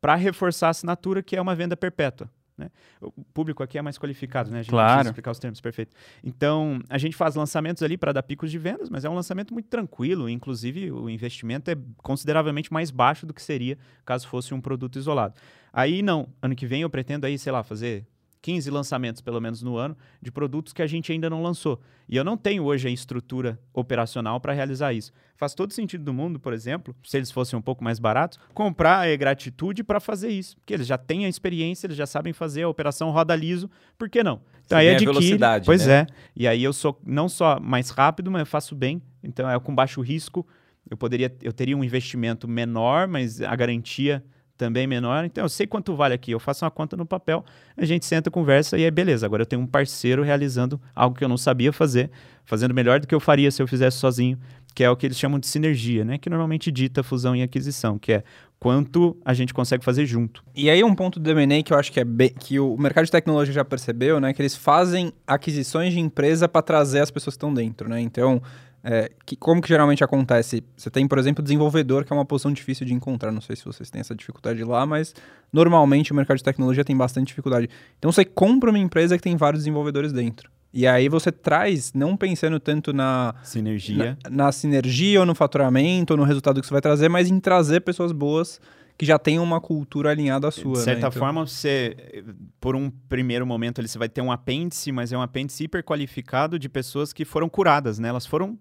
para 0.00 0.16
reforçar 0.16 0.66
a 0.66 0.70
assinatura, 0.70 1.22
que 1.22 1.36
é 1.36 1.40
uma 1.40 1.54
venda 1.54 1.76
perpétua. 1.76 2.28
Né? 2.56 2.70
O 3.00 3.10
público 3.32 3.62
aqui 3.62 3.78
é 3.78 3.82
mais 3.82 3.98
qualificado, 3.98 4.50
né? 4.50 4.60
A 4.60 4.62
gente 4.62 4.70
Claro. 4.70 5.08
explicar 5.08 5.30
os 5.30 5.38
termos, 5.38 5.60
perfeito. 5.60 5.94
Então, 6.22 6.80
a 6.88 6.98
gente 6.98 7.16
faz 7.16 7.34
lançamentos 7.34 7.82
ali 7.82 7.96
para 7.96 8.12
dar 8.12 8.22
picos 8.22 8.50
de 8.50 8.58
vendas, 8.58 8.88
mas 8.90 9.04
é 9.04 9.10
um 9.10 9.14
lançamento 9.14 9.52
muito 9.52 9.68
tranquilo. 9.68 10.28
Inclusive, 10.28 10.90
o 10.92 11.08
investimento 11.08 11.70
é 11.70 11.76
consideravelmente 11.98 12.72
mais 12.72 12.90
baixo 12.90 13.26
do 13.26 13.34
que 13.34 13.42
seria 13.42 13.78
caso 14.04 14.28
fosse 14.28 14.52
um 14.54 14.60
produto 14.60 14.98
isolado. 14.98 15.34
Aí, 15.72 16.02
não. 16.02 16.28
Ano 16.40 16.54
que 16.54 16.66
vem 16.66 16.82
eu 16.82 16.90
pretendo 16.90 17.26
aí, 17.26 17.38
sei 17.38 17.52
lá, 17.52 17.62
fazer 17.62 18.06
15 18.42 18.70
lançamentos, 18.70 19.22
pelo 19.22 19.40
menos 19.40 19.62
no 19.62 19.76
ano, 19.76 19.96
de 20.20 20.30
produtos 20.32 20.72
que 20.72 20.82
a 20.82 20.86
gente 20.86 21.12
ainda 21.12 21.30
não 21.30 21.42
lançou. 21.42 21.80
E 22.08 22.16
eu 22.16 22.24
não 22.24 22.36
tenho 22.36 22.64
hoje 22.64 22.88
a 22.88 22.90
estrutura 22.90 23.58
operacional 23.72 24.40
para 24.40 24.52
realizar 24.52 24.92
isso. 24.92 25.12
Faz 25.36 25.54
todo 25.54 25.72
sentido 25.72 26.04
do 26.04 26.12
mundo, 26.12 26.40
por 26.40 26.52
exemplo, 26.52 26.94
se 27.04 27.16
eles 27.16 27.30
fossem 27.30 27.56
um 27.58 27.62
pouco 27.62 27.82
mais 27.82 28.00
baratos, 28.00 28.38
comprar 28.52 29.08
a 29.08 29.16
gratitude 29.16 29.84
para 29.84 30.00
fazer 30.00 30.28
isso. 30.28 30.56
Porque 30.56 30.74
eles 30.74 30.86
já 30.86 30.98
têm 30.98 31.24
a 31.24 31.28
experiência, 31.28 31.86
eles 31.86 31.96
já 31.96 32.06
sabem 32.06 32.32
fazer 32.32 32.64
a 32.64 32.68
operação 32.68 33.10
roda 33.10 33.34
liso, 33.36 33.70
por 33.96 34.10
que 34.10 34.22
não? 34.24 34.40
Então 34.66 34.76
Você 34.78 34.86
aí 34.86 34.88
adquire. 34.90 35.12
velocidade, 35.12 35.66
pois 35.66 35.86
né? 35.86 35.94
é. 36.00 36.06
E 36.34 36.48
aí 36.48 36.62
eu 36.62 36.72
sou 36.72 37.00
não 37.06 37.28
só 37.28 37.60
mais 37.60 37.90
rápido, 37.90 38.30
mas 38.30 38.40
eu 38.40 38.46
faço 38.46 38.74
bem. 38.74 39.00
Então 39.22 39.48
é 39.48 39.58
com 39.60 39.74
baixo 39.74 40.00
risco. 40.00 40.46
Eu 40.90 40.96
poderia, 40.96 41.32
eu 41.40 41.52
teria 41.52 41.76
um 41.76 41.84
investimento 41.84 42.48
menor, 42.48 43.06
mas 43.06 43.40
a 43.40 43.54
garantia 43.54 44.22
também 44.62 44.86
menor. 44.86 45.24
Então 45.24 45.44
eu 45.44 45.48
sei 45.48 45.66
quanto 45.66 45.96
vale 45.96 46.14
aqui. 46.14 46.30
Eu 46.30 46.38
faço 46.38 46.64
uma 46.64 46.70
conta 46.70 46.96
no 46.96 47.04
papel, 47.04 47.44
a 47.76 47.84
gente 47.84 48.06
senta, 48.06 48.30
conversa 48.30 48.78
e 48.78 48.84
é 48.84 48.90
beleza. 48.92 49.26
Agora 49.26 49.42
eu 49.42 49.46
tenho 49.46 49.60
um 49.60 49.66
parceiro 49.66 50.22
realizando 50.22 50.80
algo 50.94 51.16
que 51.16 51.24
eu 51.24 51.28
não 51.28 51.36
sabia 51.36 51.72
fazer, 51.72 52.10
fazendo 52.44 52.72
melhor 52.72 53.00
do 53.00 53.06
que 53.08 53.14
eu 53.14 53.18
faria 53.18 53.50
se 53.50 53.60
eu 53.60 53.66
fizesse 53.66 53.98
sozinho, 53.98 54.38
que 54.72 54.84
é 54.84 54.88
o 54.88 54.96
que 54.96 55.04
eles 55.04 55.18
chamam 55.18 55.40
de 55.40 55.48
sinergia, 55.48 56.04
né? 56.04 56.16
Que 56.16 56.30
normalmente 56.30 56.70
dita 56.70 57.02
fusão 57.02 57.34
e 57.34 57.42
aquisição, 57.42 57.98
que 57.98 58.12
é 58.12 58.22
quanto 58.60 59.16
a 59.24 59.34
gente 59.34 59.52
consegue 59.52 59.84
fazer 59.84 60.06
junto. 60.06 60.44
E 60.54 60.70
aí 60.70 60.84
um 60.84 60.94
ponto 60.94 61.18
do 61.18 61.28
M&A 61.28 61.64
que 61.64 61.72
eu 61.72 61.78
acho 61.78 61.90
que 61.90 61.98
é 61.98 62.04
bem, 62.04 62.30
que 62.30 62.60
o 62.60 62.76
mercado 62.76 63.06
de 63.06 63.10
tecnologia 63.10 63.52
já 63.52 63.64
percebeu, 63.64 64.20
né, 64.20 64.32
que 64.32 64.40
eles 64.40 64.54
fazem 64.54 65.12
aquisições 65.26 65.92
de 65.92 65.98
empresa 65.98 66.48
para 66.48 66.62
trazer 66.62 67.00
as 67.00 67.10
pessoas 67.10 67.34
que 67.34 67.38
estão 67.38 67.52
dentro, 67.52 67.88
né? 67.88 68.00
Então, 68.00 68.40
é, 68.84 69.12
que, 69.24 69.36
como 69.36 69.62
que 69.62 69.68
geralmente 69.68 70.02
acontece? 70.02 70.64
Você 70.76 70.90
tem, 70.90 71.06
por 71.06 71.18
exemplo, 71.18 71.42
desenvolvedor, 71.42 72.04
que 72.04 72.12
é 72.12 72.16
uma 72.16 72.24
posição 72.24 72.52
difícil 72.52 72.84
de 72.86 72.92
encontrar. 72.92 73.30
Não 73.30 73.40
sei 73.40 73.54
se 73.54 73.64
vocês 73.64 73.88
têm 73.90 74.00
essa 74.00 74.14
dificuldade 74.14 74.62
lá, 74.64 74.84
mas 74.84 75.14
normalmente 75.52 76.10
o 76.12 76.14
mercado 76.14 76.38
de 76.38 76.42
tecnologia 76.44 76.84
tem 76.84 76.96
bastante 76.96 77.28
dificuldade. 77.28 77.68
Então 77.98 78.10
você 78.10 78.24
compra 78.24 78.70
uma 78.70 78.78
empresa 78.78 79.16
que 79.16 79.22
tem 79.22 79.36
vários 79.36 79.60
desenvolvedores 79.62 80.12
dentro. 80.12 80.50
E 80.74 80.86
aí 80.86 81.08
você 81.08 81.30
traz, 81.30 81.92
não 81.92 82.16
pensando 82.16 82.58
tanto 82.58 82.92
na, 82.94 83.34
Sinergia. 83.42 84.16
na, 84.24 84.30
na 84.46 84.52
sinergia 84.52 85.20
ou 85.20 85.26
no 85.26 85.34
faturamento 85.34 86.14
ou 86.14 86.16
no 86.16 86.24
resultado 86.24 86.60
que 86.60 86.66
você 86.66 86.72
vai 86.72 86.80
trazer, 86.80 87.08
mas 87.10 87.28
em 87.30 87.38
trazer 87.38 87.80
pessoas 87.82 88.10
boas 88.10 88.58
que 88.96 89.04
já 89.06 89.18
tenham 89.18 89.44
uma 89.44 89.60
cultura 89.60 90.10
alinhada 90.10 90.48
à 90.48 90.50
sua. 90.50 90.72
De 90.72 90.78
né? 90.78 90.84
certa 90.84 91.08
Então- 91.08 91.12
forma, 91.12 91.46
você, 91.46 92.24
por 92.60 92.74
um 92.74 92.90
primeiro 93.08 93.46
momento, 93.46 93.80
ali, 93.80 93.88
você 93.88 93.98
vai 93.98 94.08
ter 94.08 94.22
um 94.22 94.32
apêndice, 94.32 94.90
mas 94.92 95.12
é 95.12 95.18
um 95.18 95.22
apêndice 95.22 95.64
hiper 95.64 95.84
qualificado 95.84 96.58
de 96.58 96.68
pessoas 96.68 97.12
que 97.12 97.24
foram 97.24 97.48
curadas, 97.48 97.98
né? 97.98 98.08
Elas 98.08 98.24
foram 98.24 98.58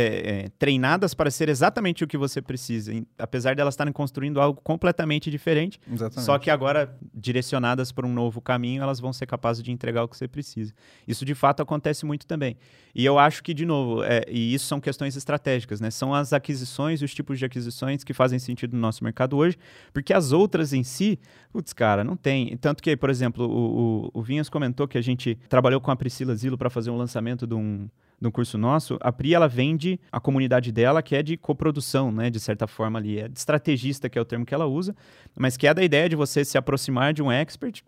é, 0.00 0.44
é, 0.44 0.48
treinadas 0.58 1.14
para 1.14 1.30
ser 1.30 1.48
exatamente 1.48 2.04
o 2.04 2.06
que 2.06 2.16
você 2.16 2.40
precisa, 2.40 2.92
em- 2.94 3.06
apesar 3.18 3.54
de 3.54 3.60
elas 3.60 3.74
estarem 3.74 3.92
construindo 3.92 4.40
algo 4.40 4.60
completamente 4.62 5.30
diferente, 5.30 5.80
Exatamente. 5.90 6.24
só 6.24 6.38
que 6.38 6.50
agora, 6.50 6.96
direcionadas 7.14 7.90
para 7.92 8.06
um 8.06 8.12
novo 8.12 8.40
caminho, 8.40 8.82
elas 8.82 9.00
vão 9.00 9.12
ser 9.12 9.26
capazes 9.26 9.62
de 9.62 9.72
entregar 9.72 10.04
o 10.04 10.08
que 10.08 10.16
você 10.16 10.28
precisa. 10.28 10.72
Isso, 11.06 11.24
de 11.24 11.34
fato, 11.34 11.62
acontece 11.62 12.06
muito 12.06 12.26
também. 12.26 12.56
E 12.94 13.04
eu 13.04 13.18
acho 13.18 13.42
que, 13.42 13.52
de 13.52 13.64
novo, 13.66 14.02
é, 14.02 14.24
e 14.28 14.54
isso 14.54 14.66
são 14.66 14.80
questões 14.80 15.16
estratégicas, 15.16 15.80
né? 15.80 15.90
São 15.90 16.14
as 16.14 16.32
aquisições 16.32 17.00
e 17.02 17.04
os 17.04 17.14
tipos 17.14 17.38
de 17.38 17.44
aquisições 17.44 18.02
que 18.04 18.12
fazem 18.14 18.38
sentido 18.38 18.74
no 18.74 18.80
nosso 18.80 19.04
mercado 19.04 19.36
hoje, 19.36 19.56
porque 19.92 20.12
as 20.12 20.32
outras 20.32 20.72
em 20.72 20.82
si, 20.82 21.18
putz, 21.52 21.72
cara, 21.72 22.02
não 22.04 22.16
tem. 22.16 22.56
Tanto 22.56 22.82
que, 22.82 22.96
por 22.96 23.10
exemplo, 23.10 23.46
o, 23.46 24.06
o, 24.06 24.20
o 24.20 24.22
Vinhas 24.22 24.48
comentou 24.48 24.86
que 24.88 24.96
a 24.98 25.02
gente 25.02 25.36
trabalhou 25.48 25.80
com 25.80 25.90
a 25.90 25.96
Priscila 25.96 26.34
Zilo 26.34 26.56
para 26.56 26.70
fazer 26.70 26.90
um 26.90 26.96
lançamento 26.96 27.46
de 27.46 27.54
um, 27.54 27.88
no 28.20 28.32
curso 28.32 28.58
nosso, 28.58 28.98
a 29.00 29.12
Pri 29.12 29.34
ela 29.34 29.46
vende 29.46 30.00
a 30.10 30.18
comunidade 30.18 30.72
dela, 30.72 31.02
que 31.02 31.14
é 31.14 31.22
de 31.22 31.36
coprodução, 31.36 32.10
né, 32.10 32.30
de 32.30 32.40
certa 32.40 32.66
forma 32.66 32.98
ali, 32.98 33.20
é 33.20 33.28
de 33.28 33.38
estrategista, 33.38 34.08
que 34.08 34.18
é 34.18 34.20
o 34.20 34.24
termo 34.24 34.44
que 34.44 34.54
ela 34.54 34.66
usa, 34.66 34.94
mas 35.38 35.56
que 35.56 35.66
é 35.66 35.74
da 35.74 35.82
ideia 35.82 36.08
de 36.08 36.16
você 36.16 36.44
se 36.44 36.58
aproximar 36.58 37.12
de 37.12 37.22
um 37.22 37.30
expert, 37.30 37.82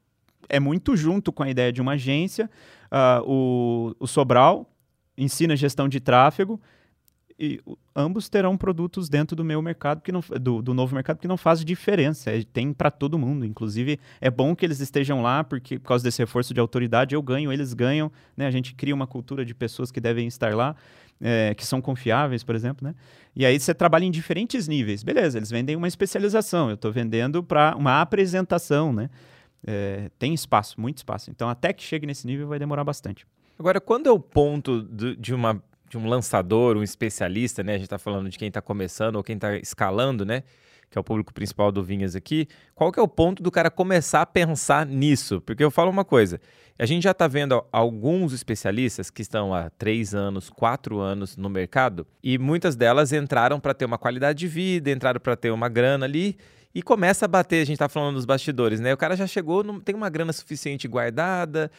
é 0.49 0.59
muito 0.59 0.97
junto 0.97 1.33
com 1.33 1.43
a 1.43 1.51
ideia 1.51 1.73
de 1.73 1.81
uma 1.81 1.93
agência. 1.93 2.51
Uh, 2.91 3.25
o, 3.25 3.97
o 4.01 4.07
Sobral 4.07 4.69
ensina 5.17 5.55
gestão 5.57 5.89
de 5.89 6.01
tráfego 6.01 6.61
e 7.41 7.59
ambos 7.97 8.29
terão 8.29 8.55
produtos 8.55 9.09
dentro 9.09 9.35
do 9.35 9.43
meu 9.43 9.63
mercado 9.63 10.03
que 10.03 10.13
não 10.13 10.21
do, 10.39 10.61
do 10.61 10.75
novo 10.75 10.95
mercado 10.95 11.19
que 11.19 11.27
não 11.27 11.39
faz 11.39 11.65
diferença 11.65 12.31
é, 12.31 12.43
tem 12.43 12.71
para 12.71 12.91
todo 12.91 13.19
mundo. 13.19 13.47
Inclusive 13.47 13.99
é 14.21 14.31
bom 14.31 14.55
que 14.55 14.63
eles 14.63 14.79
estejam 14.79 15.23
lá 15.23 15.43
porque 15.43 15.79
por 15.79 15.89
causa 15.89 16.05
desse 16.05 16.21
reforço 16.21 16.53
de 16.53 16.61
autoridade 16.61 17.15
eu 17.15 17.23
ganho 17.23 17.51
eles 17.51 17.73
ganham 17.73 18.13
né? 18.37 18.47
A 18.47 18.51
gente 18.51 18.75
cria 18.75 18.95
uma 18.95 19.07
cultura 19.07 19.43
de 19.43 19.55
pessoas 19.55 19.91
que 19.91 20.03
devem 20.03 20.27
estar 20.27 20.55
lá 20.55 20.77
é, 21.19 21.55
que 21.55 21.67
são 21.67 21.81
confiáveis 21.81 22.45
por 22.45 22.55
exemplo 22.55 22.87
né? 22.87 22.95
E 23.35 23.47
aí 23.47 23.59
você 23.59 23.73
trabalha 23.73 24.05
em 24.05 24.11
diferentes 24.11 24.69
níveis. 24.69 25.03
Beleza 25.03 25.39
eles 25.39 25.51
vendem 25.51 25.77
uma 25.77 25.89
especialização 25.89 26.69
eu 26.69 26.75
estou 26.75 26.93
vendendo 26.93 27.43
para 27.43 27.75
uma 27.75 28.03
apresentação 28.03 28.93
né? 28.93 29.09
É, 29.67 30.11
tem 30.19 30.35
espaço 30.35 30.79
muito 30.79 30.99
espaço. 30.99 31.31
Então 31.31 31.49
até 31.49 31.73
que 31.73 31.83
chegue 31.83 32.07
nesse 32.07 32.27
nível 32.27 32.49
vai 32.49 32.59
demorar 32.59 32.85
bastante. 32.85 33.27
Agora, 33.59 33.79
quando 33.79 34.07
é 34.07 34.11
o 34.11 34.19
ponto 34.19 34.83
de, 34.83 35.15
de 35.17 35.35
uma 35.35 35.63
de 35.91 35.99
um 35.99 36.07
lançador, 36.07 36.77
um 36.77 36.83
especialista, 36.83 37.63
né? 37.65 37.73
A 37.73 37.77
gente 37.77 37.87
está 37.87 37.99
falando 37.99 38.31
de 38.31 38.39
quem 38.39 38.49
está 38.49 38.63
começando 38.63 39.17
ou 39.17 39.25
quem 39.25 39.35
está 39.35 39.57
escalando, 39.57 40.25
né? 40.25 40.45
Que 40.89 40.97
é 40.97 41.01
o 41.01 41.05
público 41.05 41.35
principal 41.35 41.71
do 41.71 41.83
Vinhas 41.83 42.15
aqui. 42.17 42.47
Qual 42.75 42.91
que 42.91 42.99
é 42.99 43.03
o 43.03 43.09
ponto 43.09 43.43
do 43.43 43.51
cara 43.51 43.71
começar 43.71 44.23
a 44.23 44.27
pensar 44.27 44.87
nisso? 44.87 45.41
Porque 45.41 45.63
eu 45.63 45.71
falo 45.71 45.91
uma 45.91 46.05
coisa: 46.05 46.41
a 46.79 46.87
gente 46.87 47.03
já 47.03 47.11
está 47.11 47.27
vendo 47.27 47.63
alguns 47.73 48.33
especialistas 48.33 49.11
que 49.11 49.21
estão 49.21 49.53
há 49.53 49.69
três 49.71 50.15
anos, 50.15 50.49
quatro 50.49 51.01
anos 51.01 51.37
no 51.37 51.51
mercado 51.51 52.07
e 52.23 52.39
muitas 52.39 52.77
delas 52.77 53.13
entraram 53.13 53.59
para 53.59 53.75
ter 53.75 53.85
uma 53.85 53.99
qualidade 53.99 54.39
de 54.39 54.49
vida, 54.49 54.91
entraram 54.91 55.21
para 55.21 55.37
ter 55.37 55.51
uma 55.51 55.69
grana 55.69 56.07
ali 56.07 56.39
e 56.75 56.83
começa 56.83 57.25
a 57.25 57.29
bater. 57.29 57.63
A 57.63 57.65
gente 57.65 57.75
está 57.75 57.89
falando 57.89 58.15
dos 58.15 58.25
bastidores, 58.25 58.81
né? 58.81 58.93
O 58.93 58.97
cara 58.97 59.17
já 59.17 59.27
chegou, 59.27 59.65
não 59.65 59.81
tem 59.81 59.95
uma 59.95 60.09
grana 60.09 60.33
suficiente 60.33 60.87
guardada, 60.87 61.71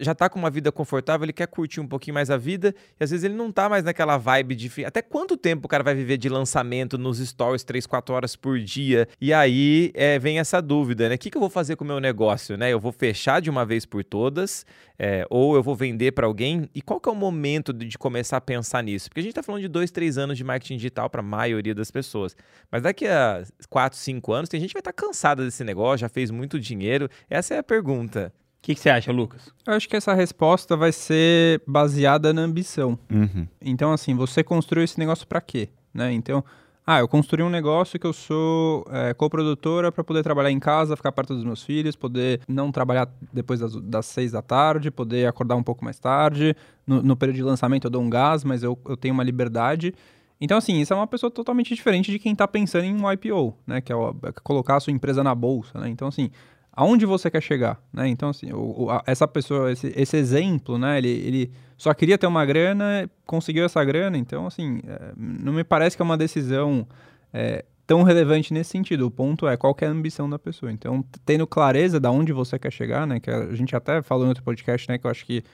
já 0.00 0.14
tá 0.14 0.28
com 0.28 0.38
uma 0.38 0.50
vida 0.50 0.72
confortável, 0.72 1.24
ele 1.24 1.32
quer 1.32 1.46
curtir 1.46 1.80
um 1.80 1.86
pouquinho 1.86 2.14
mais 2.14 2.30
a 2.30 2.36
vida, 2.36 2.74
e 2.98 3.04
às 3.04 3.10
vezes 3.10 3.24
ele 3.24 3.34
não 3.34 3.52
tá 3.52 3.68
mais 3.68 3.84
naquela 3.84 4.16
vibe 4.16 4.54
de. 4.54 4.84
Até 4.84 5.02
quanto 5.02 5.36
tempo 5.36 5.66
o 5.66 5.68
cara 5.68 5.82
vai 5.82 5.94
viver 5.94 6.16
de 6.16 6.28
lançamento 6.28 6.96
nos 6.96 7.18
stories 7.18 7.64
3, 7.64 7.86
4 7.86 8.14
horas 8.14 8.36
por 8.36 8.58
dia? 8.58 9.08
E 9.20 9.32
aí 9.32 9.90
é, 9.94 10.18
vem 10.18 10.38
essa 10.38 10.60
dúvida, 10.60 11.08
né? 11.08 11.14
O 11.16 11.18
que, 11.18 11.30
que 11.30 11.36
eu 11.36 11.40
vou 11.40 11.50
fazer 11.50 11.76
com 11.76 11.84
o 11.84 11.86
meu 11.86 12.00
negócio, 12.00 12.56
né? 12.56 12.72
Eu 12.72 12.80
vou 12.80 12.92
fechar 12.92 13.40
de 13.40 13.50
uma 13.50 13.64
vez 13.64 13.84
por 13.84 14.02
todas, 14.04 14.64
é, 14.98 15.26
ou 15.30 15.54
eu 15.54 15.62
vou 15.62 15.74
vender 15.74 16.12
para 16.12 16.26
alguém? 16.26 16.68
E 16.74 16.80
qual 16.80 17.00
que 17.00 17.08
é 17.08 17.12
o 17.12 17.16
momento 17.16 17.72
de, 17.72 17.86
de, 17.86 17.98
começar 17.98 18.36
a 18.36 18.40
pensar 18.40 18.82
nisso? 18.82 19.08
Porque 19.08 19.20
a 19.20 19.22
gente 19.22 19.34
tá 19.34 19.42
falando 19.42 19.62
de 19.62 19.68
dois, 19.68 19.90
três 19.90 20.18
anos 20.18 20.36
de 20.36 20.44
marketing 20.44 20.76
digital 20.76 21.10
para 21.10 21.20
a 21.20 21.24
maioria 21.24 21.74
das 21.74 21.90
pessoas. 21.90 22.36
Mas 22.70 22.82
daqui 22.82 23.06
a 23.06 23.42
4, 23.68 23.98
5 23.98 24.32
anos, 24.32 24.48
tem 24.48 24.60
gente 24.60 24.70
que 24.70 24.74
vai 24.74 24.80
estar 24.80 24.92
tá 24.92 25.06
cansada 25.06 25.44
desse 25.44 25.64
negócio, 25.64 25.98
já 25.98 26.08
fez 26.08 26.30
muito 26.30 26.58
dinheiro. 26.58 27.08
Essa 27.28 27.54
é 27.54 27.58
a 27.58 27.62
pergunta 27.62 28.32
que, 28.66 28.74
que 28.74 28.80
você 28.80 28.90
acha, 28.90 29.12
Lucas? 29.12 29.48
Eu 29.64 29.74
acho 29.74 29.88
que 29.88 29.94
essa 29.94 30.12
resposta 30.12 30.76
vai 30.76 30.90
ser 30.90 31.62
baseada 31.68 32.32
na 32.32 32.42
ambição. 32.42 32.98
Uhum. 33.08 33.46
Então, 33.60 33.92
assim, 33.92 34.12
você 34.16 34.42
construiu 34.42 34.82
esse 34.82 34.98
negócio 34.98 35.24
para 35.24 35.40
quê? 35.40 35.68
Né? 35.94 36.12
Então, 36.12 36.44
ah, 36.86 37.00
eu 37.00 37.08
construí 37.08 37.42
um 37.42 37.50
negócio 37.50 37.98
que 37.98 38.06
eu 38.06 38.12
sou 38.12 38.86
é, 38.90 39.12
coprodutora 39.12 39.90
para 39.90 40.04
poder 40.04 40.22
trabalhar 40.22 40.52
em 40.52 40.60
casa, 40.60 40.96
ficar 40.96 41.10
perto 41.10 41.34
dos 41.34 41.42
meus 41.42 41.64
filhos, 41.64 41.96
poder 41.96 42.40
não 42.46 42.70
trabalhar 42.70 43.08
depois 43.32 43.58
das, 43.58 43.74
das 43.74 44.06
seis 44.06 44.30
da 44.30 44.40
tarde, 44.40 44.90
poder 44.90 45.26
acordar 45.26 45.56
um 45.56 45.64
pouco 45.64 45.84
mais 45.84 45.98
tarde. 45.98 46.54
No, 46.86 47.02
no 47.02 47.16
período 47.16 47.36
de 47.36 47.42
lançamento 47.42 47.86
eu 47.86 47.90
dou 47.90 48.00
um 48.00 48.08
gás, 48.08 48.44
mas 48.44 48.62
eu, 48.62 48.78
eu 48.88 48.96
tenho 48.96 49.14
uma 49.14 49.24
liberdade. 49.24 49.92
Então, 50.40 50.58
assim, 50.58 50.80
isso 50.80 50.92
é 50.92 50.96
uma 50.96 51.06
pessoa 51.08 51.30
totalmente 51.30 51.74
diferente 51.74 52.12
de 52.12 52.18
quem 52.18 52.32
está 52.32 52.46
pensando 52.46 52.84
em 52.84 52.94
um 52.94 53.10
IPO, 53.10 53.56
né? 53.66 53.80
Que 53.80 53.92
é, 53.92 53.96
é 53.96 54.32
colocar 54.42 54.76
a 54.76 54.80
sua 54.80 54.92
empresa 54.92 55.24
na 55.24 55.34
bolsa, 55.34 55.80
né? 55.80 55.88
Então, 55.88 56.06
assim, 56.06 56.30
aonde 56.72 57.06
você 57.06 57.30
quer 57.30 57.42
chegar, 57.42 57.80
né? 57.92 58.06
Então, 58.06 58.28
assim, 58.28 58.52
o, 58.52 58.84
o, 58.84 58.90
a, 58.90 59.02
essa 59.06 59.26
pessoa, 59.26 59.72
esse, 59.72 59.92
esse, 59.96 60.16
exemplo, 60.16 60.78
né? 60.78 60.98
Ele, 60.98 61.08
ele 61.08 61.52
só 61.76 61.92
queria 61.92 62.16
ter 62.16 62.26
uma 62.26 62.44
grana, 62.44 63.08
conseguiu 63.26 63.64
essa 63.64 63.84
grana, 63.84 64.16
então, 64.16 64.46
assim, 64.46 64.80
é, 64.86 65.12
não 65.16 65.52
me 65.52 65.62
parece 65.62 65.96
que 65.96 66.02
é 66.02 66.04
uma 66.04 66.16
decisão 66.16 66.86
é, 67.32 67.64
tão 67.86 68.02
relevante 68.02 68.52
nesse 68.52 68.70
sentido. 68.70 69.06
O 69.06 69.10
ponto 69.10 69.46
é 69.46 69.56
qual 69.56 69.76
é 69.80 69.86
a 69.86 69.90
ambição 69.90 70.28
da 70.28 70.38
pessoa. 70.38 70.72
Então, 70.72 71.04
tendo 71.24 71.46
clareza 71.46 72.00
de 72.00 72.08
onde 72.08 72.32
você 72.32 72.58
quer 72.58 72.72
chegar, 72.72 73.06
né? 73.06 73.20
Que 73.20 73.30
a 73.30 73.54
gente 73.54 73.76
até 73.76 74.02
falou 74.02 74.24
no 74.24 74.30
outro 74.30 74.42
podcast, 74.42 74.88
né? 74.88 74.98
Que 74.98 75.06
eu 75.06 75.10
acho 75.10 75.24
que 75.24 75.44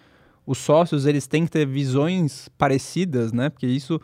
os 0.47 0.59
sócios, 0.59 1.07
eles 1.07 1.27
têm 1.27 1.45
que 1.45 1.51
ter 1.51 1.67
visões 1.67 2.49
parecidas, 2.57 3.33
né? 3.33 3.51
Porque 3.51 3.67
isso 3.67 4.01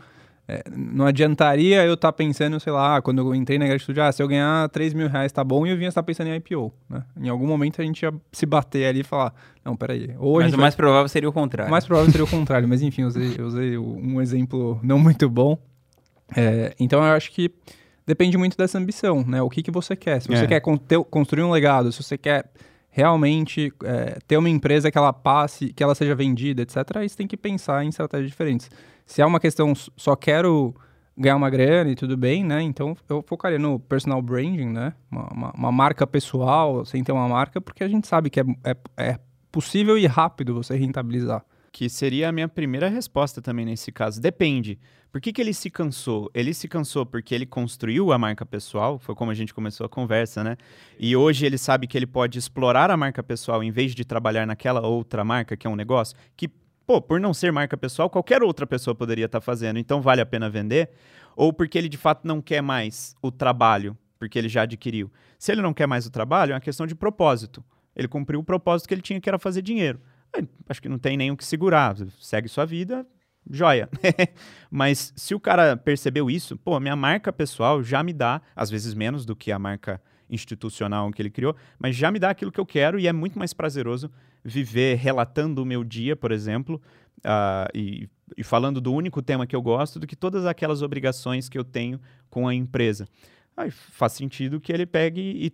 é, 0.50 0.62
não 0.74 1.04
adiantaria 1.04 1.84
eu 1.84 1.92
estar 1.92 2.08
tá 2.08 2.12
pensando, 2.12 2.58
sei 2.58 2.72
lá, 2.72 3.02
quando 3.02 3.18
eu 3.18 3.34
entrei 3.34 3.58
na 3.58 3.66
gratitude, 3.66 4.00
ah, 4.00 4.11
se 4.11 4.22
eu 4.22 4.26
ganhar 4.26 4.66
3 4.70 4.94
mil 4.94 5.06
reais 5.06 5.30
tá 5.30 5.44
bom, 5.44 5.66
e 5.66 5.70
eu 5.70 5.76
vinha 5.76 5.90
estar 5.90 6.02
pensando 6.02 6.28
em 6.28 6.37
IPO, 6.37 6.72
né? 6.88 7.04
Em 7.20 7.28
algum 7.28 7.46
momento 7.46 7.82
a 7.82 7.84
gente 7.84 8.02
ia 8.02 8.14
se 8.32 8.46
bater 8.46 8.87
ali 8.87 9.00
e 9.00 9.04
falar, 9.04 9.34
não, 9.62 9.76
peraí. 9.76 10.14
Ou 10.18 10.40
mas 10.40 10.54
o 10.54 10.58
mais 10.58 10.74
vai... 10.74 10.76
provável 10.78 11.08
seria 11.08 11.28
o 11.28 11.32
contrário. 11.32 11.68
O 11.68 11.70
mais 11.70 11.84
provável 11.84 12.11
seria 12.11 12.24
o 12.24 12.30
contrário, 12.30 12.66
mas 12.66 12.80
enfim, 12.80 13.02
eu 13.02 13.08
usei, 13.08 13.34
eu 13.37 13.44
usei 13.44 13.76
um 13.76 14.22
exemplo 14.22 14.80
não 14.82 14.98
muito 14.98 15.28
bom. 15.28 15.58
É, 16.34 16.74
então 16.80 17.00
eu 17.04 17.12
acho 17.12 17.30
que 17.30 17.50
depende 18.06 18.38
muito 18.38 18.56
dessa 18.56 18.78
ambição, 18.78 19.22
né? 19.26 19.42
O 19.42 19.50
que, 19.50 19.62
que 19.62 19.70
você 19.70 19.94
quer. 19.94 20.22
Se 20.22 20.28
você 20.28 20.44
é. 20.44 20.46
quer 20.46 20.62
construir 21.11 21.42
um 21.42 21.50
legado, 21.50 21.92
se 21.92 22.02
você 22.02 22.16
quer 22.16 22.50
realmente 22.90 23.70
é, 23.84 24.18
ter 24.26 24.38
uma 24.38 24.48
empresa 24.48 24.90
que 24.90 24.96
ela 24.96 25.12
passe, 25.12 25.74
que 25.74 25.82
ela 25.82 25.94
seja 25.94 26.14
vendida, 26.14 26.62
etc., 26.62 26.76
aí 26.96 27.08
você 27.08 27.16
tem 27.16 27.26
que 27.26 27.37
pensar 27.37 27.84
em 27.84 27.88
estratégias 27.90 28.30
diferentes. 28.30 28.70
Se 29.08 29.22
é 29.22 29.26
uma 29.26 29.40
questão 29.40 29.72
só 29.96 30.14
quero 30.14 30.74
ganhar 31.16 31.34
uma 31.34 31.48
grana 31.48 31.90
e 31.90 31.94
tudo 31.94 32.14
bem, 32.14 32.44
né? 32.44 32.60
Então 32.60 32.94
eu 33.08 33.24
focaria 33.26 33.58
no 33.58 33.80
personal 33.80 34.20
branding, 34.20 34.68
né? 34.68 34.92
Uma, 35.10 35.28
uma, 35.32 35.52
uma 35.52 35.72
marca 35.72 36.06
pessoal, 36.06 36.84
sem 36.84 37.02
ter 37.02 37.10
uma 37.10 37.26
marca, 37.26 37.58
porque 37.58 37.82
a 37.82 37.88
gente 37.88 38.06
sabe 38.06 38.28
que 38.28 38.38
é, 38.38 38.44
é, 38.62 38.76
é 38.98 39.18
possível 39.50 39.96
e 39.96 40.06
rápido 40.06 40.54
você 40.54 40.76
rentabilizar. 40.76 41.42
Que 41.72 41.88
seria 41.88 42.28
a 42.28 42.32
minha 42.32 42.48
primeira 42.48 42.86
resposta 42.90 43.40
também 43.40 43.64
nesse 43.64 43.90
caso. 43.90 44.20
Depende. 44.20 44.78
Por 45.10 45.22
que, 45.22 45.32
que 45.32 45.40
ele 45.40 45.54
se 45.54 45.70
cansou? 45.70 46.30
Ele 46.34 46.52
se 46.52 46.68
cansou 46.68 47.06
porque 47.06 47.34
ele 47.34 47.46
construiu 47.46 48.12
a 48.12 48.18
marca 48.18 48.44
pessoal, 48.44 48.98
foi 48.98 49.14
como 49.14 49.30
a 49.30 49.34
gente 49.34 49.54
começou 49.54 49.86
a 49.86 49.88
conversa, 49.88 50.44
né? 50.44 50.58
E 51.00 51.16
hoje 51.16 51.46
ele 51.46 51.56
sabe 51.56 51.86
que 51.86 51.96
ele 51.96 52.06
pode 52.06 52.38
explorar 52.38 52.90
a 52.90 52.96
marca 52.96 53.22
pessoal 53.22 53.64
em 53.64 53.70
vez 53.70 53.94
de 53.94 54.04
trabalhar 54.04 54.46
naquela 54.46 54.86
outra 54.86 55.24
marca, 55.24 55.56
que 55.56 55.66
é 55.66 55.70
um 55.70 55.76
negócio, 55.76 56.14
que 56.36 56.50
pô, 56.88 57.03
por 57.03 57.20
não 57.20 57.35
ser 57.35 57.53
marca 57.53 57.77
pessoal, 57.77 58.09
qualquer 58.09 58.42
outra 58.42 58.66
pessoa 58.66 58.94
poderia 58.94 59.27
estar 59.27 59.40
tá 59.40 59.44
fazendo, 59.44 59.79
então 59.79 60.01
vale 60.01 60.22
a 60.22 60.27
pena 60.27 60.48
vender, 60.48 60.88
ou 61.37 61.53
porque 61.53 61.77
ele 61.77 61.87
de 61.87 61.98
fato 61.98 62.27
não 62.27 62.40
quer 62.40 62.62
mais 62.62 63.14
o 63.20 63.31
trabalho, 63.31 63.94
porque 64.18 64.38
ele 64.38 64.48
já 64.48 64.62
adquiriu. 64.62 65.12
Se 65.38 65.53
ele 65.53 65.61
não 65.61 65.74
quer 65.74 65.87
mais 65.87 66.07
o 66.07 66.11
trabalho, 66.11 66.53
é 66.53 66.55
uma 66.55 66.61
questão 66.61 66.87
de 66.87 66.94
propósito. 66.94 67.62
Ele 67.94 68.09
cumpriu 68.09 68.40
o 68.40 68.44
propósito 68.44 68.88
que 68.88 68.94
ele 68.94 69.03
tinha, 69.03 69.20
que 69.20 69.29
era 69.29 69.38
fazer 69.38 69.61
dinheiro. 69.61 70.01
Acho 70.66 70.81
que 70.81 70.88
não 70.88 70.98
tem 70.98 71.14
nem 71.14 71.31
o 71.31 71.37
que 71.37 71.44
segurar, 71.44 71.94
segue 72.18 72.48
sua 72.48 72.64
vida, 72.64 73.07
joia. 73.51 73.90
Mas 74.70 75.12
se 75.14 75.35
o 75.35 75.40
cara 75.40 75.77
percebeu 75.77 76.31
isso, 76.31 76.57
pô, 76.57 76.81
minha 76.81 76.96
marca 76.96 77.31
pessoal 77.31 77.83
já 77.83 78.03
me 78.03 78.14
dá, 78.14 78.40
às 78.57 78.70
vezes 78.70 78.94
menos 78.94 79.27
do 79.27 79.37
que 79.37 79.53
a 79.53 79.59
marca 79.59 80.01
institucional 80.30 81.10
que 81.10 81.22
ele 81.22 81.30
criou, 81.30 81.56
mas 81.78 81.96
já 81.96 82.10
me 82.10 82.18
dá 82.18 82.30
aquilo 82.30 82.52
que 82.52 82.60
eu 82.60 82.66
quero 82.66 82.98
e 82.98 83.06
é 83.06 83.12
muito 83.12 83.38
mais 83.38 83.52
prazeroso 83.52 84.10
viver 84.44 84.96
relatando 84.96 85.62
o 85.62 85.66
meu 85.66 85.82
dia, 85.82 86.14
por 86.14 86.32
exemplo, 86.32 86.80
uh, 87.18 87.68
e, 87.74 88.08
e, 88.36 88.44
falando 88.44 88.80
do 88.80 88.92
único 88.92 89.22
tema 89.22 89.46
que 89.46 89.56
eu 89.56 89.62
gosto, 89.62 89.98
do 89.98 90.06
que 90.06 90.16
todas 90.16 90.46
aquelas 90.46 90.82
obrigações 90.82 91.48
que 91.48 91.58
eu 91.58 91.64
tenho 91.64 92.00
com 92.30 92.46
a 92.46 92.54
empresa. 92.54 93.06
Aí 93.56 93.70
faz 93.70 94.12
sentido 94.12 94.60
que 94.60 94.72
ele 94.72 94.86
pegue 94.86 95.20
e 95.20 95.52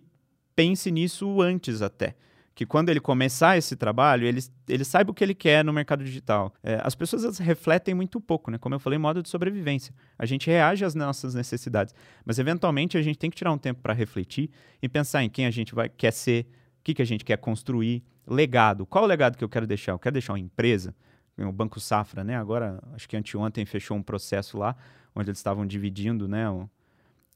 pense 0.55 0.91
nisso 0.91 1.41
antes 1.41 1.81
até 1.81 2.15
que 2.55 2.65
quando 2.65 2.87
ele 2.89 3.01
começar 3.01 3.57
esse 3.57 3.75
trabalho, 3.75 4.25
ele, 4.25 4.39
ele 4.69 4.85
saiba 4.85 5.11
o 5.11 5.13
que 5.13 5.21
ele 5.21 5.35
quer 5.35 5.63
no 5.63 5.73
mercado 5.73 6.05
digital. 6.05 6.53
É, 6.63 6.79
as 6.81 6.95
pessoas 6.95 7.37
refletem 7.37 7.93
muito 7.93 8.21
pouco, 8.21 8.49
né? 8.49 8.57
Como 8.57 8.73
eu 8.73 8.79
falei, 8.79 8.97
modo 8.97 9.21
de 9.21 9.27
sobrevivência. 9.27 9.93
A 10.17 10.25
gente 10.25 10.47
reage 10.47 10.85
às 10.85 10.95
nossas 10.95 11.35
necessidades, 11.35 11.93
mas 12.23 12.39
eventualmente 12.39 12.97
a 12.97 13.01
gente 13.01 13.19
tem 13.19 13.29
que 13.29 13.35
tirar 13.35 13.51
um 13.51 13.57
tempo 13.57 13.81
para 13.81 13.93
refletir 13.93 14.49
e 14.81 14.87
pensar 14.87 15.21
em 15.21 15.29
quem 15.29 15.45
a 15.45 15.51
gente 15.51 15.75
vai, 15.75 15.89
quer 15.89 16.11
ser, 16.11 16.47
o 16.79 16.83
que, 16.85 16.93
que 16.93 17.01
a 17.01 17.05
gente 17.05 17.25
quer 17.25 17.37
construir, 17.37 18.01
legado. 18.25 18.85
Qual 18.85 19.03
o 19.03 19.07
legado 19.07 19.37
que 19.37 19.43
eu 19.43 19.49
quero 19.49 19.67
deixar? 19.67 19.91
Eu 19.91 19.99
quero 19.99 20.13
deixar 20.13 20.31
uma 20.31 20.39
empresa, 20.39 20.95
o 21.37 21.51
Banco 21.51 21.81
Safra, 21.81 22.23
né? 22.23 22.37
Agora, 22.37 22.81
acho 22.93 23.09
que 23.09 23.17
anteontem 23.17 23.65
fechou 23.65 23.97
um 23.97 24.03
processo 24.03 24.57
lá, 24.57 24.77
onde 25.13 25.29
eles 25.29 25.39
estavam 25.39 25.67
dividindo, 25.67 26.25
né? 26.25 26.45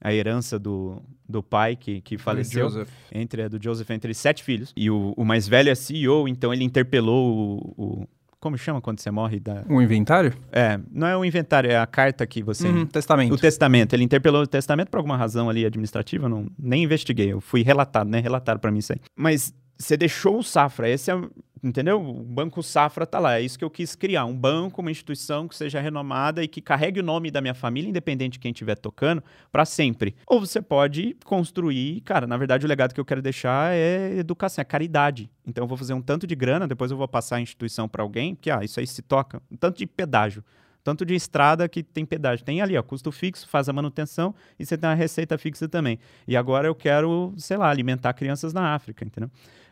A 0.02 0.14
herança 0.14 0.58
do, 0.58 1.02
do 1.28 1.44
pai 1.44 1.76
que, 1.76 2.02
que 2.02 2.18
faleceu. 2.18 2.70
Joseph. 2.70 2.90
Entre, 3.12 3.42
é, 3.42 3.50
do 3.50 3.62
Joseph 3.62 3.90
entre 3.90 4.14
sete 4.14 4.44
filhos. 4.44 4.74
E 4.76 4.90
o, 4.90 5.14
o 5.16 5.26
mais 5.26 5.48
velho 5.48 5.70
é 5.70 5.76
CEO, 5.76 6.28
então 6.28 6.54
ele 6.54 6.64
interpelou 6.64 7.74
o, 7.78 7.84
o 8.02 8.08
como 8.40 8.58
chama 8.58 8.80
quando 8.80 9.02
você 9.02 9.12
morre? 9.12 9.38
Da... 9.40 9.66
Um 9.70 9.82
inventário? 9.82 10.34
É, 10.52 10.80
não 10.92 11.08
é 11.08 11.18
o 11.18 11.26
inventário, 11.26 11.70
é 11.70 11.78
a 11.78 11.86
carta 11.86 12.26
que 12.26 12.42
você. 12.42 12.70
Uhum, 12.70 12.86
testamento. 12.86 13.34
O 13.34 13.38
testamento. 13.38 13.94
Ele 13.94 14.04
interpelou 14.04 14.44
o 14.44 14.48
testamento 14.48 14.90
por 14.90 14.98
alguma 14.98 15.18
razão 15.18 15.50
ali 15.50 15.66
administrativa, 15.66 16.30
não, 16.30 16.48
nem 16.58 16.84
investiguei. 16.84 17.34
Eu 17.34 17.42
fui 17.42 17.64
relatado, 17.64 18.10
né? 18.10 18.20
Relataram 18.22 18.60
para 18.60 18.72
mim 18.72 18.80
isso 18.80 18.94
aí. 18.94 19.00
Mas 19.14 19.54
você 19.80 19.96
deixou 19.96 20.40
o 20.40 20.44
Safra. 20.44 20.90
Esse 20.90 21.10
é, 21.10 21.16
Entendeu? 21.62 22.02
O 22.02 22.24
Banco 22.24 22.64
Safra 22.64 23.06
tá 23.06 23.20
lá. 23.20 23.38
É 23.38 23.42
isso 23.42 23.60
que 23.60 23.66
eu 23.66 23.70
quis 23.70 23.96
criar. 23.96 24.26
Um 24.26 24.36
banco, 24.36 24.82
uma 24.82 24.92
instituição 24.92 25.48
que 25.48 25.56
seja 25.56 25.80
renomada 25.82 26.44
e 26.44 26.48
que 26.48 26.62
carregue 26.62 27.02
o 27.02 27.04
nome 27.04 27.30
da 27.30 27.42
minha 27.42 27.54
família, 27.54 27.90
independente 27.90 28.34
de 28.34 28.40
quem 28.40 28.52
estiver 28.52 28.76
tocando, 28.76 29.22
para 29.52 29.66
sempre. 29.66 30.16
Ou 30.26 30.40
você 30.40 30.62
pode 30.62 31.18
construir, 31.26 32.02
cara, 32.02 32.26
na 32.26 32.38
verdade 32.38 32.66
o 32.66 32.70
legado 32.70 32.94
que 32.94 33.00
eu 33.00 33.06
quero 33.06 33.22
deixar 33.22 33.74
é 33.74 34.18
educação, 34.18 34.62
é 34.62 34.66
caridade. 34.66 35.30
Então 35.46 35.64
eu 35.64 35.68
vou 35.68 35.78
fazer 35.78 35.94
um 35.94 36.02
tanto 36.02 36.26
de 36.26 36.36
grana, 36.36 36.68
depois 36.68 36.92
eu 36.92 36.98
vou 36.98 37.08
passar 37.08 37.38
a 37.38 37.42
instituição 37.42 37.90
para 37.90 38.04
alguém, 38.04 38.36
que 38.36 38.50
ah, 38.50 38.64
isso 38.64 38.80
aí 38.80 38.88
se 38.88 39.02
toca. 39.02 39.42
Um 39.52 39.58
tanto 39.58 39.78
de 39.78 39.86
pedágio. 39.86 40.44
Tanto 40.82 41.06
de 41.06 41.14
estrada 41.14 41.68
que 41.68 41.84
tem 41.84 42.06
pedágio. 42.06 42.46
Tem 42.46 42.62
ali, 42.62 42.78
ó, 42.78 42.82
custo 42.82 43.12
fixo, 43.12 43.48
faz 43.50 43.68
a 43.68 43.74
manutenção 43.74 44.34
e 44.58 44.66
você 44.66 44.78
tem 44.78 44.90
uma 44.90 44.96
receita 44.96 45.38
fixa 45.38 45.68
também. 45.68 46.00
E 46.26 46.38
agora 46.38 46.68
eu 46.68 46.74
quero, 46.74 47.34
sei 47.38 47.58
lá, 47.58 47.70
alimentar 47.70 48.14
crianças 48.14 48.54
na 48.54 48.74
África, 48.74 49.04
entendeu? 49.04 49.30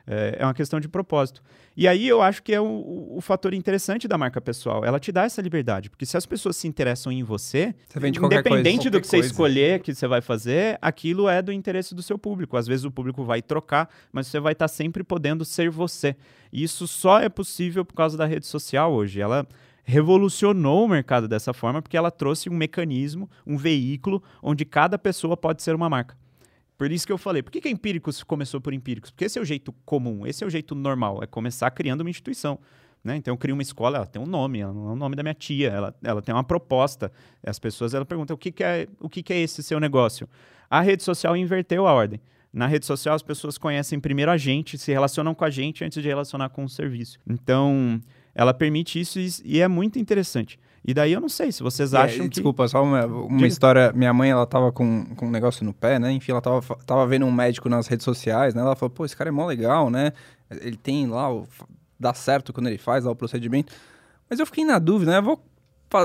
É, 0.10 0.38
é 0.40 0.46
uma 0.46 0.54
questão 0.54 0.80
de 0.80 0.88
propósito. 0.88 1.44
E 1.76 1.86
aí 1.86 2.08
eu 2.08 2.22
acho 2.22 2.42
que 2.42 2.54
é 2.54 2.62
o, 2.62 3.16
o, 3.18 3.22
fator 3.22 3.54
interessante 3.54 4.08
da 4.08 4.18
marca 4.18 4.40
pessoal. 4.40 4.86
Ela 4.86 5.00
te 5.00 5.12
dá 5.12 5.26
essa 5.26 5.42
liberdade. 5.42 5.90
Porque 5.90 6.06
se 6.06 6.16
as 6.16 6.26
pessoas 6.26 6.56
se 6.56 6.68
interessam 6.68 7.12
em 7.12 7.24
você, 7.24 7.76
você 7.88 8.00
vende 8.00 8.18
independente 8.18 8.78
coisa. 8.78 8.90
do 8.90 9.02
que 9.02 9.08
você 9.08 9.20
escolher, 9.20 9.82
que 9.82 9.94
você 9.94 10.08
vai 10.08 10.22
fazer, 10.22 10.78
aquilo 10.82 11.28
é 11.28 11.42
do 11.42 11.52
interesse 11.52 11.94
do 11.94 12.02
seu 12.02 12.18
público. 12.18 12.56
Às 12.56 12.68
vezes 12.68 12.86
o 12.86 12.90
público 12.90 13.26
vai 13.26 13.42
trocar, 13.42 13.90
mas 14.12 14.28
você 14.28 14.40
vai 14.40 14.54
estar 14.54 14.70
sempre 14.70 15.04
podendo 15.04 15.44
ser 15.44 15.70
você. 15.70 16.16
E 16.54 16.64
isso 16.64 16.88
só 16.88 17.20
é 17.20 17.28
possível 17.28 17.84
por 17.84 17.94
causa 17.94 18.18
da 18.18 18.26
rede 18.26 18.48
social 18.48 18.94
hoje. 18.94 19.20
Ela 19.20 19.46
revolucionou 19.84 20.86
o 20.86 20.88
mercado 20.88 21.28
dessa 21.28 21.54
forma 21.54 21.82
porque 21.82 21.98
ela 21.98 22.12
trouxe 22.12 22.50
um 22.50 22.54
mecanismo, 22.54 23.30
um 23.46 23.58
veículo 23.58 24.24
onde 24.42 24.64
cada 24.64 24.98
pessoa 24.98 25.36
pode 25.36 25.62
ser 25.62 25.76
uma 25.76 25.90
marca. 25.90 26.16
Por 26.78 26.92
isso 26.92 27.08
que 27.08 27.12
eu 27.12 27.18
falei, 27.18 27.42
por 27.42 27.52
que, 27.52 27.60
que 27.60 27.68
a 27.68 27.72
Empíricos 27.72 28.24
começou 28.24 28.62
por 28.62 28.72
Empíricos? 28.72 29.10
Porque 29.10 29.26
esse 29.26 29.40
é 29.40 29.42
o 29.42 29.46
jeito 29.46 29.74
comum, 29.84 30.28
esse 30.28 30.44
é 30.44 30.48
o 30.48 30.50
jeito 30.50 30.76
normal, 30.76 31.24
é 31.24 31.28
começar 31.28 31.72
criando 31.72 32.02
uma 32.02 32.10
instituição. 32.10 32.60
Né? 33.04 33.16
Então 33.16 33.34
eu 33.34 33.38
crio 33.38 33.56
uma 33.56 33.62
escola, 33.62 33.98
ela 33.98 34.06
tem 34.06 34.22
um 34.22 34.26
nome, 34.26 34.60
ela 34.60 34.74
não 34.74 34.90
é 34.90 34.92
o 34.92 34.96
nome 34.96 35.16
da 35.16 35.24
minha 35.24 35.34
tia, 35.34 35.70
ela, 35.70 35.96
ela 36.04 36.22
tem 36.22 36.36
uma 36.36 36.44
proposta. 36.44 37.12
As 37.44 37.58
pessoas 37.58 37.94
ela 37.94 38.06
perguntam 38.06 38.36
o 38.36 38.38
que, 38.38 38.52
que 38.52 38.64
é 38.64 38.88
o 39.00 39.10
que, 39.10 39.24
que 39.24 39.34
é 39.34 39.40
esse 39.40 39.64
seu 39.64 39.80
negócio. 39.80 40.28
A 40.70 40.82
rede 40.82 41.04
social 41.04 41.36
inverteu 41.36 41.88
a 41.88 41.94
ordem. 41.94 42.20
Na 42.52 42.68
rede 42.68 42.86
social 42.86 43.16
as 43.16 43.24
pessoas 43.24 43.58
conhecem 43.58 44.00
primeiro 44.00 44.32
a 44.32 44.38
gente, 44.38 44.78
se 44.78 44.92
relacionam 44.92 45.34
com 45.34 45.46
a 45.46 45.50
gente 45.50 45.84
antes 45.84 46.02
de 46.02 46.08
relacionar 46.08 46.50
com 46.50 46.64
o 46.64 46.70
serviço. 46.70 47.18
Então 47.28 48.02
ela 48.36 48.54
permite 48.54 49.00
isso 49.00 49.20
e, 49.20 49.30
e 49.46 49.62
é 49.62 49.68
muito 49.68 49.98
interessante. 49.98 50.60
E 50.86 50.94
daí 50.94 51.14
eu 51.14 51.20
não 51.20 51.30
sei 51.30 51.52
se 51.52 51.62
vocês 51.62 51.94
é, 51.94 51.98
acham 51.98 52.24
que... 52.24 52.36
Desculpa, 52.36 52.68
só 52.68 52.84
uma, 52.84 53.06
uma 53.06 53.48
história. 53.48 53.92
Minha 53.94 54.14
mãe, 54.14 54.30
ela 54.30 54.46
tava 54.46 54.72
com, 54.72 55.06
com 55.16 55.28
um 55.28 55.32
negócio 55.32 55.66
no 55.66 55.74
pé, 55.74 56.00
né? 56.00 56.12
Enfim, 56.12 56.32
ela 56.32 56.42
tava, 56.42 56.62
tava 56.86 57.06
vendo 57.06 57.26
um 57.26 57.32
médico 57.32 57.68
nas 57.68 57.88
redes 57.88 58.04
sociais, 58.04 58.54
né? 58.54 58.62
Ela 58.62 58.76
falou, 58.76 58.90
pô, 58.90 59.06
esse 59.06 59.16
cara 59.16 59.30
é 59.30 59.32
mó 59.32 59.46
legal, 59.46 59.90
né? 59.90 60.14
Ele 60.50 60.78
tem 60.78 61.08
lá, 61.08 61.32
o, 61.32 61.48
dá 62.00 62.14
certo 62.14 62.54
quando 62.54 62.68
ele 62.68 62.78
faz 62.78 63.06
lá 63.06 63.12
o 63.12 63.16
procedimento. 63.16 63.74
Mas 64.30 64.40
eu 64.40 64.46
fiquei 64.46 64.64
na 64.64 64.80
dúvida, 64.80 65.12
né? 65.12 65.18
Eu 65.18 65.24
vou 65.24 65.44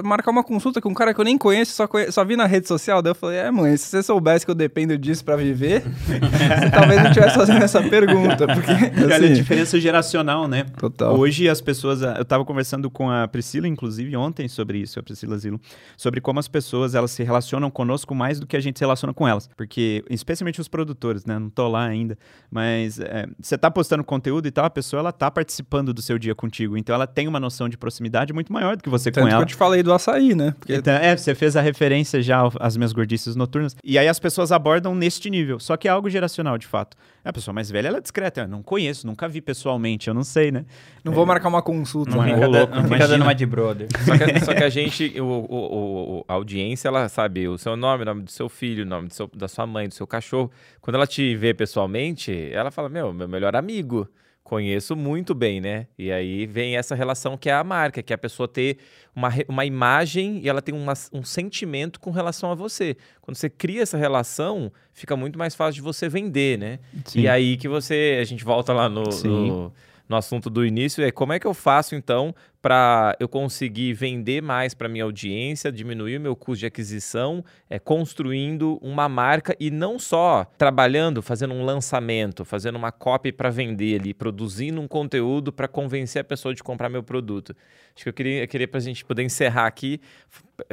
marcar 0.05 0.31
uma 0.31 0.45
consulta 0.45 0.81
com 0.81 0.91
um 0.91 0.95
cara 0.95 1.13
que 1.13 1.21
eu 1.21 1.25
nem 1.25 1.37
conheço, 1.37 1.73
só, 1.73 1.87
conhe... 1.87 2.11
só 2.11 2.25
vi 2.25 2.37
na 2.37 2.47
rede 2.47 2.69
social. 2.69 3.03
Daí 3.03 3.11
eu 3.11 3.15
falei, 3.15 3.39
é, 3.39 3.51
mãe, 3.51 3.77
se 3.77 3.87
você 3.87 4.03
soubesse 4.03 4.45
que 4.45 4.51
eu 4.51 4.55
dependo 4.55 4.97
disso 4.97 5.25
para 5.25 5.37
viver, 5.37 5.83
você 6.07 6.71
talvez 6.71 7.01
não 7.01 7.09
estivesse 7.09 7.35
fazendo 7.35 7.63
essa 7.63 7.83
pergunta. 7.83 8.47
Porque, 8.47 8.71
assim... 8.71 9.03
Olha 9.05 9.29
a 9.29 9.33
diferença 9.33 9.81
geracional, 9.81 10.47
né? 10.47 10.65
Total. 10.79 11.17
Hoje 11.19 11.49
as 11.49 11.61
pessoas. 11.61 12.03
Eu 12.03 12.23
estava 12.23 12.45
conversando 12.45 12.91
com 12.91 13.11
a 13.11 13.27
Priscila, 13.27 13.67
inclusive, 13.67 14.17
ontem 14.17 14.49
sobre 14.49 14.79
isso, 14.79 14.99
a 14.99 15.03
Priscila 15.03 15.37
Zilo, 15.37 15.61
sobre 15.97 16.21
como 16.21 16.39
as 16.39 16.49
pessoas 16.49 16.95
elas 16.95 17.11
se 17.11 17.23
relacionam 17.23 17.71
conosco 17.71 18.15
mais 18.15 18.39
do 18.39 18.47
que 18.47 18.57
a 18.57 18.61
gente 18.61 18.79
se 18.79 18.85
relaciona 18.85 19.13
com 19.13 19.27
elas. 19.27 19.49
Porque, 19.57 20.05
especialmente 20.09 20.61
os 20.61 20.69
produtores, 20.69 21.25
né? 21.25 21.39
Não 21.39 21.51
tô 21.51 21.69
lá 21.69 21.85
ainda. 21.85 22.17
Mas 22.51 23.01
é, 23.01 23.27
você 23.41 23.59
tá 23.59 23.71
postando 23.71 24.05
conteúdo 24.05 24.47
e 24.47 24.51
tal, 24.51 24.65
a 24.65 24.71
pessoa 24.71 25.01
ela 25.01 25.13
tá 25.13 25.31
participando 25.31 25.93
do 25.93 26.03
seu 26.03 26.19
dia 26.19 26.35
contigo. 26.35 26.77
Então 26.77 26.95
ela 26.95 27.07
tem 27.07 27.27
uma 27.27 27.41
noção 27.41 27.69
de 27.69 27.77
proximidade 27.77 28.33
muito 28.33 28.53
maior 28.53 28.77
do 28.77 28.83
que 28.83 28.89
você 28.89 29.11
Tanto 29.11 29.25
com 29.25 29.29
ela. 29.29 29.39
Que 29.39 29.43
eu 29.43 29.47
te 29.47 29.57
falei 29.73 29.83
do 29.83 29.93
açaí, 29.93 30.35
né? 30.35 30.55
Porque... 30.59 30.75
Então, 30.75 30.93
é, 30.95 31.17
você 31.17 31.35
fez 31.35 31.57
a 31.57 31.61
referência 31.63 32.21
já 32.21 32.43
às 32.61 32.77
minhas 32.77 32.93
gordices 32.93 33.35
noturnas. 33.35 33.75
E 33.83 33.99
aí 33.99 34.07
as 34.07 34.19
pessoas 34.19 34.53
abordam 34.53 34.95
neste 34.95 35.31
nível. 35.31 35.59
Só 35.59 35.77
que 35.77 35.89
é 35.89 35.91
algo 35.91 36.11
geracional, 36.11 36.59
de 36.59 36.67
fato. 36.67 36.97
A 37.25 37.33
pessoa 37.33 37.55
mais 37.55 37.71
velha, 37.71 37.89
ela 37.89 37.99
é 37.99 38.01
discreta. 38.01 38.43
Eu 38.43 38.49
não 38.49 38.63
conheço, 38.63 39.07
nunca 39.07 39.29
vi 39.29 39.41
pessoalmente, 39.41 40.09
eu 40.09 40.15
não 40.15 40.25
sei, 40.25 40.51
né? 40.53 40.65
Não 41.03 41.13
é... 41.13 41.15
vou 41.15 41.25
marcar 41.25 41.49
uma 41.49 41.63
consulta. 41.63 42.11
Não, 42.11 42.27
não, 42.27 42.51
louco, 42.51 42.75
não 42.75 42.85
fica 42.85 43.09
dando 43.09 43.23
uma 43.23 43.35
de 43.35 43.47
brother. 43.47 43.89
Só 44.05 44.19
que, 44.19 44.45
só 44.45 44.55
que 44.55 44.65
a 44.65 44.69
gente, 44.71 45.21
o, 45.21 45.25
o, 45.25 46.19
o, 46.19 46.25
a 46.29 46.35
audiência, 46.35 46.89
ela 46.89 47.09
sabe 47.09 47.49
o 47.49 47.57
seu 47.57 47.77
nome, 47.77 48.03
o 48.03 48.07
nome 48.07 48.23
do 48.23 48.31
seu 48.31 48.49
filho, 48.49 48.85
o 48.85 48.87
nome 48.87 49.09
do 49.09 49.15
seu, 49.15 49.31
da 49.35 49.49
sua 49.49 49.67
mãe, 49.67 49.89
do 49.89 49.95
seu 49.95 50.07
cachorro. 50.07 50.51
Quando 50.81 50.97
ela 50.97 51.07
te 51.07 51.35
vê 51.37 51.55
pessoalmente, 51.55 52.51
ela 52.53 52.71
fala, 52.71 52.89
meu, 52.89 53.13
meu 53.13 53.29
melhor 53.29 53.57
amigo 53.57 54.09
conheço 54.53 54.95
muito 54.95 55.35
bem, 55.35 55.63
né? 55.63 55.87
E 55.99 56.13
aí 56.13 56.45
vem 56.45 56.77
essa 56.77 56.95
relação 56.95 57.39
que 57.39 57.49
é 57.49 57.55
a 57.55 57.65
marca, 57.65 58.03
que 58.03 58.13
é 58.13 58.17
a 58.17 58.19
pessoa 58.19 58.47
ter 58.47 58.77
uma, 59.17 59.31
uma 59.49 59.65
imagem 59.65 60.41
e 60.43 60.49
ela 60.49 60.61
tem 60.61 60.75
uma, 60.75 60.93
um 61.11 61.25
sentimento 61.25 61.99
com 61.99 62.11
relação 62.11 62.53
a 62.53 62.55
você. 62.55 62.95
Quando 63.23 63.39
você 63.39 63.49
cria 63.49 63.81
essa 63.81 63.97
relação, 63.97 64.71
fica 64.93 65.17
muito 65.17 65.39
mais 65.39 65.55
fácil 65.55 65.77
de 65.77 65.81
você 65.81 66.07
vender, 66.07 66.59
né? 66.59 66.81
Sim. 67.07 67.21
E 67.21 67.29
aí 67.29 67.57
que 67.57 67.67
você. 67.67 68.19
A 68.21 68.25
gente 68.25 68.45
volta 68.45 68.75
lá 68.75 68.91
no, 68.91 69.73
no 70.13 70.17
assunto 70.19 70.51
do 70.51 70.65
início, 70.65 71.03
é 71.03 71.11
como 71.11 71.33
é 71.33 71.41
que 71.41 71.47
eu 71.47 71.55
faço 71.55 71.95
então 71.95 72.35
para 72.61 73.17
eu 73.19 73.27
conseguir 73.27 73.95
vender 73.95 74.43
mais 74.43 74.75
para 74.75 74.87
minha 74.89 75.05
audiência, 75.05 75.73
diminuir 75.73 76.19
o 76.19 76.21
meu 76.21 76.37
custo 76.37 76.61
de 76.61 76.67
aquisição, 76.67 77.43
é, 77.69 77.79
construindo 77.79 78.79
uma 78.83 79.09
marca 79.09 79.57
e 79.59 79.71
não 79.71 79.99
só 79.99 80.45
trabalhando, 80.59 81.23
fazendo 81.23 81.55
um 81.55 81.65
lançamento, 81.65 82.45
fazendo 82.45 82.77
uma 82.77 82.93
copy 82.93 83.33
para 83.33 83.49
vender 83.49 83.99
ali, 83.99 84.13
produzindo 84.13 84.81
um 84.81 84.87
conteúdo 84.87 85.51
para 85.51 85.67
convencer 85.67 86.21
a 86.21 86.25
pessoa 86.25 86.55
de 86.55 86.63
comprar 86.63 86.91
meu 86.91 87.03
produto. 87.03 87.57
Acho 87.95 88.05
que 88.05 88.09
eu 88.11 88.13
queria, 88.13 88.45
eu 88.45 88.49
queria 88.49 88.69
para 88.69 88.79
a 88.79 88.83
gente 88.83 89.05
poder 89.05 89.23
encerrar 89.23 89.67
aqui. 89.67 89.99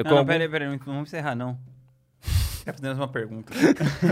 Não, 0.05 0.17
não, 0.17 0.25
peraí, 0.25 0.49
peraí, 0.49 0.67
não 0.67 0.77
vamos 0.77 1.09
encerrar 1.09 1.33
não. 1.33 1.57
Quer 2.71 2.81
fazer 2.81 2.93
uma 2.93 3.07
pergunta? 3.07 3.51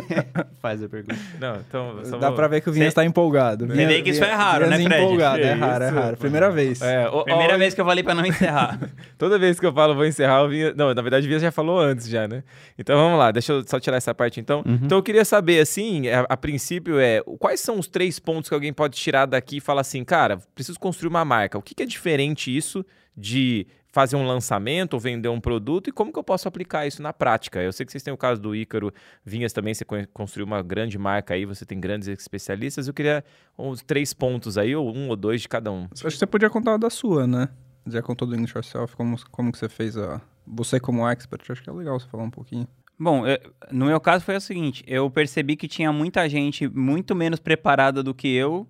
Faz 0.59 0.83
a 0.83 0.89
pergunta. 0.89 1.15
Não, 1.39 1.55
então. 1.57 2.01
Dá 2.19 2.27
vou... 2.27 2.35
pra 2.35 2.47
ver 2.47 2.61
que 2.61 2.69
o 2.69 2.73
Vinhas 2.73 2.89
está 2.89 3.05
empolgado. 3.05 3.67
Você 3.67 3.85
vê 3.85 4.01
que 4.01 4.09
isso 4.09 4.23
é 4.23 4.33
raro, 4.33 4.67
né, 4.67 4.77
Fred? 4.77 4.95
empolgado, 4.95 5.41
é 5.41 5.53
raro, 5.53 5.83
é 5.83 5.89
raro. 5.89 6.17
Primeira 6.17 6.49
vez. 6.49 6.81
É, 6.81 7.07
o, 7.07 7.23
Primeira 7.23 7.55
o... 7.55 7.59
vez 7.59 7.73
que 7.73 7.81
eu 7.81 7.85
falei 7.85 8.03
pra 8.03 8.15
não 8.15 8.25
encerrar. 8.25 8.79
Toda 9.17 9.37
vez 9.37 9.59
que 9.59 9.65
eu 9.65 9.73
falo 9.73 9.95
vou 9.95 10.05
encerrar, 10.05 10.43
o 10.43 10.49
Vinhas. 10.49 10.75
Não, 10.75 10.93
na 10.93 11.01
verdade, 11.01 11.25
o 11.25 11.27
Vinhas 11.27 11.41
já 11.41 11.51
falou 11.51 11.79
antes, 11.79 12.07
já, 12.07 12.27
né? 12.27 12.43
Então 12.77 12.97
vamos 12.97 13.19
lá, 13.19 13.31
deixa 13.31 13.53
eu 13.53 13.63
só 13.67 13.79
tirar 13.79 13.97
essa 13.97 14.13
parte 14.13 14.39
então. 14.39 14.63
Uhum. 14.65 14.79
Então 14.83 14.97
eu 14.97 15.03
queria 15.03 15.25
saber, 15.25 15.59
assim, 15.59 16.07
a, 16.09 16.21
a, 16.29 16.37
princípio, 16.37 16.99
é 16.99 17.21
quais 17.39 17.59
são 17.59 17.77
os 17.77 17.87
três 17.87 18.19
pontos 18.19 18.49
que 18.49 18.55
alguém 18.55 18.73
pode 18.73 18.97
tirar 18.97 19.25
daqui 19.25 19.57
e 19.57 19.61
falar 19.61 19.81
assim, 19.81 20.03
cara, 20.03 20.39
preciso 20.55 20.79
construir 20.79 21.09
uma 21.09 21.23
marca. 21.23 21.57
O 21.57 21.61
que, 21.61 21.75
que 21.75 21.83
é 21.83 21.85
diferente 21.85 22.55
isso 22.55 22.85
de 23.15 23.67
fazer 23.97 24.15
um 24.15 24.27
lançamento 24.27 24.93
ou 24.93 24.99
vender 24.99 25.27
um 25.27 25.41
produto 25.41 25.87
e 25.87 25.91
como 25.91 26.13
que 26.13 26.19
eu 26.19 26.23
posso 26.23 26.47
aplicar 26.47 26.85
isso 26.85 27.01
na 27.01 27.11
prática? 27.11 27.59
Eu 27.63 27.73
sei 27.73 27.83
que 27.83 27.91
vocês 27.91 28.03
têm 28.03 28.13
o 28.13 28.17
caso 28.17 28.39
do 28.39 28.55
Ícaro 28.55 28.93
Vinhas 29.25 29.51
também, 29.51 29.73
você 29.73 29.83
construiu 30.13 30.45
uma 30.45 30.61
grande 30.61 30.99
marca 30.99 31.33
aí, 31.33 31.45
você 31.45 31.65
tem 31.65 31.79
grandes 31.79 32.07
especialistas. 32.07 32.87
Eu 32.87 32.93
queria 32.93 33.25
uns 33.57 33.81
três 33.81 34.13
pontos 34.13 34.55
aí, 34.55 34.75
ou 34.75 34.95
um 34.95 35.09
ou 35.09 35.15
dois 35.15 35.41
de 35.41 35.49
cada 35.49 35.71
um. 35.71 35.87
Acho 35.91 36.03
que 36.03 36.11
você 36.11 36.27
podia 36.27 36.47
contar 36.47 36.77
da 36.77 36.91
sua, 36.91 37.25
né? 37.25 37.49
Já 37.87 37.99
contou 38.03 38.27
do 38.27 38.35
English 38.35 38.55
Yourself, 38.55 38.95
como, 38.95 39.17
como 39.31 39.51
que 39.51 39.57
você 39.57 39.67
fez 39.67 39.97
a... 39.97 40.21
Você 40.45 40.79
como 40.79 41.09
expert, 41.09 41.51
acho 41.51 41.63
que 41.63 41.69
é 41.71 41.73
legal 41.73 41.99
você 41.99 42.07
falar 42.07 42.23
um 42.23 42.29
pouquinho. 42.29 42.67
Bom, 42.99 43.25
eu, 43.25 43.39
no 43.71 43.87
meu 43.87 43.99
caso 43.99 44.23
foi 44.23 44.35
o 44.35 44.41
seguinte, 44.41 44.83
eu 44.85 45.09
percebi 45.09 45.55
que 45.55 45.67
tinha 45.67 45.91
muita 45.91 46.29
gente 46.29 46.67
muito 46.67 47.15
menos 47.15 47.39
preparada 47.39 48.03
do 48.03 48.13
que 48.13 48.27
eu 48.27 48.67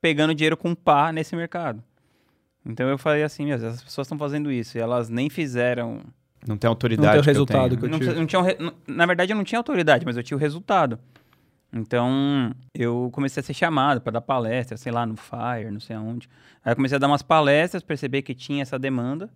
pegando 0.00 0.32
dinheiro 0.32 0.56
com 0.56 0.76
pá 0.76 1.10
nesse 1.10 1.34
mercado. 1.34 1.82
Então 2.64 2.88
eu 2.88 2.96
falei 2.96 3.22
assim, 3.22 3.46
meu, 3.46 3.56
as 3.56 3.82
pessoas 3.82 4.06
estão 4.06 4.18
fazendo 4.18 4.50
isso 4.50 4.78
e 4.78 4.80
elas 4.80 5.08
nem 5.08 5.28
fizeram. 5.28 6.00
Não 6.46 6.56
tem 6.56 6.68
autoridade. 6.68 7.06
Não 7.06 7.12
tem 7.12 7.20
o 7.20 7.24
resultado 7.24 7.76
que 7.76 7.84
eu, 7.84 7.90
que 7.90 8.04
eu 8.04 8.14
não, 8.14 8.20
não 8.20 8.26
tinha 8.26 8.42
Na 8.86 9.06
verdade, 9.06 9.32
eu 9.32 9.36
não 9.36 9.44
tinha 9.44 9.58
autoridade, 9.58 10.04
mas 10.04 10.16
eu 10.16 10.22
tinha 10.22 10.36
o 10.36 10.40
resultado. 10.40 10.98
Então, 11.72 12.54
eu 12.72 13.10
comecei 13.12 13.40
a 13.40 13.44
ser 13.44 13.52
chamado 13.52 14.00
para 14.00 14.12
dar 14.12 14.20
palestra, 14.20 14.76
sei 14.76 14.92
lá, 14.92 15.04
no 15.04 15.16
Fire, 15.16 15.70
não 15.72 15.80
sei 15.80 15.96
aonde. 15.96 16.28
Aí 16.64 16.70
eu 16.70 16.76
comecei 16.76 16.94
a 16.94 16.98
dar 16.98 17.08
umas 17.08 17.22
palestras, 17.22 17.82
perceber 17.82 18.22
que 18.22 18.32
tinha 18.32 18.62
essa 18.62 18.78
demanda. 18.78 19.28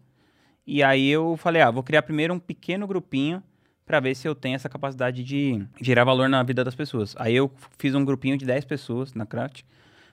E 0.64 0.82
aí 0.82 1.08
eu 1.08 1.36
falei, 1.36 1.60
ah, 1.62 1.70
vou 1.70 1.82
criar 1.82 2.02
primeiro 2.02 2.32
um 2.32 2.38
pequeno 2.38 2.86
grupinho 2.86 3.42
para 3.84 3.98
ver 3.98 4.14
se 4.14 4.28
eu 4.28 4.34
tenho 4.34 4.54
essa 4.54 4.68
capacidade 4.68 5.24
de 5.24 5.66
gerar 5.80 6.04
valor 6.04 6.28
na 6.28 6.42
vida 6.42 6.62
das 6.62 6.74
pessoas. 6.74 7.16
Aí 7.18 7.34
eu 7.34 7.50
fiz 7.76 7.94
um 7.94 8.04
grupinho 8.04 8.36
de 8.36 8.44
10 8.44 8.66
pessoas 8.66 9.14
na 9.14 9.26
Craft. 9.26 9.62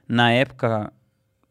Na 0.07 0.31
época, 0.31 0.91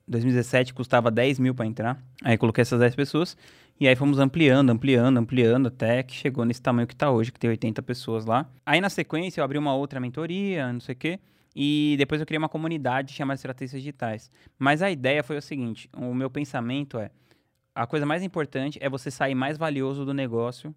2017 0.06 0.74
custava 0.74 1.10
10 1.10 1.38
mil 1.38 1.54
para 1.54 1.66
entrar. 1.66 2.02
Aí 2.22 2.36
coloquei 2.36 2.62
essas 2.62 2.78
10 2.78 2.94
pessoas. 2.94 3.36
E 3.80 3.88
aí 3.88 3.96
fomos 3.96 4.18
ampliando, 4.18 4.70
ampliando, 4.70 5.18
ampliando, 5.18 5.66
até 5.66 6.02
que 6.02 6.14
chegou 6.14 6.44
nesse 6.44 6.62
tamanho 6.62 6.86
que 6.86 6.94
está 6.94 7.10
hoje, 7.10 7.32
que 7.32 7.40
tem 7.40 7.50
80 7.50 7.82
pessoas 7.82 8.24
lá. 8.24 8.48
Aí 8.64 8.80
na 8.80 8.88
sequência 8.88 9.40
eu 9.40 9.44
abri 9.44 9.58
uma 9.58 9.74
outra 9.74 9.98
mentoria, 9.98 10.72
não 10.72 10.80
sei 10.80 10.94
o 10.94 10.96
quê. 10.96 11.20
E 11.56 11.94
depois 11.98 12.20
eu 12.20 12.26
criei 12.26 12.38
uma 12.38 12.48
comunidade 12.48 13.12
chamada 13.12 13.36
Estratégias 13.36 13.82
Digitais. 13.82 14.30
Mas 14.58 14.82
a 14.82 14.90
ideia 14.90 15.22
foi 15.22 15.36
o 15.36 15.42
seguinte: 15.42 15.88
o 15.96 16.14
meu 16.14 16.30
pensamento 16.30 16.98
é. 16.98 17.10
A 17.74 17.86
coisa 17.86 18.06
mais 18.06 18.22
importante 18.22 18.78
é 18.80 18.88
você 18.88 19.10
sair 19.10 19.34
mais 19.34 19.58
valioso 19.58 20.04
do 20.04 20.14
negócio, 20.14 20.72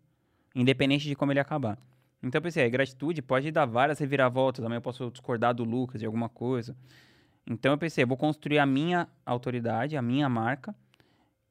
independente 0.55 1.07
de 1.07 1.15
como 1.15 1.31
ele 1.31 1.39
acabar. 1.39 1.77
Então 2.23 2.39
eu 2.39 2.41
pensei, 2.41 2.65
a 2.65 2.69
gratitude 2.69 3.21
pode 3.21 3.51
dar 3.51 3.65
várias 3.65 3.99
reviravoltas. 3.99 4.65
Amanhã 4.65 4.77
eu 4.77 4.81
posso 4.81 5.11
discordar 5.11 5.53
do 5.53 5.63
Lucas 5.63 5.99
de 5.99 6.07
alguma 6.07 6.29
coisa. 6.29 6.75
Então 7.49 7.71
eu 7.71 7.77
pensei, 7.77 8.03
eu 8.03 8.07
vou 8.07 8.17
construir 8.17 8.59
a 8.59 8.65
minha 8.65 9.07
autoridade, 9.25 9.95
a 9.95 10.01
minha 10.01 10.27
marca, 10.27 10.75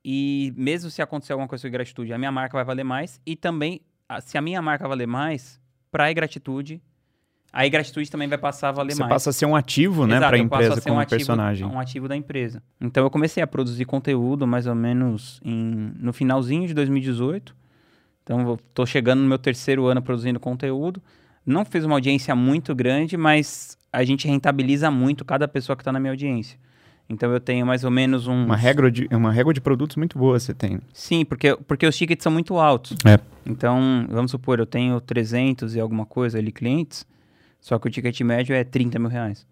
e 0.05 0.53
mesmo 0.57 0.91
se 0.91 1.01
acontecer 1.01 1.33
alguma 1.33 1.49
coisa 1.49 1.67
com 1.67 1.73
gratitude, 1.73 2.13
a 2.13 2.19
minha 2.19 2.31
marca 2.31 2.57
vai 2.57 2.65
valer 2.65 2.85
mais, 2.85 3.21
e 3.25 3.35
também, 3.35 3.81
se 4.21 4.37
a 4.37 4.43
minha 4.43 4.61
marca 4.61 4.87
valer 4.87 5.07
mais, 5.07 5.61
para 5.91 6.09
a 6.09 6.13
gratitude, 6.13 6.83
a 7.53 7.67
gratitude 7.69 8.11
também 8.11 8.29
vai 8.29 8.37
passar 8.37 8.69
a 8.69 8.73
valer 8.73 8.93
Você 8.93 9.01
mais. 9.01 9.09
passa 9.09 9.31
a 9.31 9.33
ser 9.33 9.47
um 9.47 9.57
ativo, 9.57 10.07
né, 10.07 10.19
para 10.19 10.37
a 10.37 10.39
empresa 10.39 10.81
como 10.83 10.97
um 10.97 11.01
ativo, 11.01 11.17
personagem. 11.17 11.67
Um 11.67 11.81
ativo 11.81 12.07
da 12.07 12.15
empresa. 12.15 12.63
Então 12.79 13.03
eu 13.03 13.11
comecei 13.11 13.43
a 13.43 13.47
produzir 13.47 13.87
conteúdo 13.87 14.47
mais 14.47 14.67
ou 14.67 14.75
menos 14.75 15.41
em, 15.43 15.93
no 15.99 16.13
finalzinho 16.13 16.67
de 16.67 16.75
2018. 16.75 17.57
Então 18.23 18.59
tô 18.75 18.85
chegando 18.85 19.23
no 19.23 19.29
meu 19.29 19.39
terceiro 19.39 19.87
ano 19.87 20.03
produzindo 20.03 20.39
conteúdo. 20.39 21.03
Não 21.47 21.65
fiz 21.65 21.85
uma 21.85 21.95
audiência 21.95 22.35
muito 22.35 22.75
grande, 22.75 23.17
mas 23.17 23.79
a 23.97 24.05
gente 24.05 24.29
rentabiliza 24.29 24.91
muito 24.91 25.25
cada 25.25 25.49
pessoa 25.49 25.75
que 25.75 25.81
está 25.81 25.91
na 25.91 25.99
minha 25.99 26.13
audiência. 26.13 26.59
Então 27.09 27.33
eu 27.33 27.41
tenho 27.41 27.65
mais 27.65 27.83
ou 27.83 27.91
menos 27.91 28.27
um. 28.27 28.45
Uma 28.45 28.57
régua 28.57 28.91
de 28.91 29.09
uma 29.11 29.33
régua 29.33 29.55
de 29.55 29.61
produtos 29.61 29.97
muito 29.97 30.19
boa 30.19 30.39
você 30.39 30.53
tem. 30.53 30.81
Sim, 30.93 31.25
porque, 31.25 31.57
porque 31.67 31.87
os 31.87 31.97
tickets 31.97 32.23
são 32.23 32.31
muito 32.31 32.59
altos. 32.59 32.95
É. 33.07 33.19
Então, 33.47 34.07
vamos 34.11 34.33
supor, 34.33 34.59
eu 34.59 34.67
tenho 34.67 35.01
300 35.01 35.77
e 35.77 35.81
alguma 35.81 36.05
coisa 36.05 36.37
ali 36.37 36.53
clientes, 36.53 37.07
só 37.61 37.79
que 37.79 37.87
o 37.87 37.91
ticket 37.91 38.21
médio 38.21 38.55
é 38.55 38.65
30 38.65 38.99
mil 38.99 39.09
reais. 39.09 39.47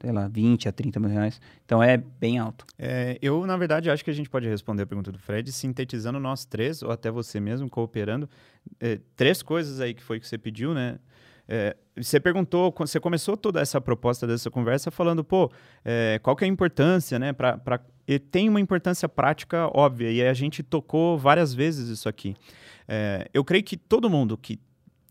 Sei 0.00 0.12
lá, 0.12 0.28
20 0.28 0.68
a 0.68 0.72
30 0.72 1.00
mil 1.00 1.10
reais. 1.10 1.40
Então 1.64 1.82
é 1.82 1.96
bem 1.96 2.38
alto. 2.38 2.64
É, 2.78 3.18
eu, 3.20 3.44
na 3.46 3.56
verdade, 3.56 3.90
acho 3.90 4.04
que 4.04 4.10
a 4.10 4.14
gente 4.14 4.30
pode 4.30 4.46
responder 4.46 4.84
a 4.84 4.86
pergunta 4.86 5.10
do 5.10 5.18
Fred 5.18 5.50
sintetizando 5.50 6.20
nós 6.20 6.44
três, 6.44 6.82
ou 6.84 6.92
até 6.92 7.10
você 7.10 7.40
mesmo, 7.40 7.68
cooperando. 7.68 8.30
É, 8.78 9.00
três 9.16 9.42
coisas 9.42 9.80
aí 9.80 9.92
que 9.92 10.02
foi 10.02 10.20
que 10.20 10.28
você 10.28 10.38
pediu, 10.38 10.72
né? 10.72 11.00
É, 11.48 11.74
você 11.96 12.20
perguntou, 12.20 12.74
você 12.78 13.00
começou 13.00 13.36
toda 13.36 13.60
essa 13.60 13.80
proposta 13.80 14.26
dessa 14.26 14.50
conversa 14.50 14.90
falando, 14.90 15.24
pô, 15.24 15.50
é, 15.84 16.20
qual 16.22 16.36
que 16.36 16.44
é 16.44 16.46
a 16.46 16.50
importância, 16.50 17.18
né? 17.18 17.32
Pra, 17.32 17.56
pra, 17.56 17.80
e 18.06 18.18
tem 18.18 18.48
uma 18.48 18.60
importância 18.60 19.08
prática 19.08 19.70
óbvia, 19.74 20.10
e 20.10 20.22
a 20.22 20.34
gente 20.34 20.62
tocou 20.62 21.16
várias 21.16 21.54
vezes 21.54 21.88
isso 21.88 22.08
aqui. 22.08 22.36
É, 22.86 23.28
eu 23.32 23.42
creio 23.44 23.64
que 23.64 23.76
todo 23.76 24.10
mundo 24.10 24.36
que 24.36 24.60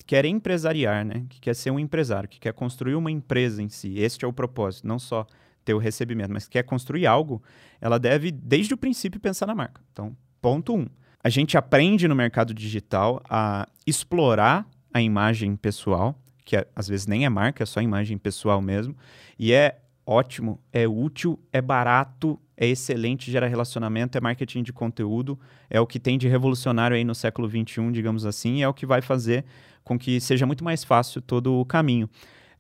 quer 0.06 0.26
empresariar, 0.26 1.04
né? 1.04 1.26
Que 1.28 1.42
quer 1.42 1.56
ser 1.56 1.72
um 1.72 1.80
empresário, 1.80 2.30
que 2.30 2.40
quer 2.40 2.54
construir 2.54 2.96
uma 2.96 3.12
empresa 3.12 3.62
em 3.62 3.70
si, 3.70 4.00
este 4.00 4.24
é 4.24 4.28
o 4.28 4.34
propósito, 4.34 4.88
não 4.88 5.00
só 5.00 5.26
ter 5.66 5.74
o 5.74 5.80
recebimento, 5.80 6.32
mas 6.32 6.48
quer 6.48 6.64
construir 6.64 7.06
algo, 7.06 7.44
ela 7.82 8.00
deve, 8.00 8.32
desde 8.32 8.74
o 8.74 8.78
princípio, 8.78 9.20
pensar 9.20 9.48
na 9.48 9.56
marca. 9.56 9.82
Então, 9.92 10.16
ponto 10.42 10.74
um. 10.74 10.88
A 11.22 11.30
gente 11.30 11.58
aprende 11.58 12.08
no 12.08 12.16
mercado 12.16 12.54
digital 12.54 13.22
a 13.30 13.68
explorar 13.86 14.66
a 14.94 15.02
imagem 15.02 15.58
pessoal, 15.58 16.18
que 16.48 16.56
às 16.74 16.88
vezes 16.88 17.06
nem 17.06 17.26
é 17.26 17.30
marca, 17.30 17.62
é 17.62 17.66
só 17.66 17.82
imagem 17.82 18.18
pessoal 18.18 18.62
mesmo, 18.62 18.96
e 19.38 19.52
é 19.52 19.82
ótimo, 20.06 20.62
é 20.72 20.88
útil, 20.88 21.38
é 21.52 21.62
barato, 21.62 22.40
é 22.56 22.66
excelente, 22.66 23.30
gera 23.30 23.48
relacionamento, 23.48 24.18
é 24.18 24.22
marketing 24.22 24.64
de 24.64 24.72
conteúdo, 24.72 25.38
é 25.70 25.82
o 25.82 25.86
que 25.86 26.00
tem 26.00 26.18
de 26.18 26.26
revolucionário 26.30 26.96
aí 26.96 27.04
no 27.04 27.14
século 27.14 27.50
XXI, 27.50 27.92
digamos 27.92 28.26
assim, 28.26 28.60
e 28.60 28.62
é 28.62 28.68
o 28.68 28.74
que 28.74 28.86
vai 28.86 29.02
fazer 29.02 29.44
com 29.84 30.00
que 30.00 30.22
seja 30.22 30.46
muito 30.46 30.64
mais 30.64 30.86
fácil 30.86 31.22
todo 31.22 31.54
o 31.54 31.66
caminho. 31.66 32.10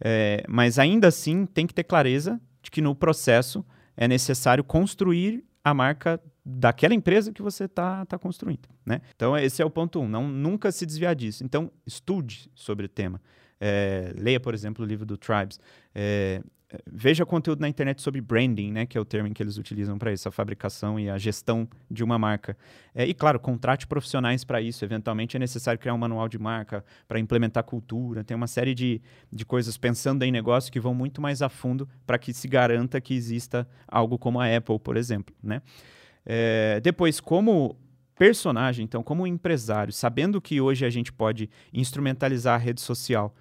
É, 0.01 0.43
mas 0.49 0.77
ainda 0.77 1.07
assim, 1.07 1.45
tem 1.45 1.65
que 1.65 1.73
ter 1.73 1.85
clareza 1.85 2.41
de 2.61 2.69
que 2.69 2.81
no 2.81 2.93
processo 2.93 3.65
é 3.95 4.05
necessário 4.05 4.65
construir 4.65 5.45
a 5.63 5.73
marca 5.73 6.21
daquela 6.45 6.93
empresa 6.93 7.31
que 7.31 7.41
você 7.41 7.63
está 7.63 8.05
tá 8.05 8.19
construindo, 8.19 8.67
né? 8.85 8.99
Então, 9.15 9.37
esse 9.37 9.61
é 9.61 9.65
o 9.65 9.69
ponto 9.69 10.01
um, 10.01 10.09
não, 10.09 10.27
nunca 10.27 10.71
se 10.73 10.85
desviar 10.85 11.15
disso. 11.15 11.43
Então, 11.43 11.71
estude 11.85 12.51
sobre 12.53 12.85
o 12.85 12.89
tema. 12.89 13.21
É, 13.59 14.13
leia, 14.15 14.39
por 14.39 14.53
exemplo, 14.53 14.83
o 14.83 14.87
livro 14.87 15.05
do 15.05 15.17
Tribes. 15.17 15.59
É, 15.93 16.41
veja 16.85 17.25
conteúdo 17.25 17.61
na 17.61 17.69
internet 17.69 18.01
sobre 18.01 18.19
branding, 18.19 18.71
né, 18.71 18.85
que 18.85 18.97
é 18.97 19.01
o 19.01 19.05
termo 19.05 19.33
que 19.33 19.41
eles 19.41 19.57
utilizam 19.57 19.97
para 19.97 20.11
isso, 20.11 20.27
a 20.27 20.31
fabricação 20.31 20.99
e 20.99 21.09
a 21.09 21.17
gestão 21.17 21.67
de 21.89 22.03
uma 22.03 22.19
marca. 22.19 22.57
É, 22.93 23.05
e, 23.05 23.13
claro, 23.13 23.39
contrate 23.39 23.87
profissionais 23.87 24.43
para 24.43 24.61
isso. 24.61 24.83
Eventualmente 24.83 25.37
é 25.37 25.39
necessário 25.39 25.79
criar 25.79 25.93
um 25.93 25.97
manual 25.97 26.27
de 26.27 26.37
marca 26.37 26.83
para 27.07 27.19
implementar 27.19 27.63
cultura. 27.63 28.23
Tem 28.23 28.35
uma 28.35 28.47
série 28.47 28.73
de, 28.73 29.01
de 29.31 29.45
coisas 29.45 29.77
pensando 29.77 30.23
em 30.23 30.31
negócio 30.31 30.71
que 30.71 30.79
vão 30.79 30.93
muito 30.93 31.21
mais 31.21 31.41
a 31.41 31.49
fundo 31.49 31.87
para 32.05 32.17
que 32.17 32.33
se 32.33 32.47
garanta 32.47 32.99
que 32.99 33.13
exista 33.13 33.67
algo 33.87 34.17
como 34.17 34.39
a 34.39 34.55
Apple, 34.55 34.79
por 34.79 34.97
exemplo, 34.97 35.33
né? 35.41 35.61
É, 36.25 36.81
depois, 36.81 37.21
como 37.21 37.77
personagem, 38.17 38.83
então, 38.83 39.01
como 39.01 39.25
empresário, 39.25 39.93
sabendo 39.93 40.41
que 40.41 40.59
hoje 40.59 40.85
a 40.85 40.89
gente 40.89 41.13
pode 41.13 41.49
instrumentalizar 41.71 42.55
a 42.55 42.57
rede 42.57 42.81
social 42.81 43.33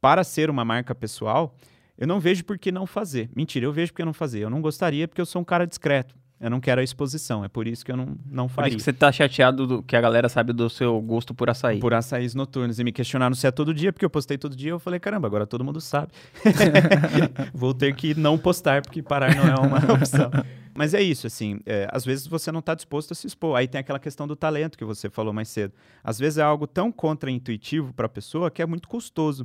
para 0.00 0.24
ser 0.24 0.50
uma 0.50 0.64
marca 0.64 0.94
pessoal, 0.94 1.54
eu 1.96 2.06
não 2.06 2.20
vejo 2.20 2.44
por 2.44 2.58
que 2.58 2.70
não 2.70 2.86
fazer. 2.86 3.28
Mentira, 3.34 3.66
eu 3.66 3.72
vejo 3.72 3.92
por 3.92 3.98
que 3.98 4.04
não 4.04 4.12
fazer. 4.12 4.40
Eu 4.40 4.50
não 4.50 4.60
gostaria 4.60 5.08
porque 5.08 5.20
eu 5.20 5.26
sou 5.26 5.42
um 5.42 5.44
cara 5.44 5.66
discreto. 5.66 6.14
Eu 6.40 6.48
não 6.48 6.60
quero 6.60 6.80
a 6.80 6.84
exposição. 6.84 7.44
É 7.44 7.48
por 7.48 7.66
isso 7.66 7.84
que 7.84 7.90
eu 7.90 7.96
não, 7.96 8.16
não 8.24 8.46
Por 8.46 8.54
faria. 8.54 8.68
isso 8.68 8.76
que 8.76 8.82
você 8.84 8.92
tá 8.92 9.10
chateado 9.10 9.66
do, 9.66 9.82
que 9.82 9.96
a 9.96 10.00
galera 10.00 10.28
sabe 10.28 10.52
do 10.52 10.70
seu 10.70 11.00
gosto 11.00 11.34
por 11.34 11.50
açaí. 11.50 11.80
Por 11.80 11.92
açaís 11.92 12.32
noturnos. 12.32 12.78
E 12.78 12.84
me 12.84 12.92
questionaram 12.92 13.34
se 13.34 13.44
é 13.44 13.50
todo 13.50 13.74
dia, 13.74 13.92
porque 13.92 14.04
eu 14.04 14.10
postei 14.10 14.38
todo 14.38 14.54
dia. 14.54 14.70
Eu 14.70 14.78
falei, 14.78 15.00
caramba, 15.00 15.26
agora 15.26 15.46
todo 15.48 15.64
mundo 15.64 15.80
sabe. 15.80 16.12
Vou 17.52 17.74
ter 17.74 17.92
que 17.96 18.14
não 18.14 18.38
postar, 18.38 18.82
porque 18.82 19.02
parar 19.02 19.34
não 19.34 19.48
é 19.48 19.54
uma 19.56 19.78
opção. 19.94 20.30
Mas 20.76 20.94
é 20.94 21.02
isso, 21.02 21.26
assim, 21.26 21.58
é, 21.66 21.88
às 21.90 22.04
vezes 22.04 22.28
você 22.28 22.52
não 22.52 22.60
está 22.60 22.72
disposto 22.72 23.10
a 23.10 23.14
se 23.16 23.26
expor. 23.26 23.56
Aí 23.56 23.66
tem 23.66 23.80
aquela 23.80 23.98
questão 23.98 24.28
do 24.28 24.36
talento 24.36 24.78
que 24.78 24.84
você 24.84 25.10
falou 25.10 25.32
mais 25.32 25.48
cedo. 25.48 25.74
Às 26.04 26.20
vezes 26.20 26.38
é 26.38 26.42
algo 26.42 26.68
tão 26.68 26.92
contraintuitivo 26.92 27.92
para 27.92 28.06
a 28.06 28.08
pessoa 28.08 28.48
que 28.48 28.62
é 28.62 28.66
muito 28.66 28.86
custoso. 28.86 29.44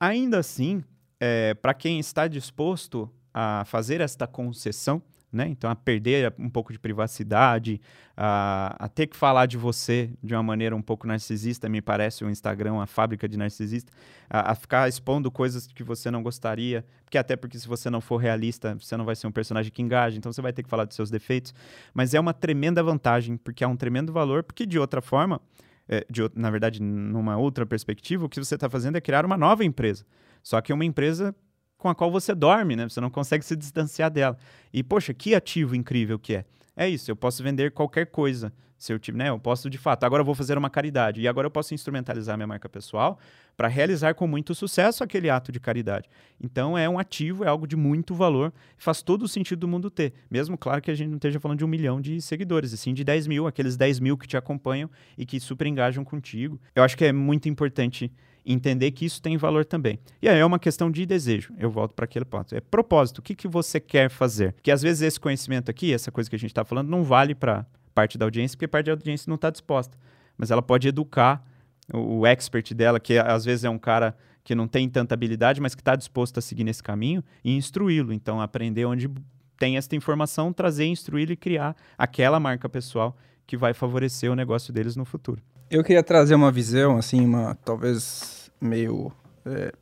Ainda 0.00 0.38
assim, 0.38 0.84
é, 1.18 1.54
para 1.54 1.74
quem 1.74 1.98
está 1.98 2.28
disposto 2.28 3.10
a 3.34 3.64
fazer 3.66 4.00
esta 4.00 4.26
concessão, 4.26 5.02
né? 5.30 5.46
Então, 5.48 5.68
a 5.70 5.76
perder 5.76 6.32
um 6.38 6.48
pouco 6.48 6.72
de 6.72 6.78
privacidade, 6.78 7.80
a, 8.16 8.76
a 8.78 8.88
ter 8.88 9.06
que 9.06 9.16
falar 9.16 9.46
de 9.46 9.58
você 9.58 10.10
de 10.22 10.34
uma 10.34 10.42
maneira 10.42 10.74
um 10.74 10.80
pouco 10.80 11.06
narcisista, 11.06 11.68
me 11.68 11.82
parece 11.82 12.24
o 12.24 12.30
Instagram 12.30 12.74
uma 12.74 12.86
fábrica 12.86 13.28
de 13.28 13.36
narcisista, 13.36 13.92
a, 14.30 14.52
a 14.52 14.54
ficar 14.54 14.88
expondo 14.88 15.30
coisas 15.30 15.66
que 15.66 15.82
você 15.82 16.10
não 16.10 16.22
gostaria, 16.22 16.84
porque 17.04 17.18
até 17.18 17.36
porque 17.36 17.58
se 17.58 17.68
você 17.68 17.90
não 17.90 18.00
for 18.00 18.16
realista, 18.16 18.74
você 18.80 18.96
não 18.96 19.04
vai 19.04 19.16
ser 19.16 19.26
um 19.26 19.32
personagem 19.32 19.70
que 19.70 19.82
engaja, 19.82 20.16
então 20.16 20.32
você 20.32 20.40
vai 20.40 20.52
ter 20.52 20.62
que 20.62 20.70
falar 20.70 20.84
dos 20.84 20.96
seus 20.96 21.10
defeitos, 21.10 21.52
mas 21.92 22.14
é 22.14 22.20
uma 22.20 22.32
tremenda 22.32 22.82
vantagem, 22.82 23.36
porque 23.36 23.62
há 23.62 23.68
um 23.68 23.76
tremendo 23.76 24.12
valor, 24.12 24.42
porque 24.42 24.64
de 24.64 24.78
outra 24.78 25.02
forma, 25.02 25.40
é, 25.88 26.06
de, 26.10 26.22
na 26.34 26.50
verdade, 26.50 26.82
numa 26.82 27.36
outra 27.36 27.64
perspectiva, 27.64 28.26
o 28.26 28.28
que 28.28 28.38
você 28.38 28.54
está 28.54 28.68
fazendo 28.68 28.96
é 28.96 29.00
criar 29.00 29.24
uma 29.24 29.36
nova 29.36 29.64
empresa, 29.64 30.04
só 30.42 30.60
que 30.60 30.72
uma 30.72 30.84
empresa 30.84 31.34
com 31.78 31.88
a 31.88 31.94
qual 31.94 32.10
você 32.10 32.34
dorme, 32.34 32.74
né? 32.74 32.88
Você 32.88 33.00
não 33.00 33.08
consegue 33.08 33.44
se 33.44 33.54
distanciar 33.56 34.10
dela. 34.10 34.36
E, 34.72 34.82
poxa, 34.82 35.14
que 35.14 35.34
ativo 35.34 35.76
incrível 35.76 36.18
que 36.18 36.34
é. 36.34 36.44
É 36.76 36.88
isso, 36.88 37.10
eu 37.10 37.16
posso 37.16 37.42
vender 37.42 37.72
qualquer 37.72 38.06
coisa. 38.06 38.52
Se 38.78 38.92
eu, 38.92 39.00
né, 39.12 39.28
eu 39.28 39.38
posso, 39.38 39.68
de 39.68 39.76
fato, 39.76 40.04
agora 40.04 40.20
eu 40.20 40.24
vou 40.24 40.36
fazer 40.36 40.56
uma 40.56 40.70
caridade. 40.70 41.20
E 41.20 41.26
agora 41.26 41.46
eu 41.46 41.50
posso 41.50 41.74
instrumentalizar 41.74 42.36
minha 42.36 42.46
marca 42.46 42.68
pessoal 42.68 43.18
para 43.56 43.66
realizar 43.66 44.14
com 44.14 44.26
muito 44.28 44.54
sucesso 44.54 45.02
aquele 45.02 45.28
ato 45.28 45.50
de 45.50 45.58
caridade. 45.58 46.08
Então, 46.40 46.78
é 46.78 46.88
um 46.88 46.96
ativo, 46.96 47.42
é 47.42 47.48
algo 47.48 47.66
de 47.66 47.74
muito 47.74 48.14
valor. 48.14 48.52
Faz 48.76 49.02
todo 49.02 49.22
o 49.24 49.28
sentido 49.28 49.58
do 49.58 49.68
mundo 49.68 49.90
ter. 49.90 50.14
Mesmo, 50.30 50.56
claro, 50.56 50.80
que 50.80 50.92
a 50.92 50.94
gente 50.94 51.08
não 51.08 51.16
esteja 51.16 51.40
falando 51.40 51.58
de 51.58 51.64
um 51.64 51.68
milhão 51.68 52.00
de 52.00 52.22
seguidores, 52.22 52.72
e 52.72 52.76
sim 52.76 52.94
de 52.94 53.02
10 53.02 53.26
mil, 53.26 53.48
aqueles 53.48 53.76
10 53.76 53.98
mil 53.98 54.16
que 54.16 54.28
te 54.28 54.36
acompanham 54.36 54.88
e 55.16 55.26
que 55.26 55.40
super 55.40 55.66
engajam 55.66 56.04
contigo. 56.04 56.60
Eu 56.72 56.84
acho 56.84 56.96
que 56.96 57.04
é 57.04 57.12
muito 57.12 57.48
importante 57.48 58.12
entender 58.46 58.92
que 58.92 59.04
isso 59.04 59.20
tem 59.20 59.36
valor 59.36 59.64
também. 59.64 59.98
E 60.22 60.28
aí 60.28 60.38
é 60.38 60.44
uma 60.44 60.58
questão 60.58 60.90
de 60.90 61.04
desejo. 61.04 61.52
Eu 61.58 61.70
volto 61.70 61.94
para 61.94 62.04
aquele 62.04 62.24
ponto. 62.24 62.54
É 62.54 62.60
propósito. 62.60 63.18
O 63.18 63.22
que, 63.22 63.34
que 63.34 63.48
você 63.48 63.78
quer 63.80 64.08
fazer? 64.08 64.52
Porque 64.52 64.70
às 64.70 64.80
vezes 64.80 65.02
esse 65.02 65.20
conhecimento 65.20 65.70
aqui, 65.70 65.92
essa 65.92 66.10
coisa 66.10 66.30
que 66.30 66.36
a 66.36 66.38
gente 66.38 66.50
está 66.50 66.64
falando, 66.64 66.88
não 66.88 67.02
vale 67.02 67.34
para 67.34 67.66
parte 67.98 68.16
da 68.16 68.24
audiência, 68.24 68.56
porque 68.56 68.68
parte 68.68 68.86
da 68.86 68.92
audiência 68.92 69.28
não 69.28 69.34
está 69.34 69.50
disposta. 69.50 69.98
Mas 70.36 70.52
ela 70.52 70.62
pode 70.62 70.86
educar 70.86 71.44
o, 71.92 72.20
o 72.20 72.26
expert 72.26 72.72
dela, 72.72 73.00
que 73.00 73.18
às 73.18 73.44
vezes 73.44 73.64
é 73.64 73.70
um 73.70 73.78
cara 73.78 74.16
que 74.44 74.54
não 74.54 74.68
tem 74.68 74.88
tanta 74.88 75.14
habilidade, 75.14 75.60
mas 75.60 75.74
que 75.74 75.80
está 75.80 75.96
disposto 75.96 76.38
a 76.38 76.40
seguir 76.40 76.62
nesse 76.62 76.80
caminho 76.80 77.24
e 77.44 77.56
instruí-lo. 77.56 78.12
Então, 78.12 78.40
aprender 78.40 78.84
onde 78.84 79.10
tem 79.58 79.76
essa 79.76 79.96
informação, 79.96 80.52
trazer, 80.52 80.86
instruí-lo 80.86 81.32
e 81.32 81.36
criar 81.36 81.74
aquela 81.98 82.38
marca 82.38 82.68
pessoal 82.68 83.16
que 83.44 83.56
vai 83.56 83.74
favorecer 83.74 84.30
o 84.30 84.36
negócio 84.36 84.72
deles 84.72 84.94
no 84.94 85.04
futuro. 85.04 85.42
Eu 85.68 85.82
queria 85.82 86.02
trazer 86.04 86.36
uma 86.36 86.52
visão, 86.52 86.98
assim, 86.98 87.24
uma 87.24 87.56
talvez 87.64 88.48
meio. 88.60 89.10
é, 89.44 89.72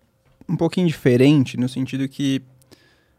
um 0.49 0.57
pouquinho 0.57 0.87
diferente, 0.87 1.59
no 1.59 1.69
sentido 1.69 2.09
que 2.09 2.41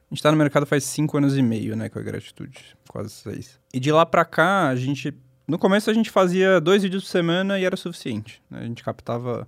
a 0.09 0.13
gente 0.13 0.23
tá 0.23 0.31
no 0.31 0.37
mercado 0.37 0.65
faz 0.65 0.83
cinco 0.85 1.17
anos 1.17 1.37
e 1.37 1.41
meio, 1.41 1.75
né, 1.75 1.89
com 1.89 1.99
a 1.99 2.01
gratitude, 2.01 2.77
quase 2.87 3.09
seis. 3.11 3.59
E 3.73 3.79
de 3.79 3.91
lá 3.91 4.05
pra 4.05 4.23
cá, 4.23 4.69
a 4.69 4.75
gente. 4.75 5.13
No 5.47 5.57
começo 5.57 5.89
a 5.89 5.93
gente 5.93 6.09
fazia 6.09 6.59
dois 6.59 6.83
vídeos 6.83 7.03
por 7.03 7.09
semana 7.09 7.59
e 7.59 7.63
era 7.63 7.77
suficiente. 7.77 8.41
né? 8.49 8.59
A 8.61 8.63
gente 8.63 8.83
captava. 8.83 9.47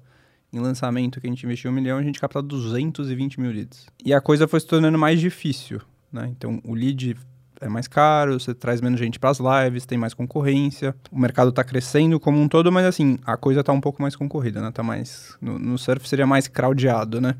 Em 0.51 0.59
lançamento 0.59 1.21
que 1.21 1.27
a 1.27 1.29
gente 1.29 1.45
investiu 1.45 1.69
um 1.69 1.73
milhão, 1.75 1.99
a 1.99 2.01
gente 2.01 2.19
captava 2.19 2.41
220 2.41 3.39
mil 3.39 3.51
leads. 3.51 3.85
E 4.03 4.11
a 4.11 4.19
coisa 4.19 4.47
foi 4.47 4.59
se 4.59 4.65
tornando 4.65 4.97
mais 4.97 5.19
difícil, 5.19 5.79
né? 6.11 6.27
Então 6.31 6.59
o 6.65 6.73
lead 6.73 7.15
é 7.61 7.69
mais 7.69 7.87
caro, 7.87 8.39
você 8.39 8.53
traz 8.55 8.81
menos 8.81 8.99
gente 8.99 9.19
para 9.19 9.29
as 9.29 9.39
lives, 9.39 9.85
tem 9.85 9.95
mais 9.95 10.15
concorrência. 10.15 10.95
O 11.11 11.19
mercado 11.19 11.49
está 11.49 11.63
crescendo 11.63 12.19
como 12.19 12.39
um 12.41 12.47
todo, 12.47 12.71
mas 12.71 12.85
assim, 12.85 13.19
a 13.25 13.37
coisa 13.37 13.63
tá 13.63 13.71
um 13.71 13.81
pouco 13.81 14.01
mais 14.01 14.15
concorrida, 14.15 14.59
né? 14.59 14.71
Tá 14.71 14.81
mais 14.81 15.37
no, 15.39 15.59
no 15.59 15.77
surf 15.77 16.09
seria 16.09 16.25
mais 16.25 16.47
crowdado, 16.47 17.21
né? 17.21 17.35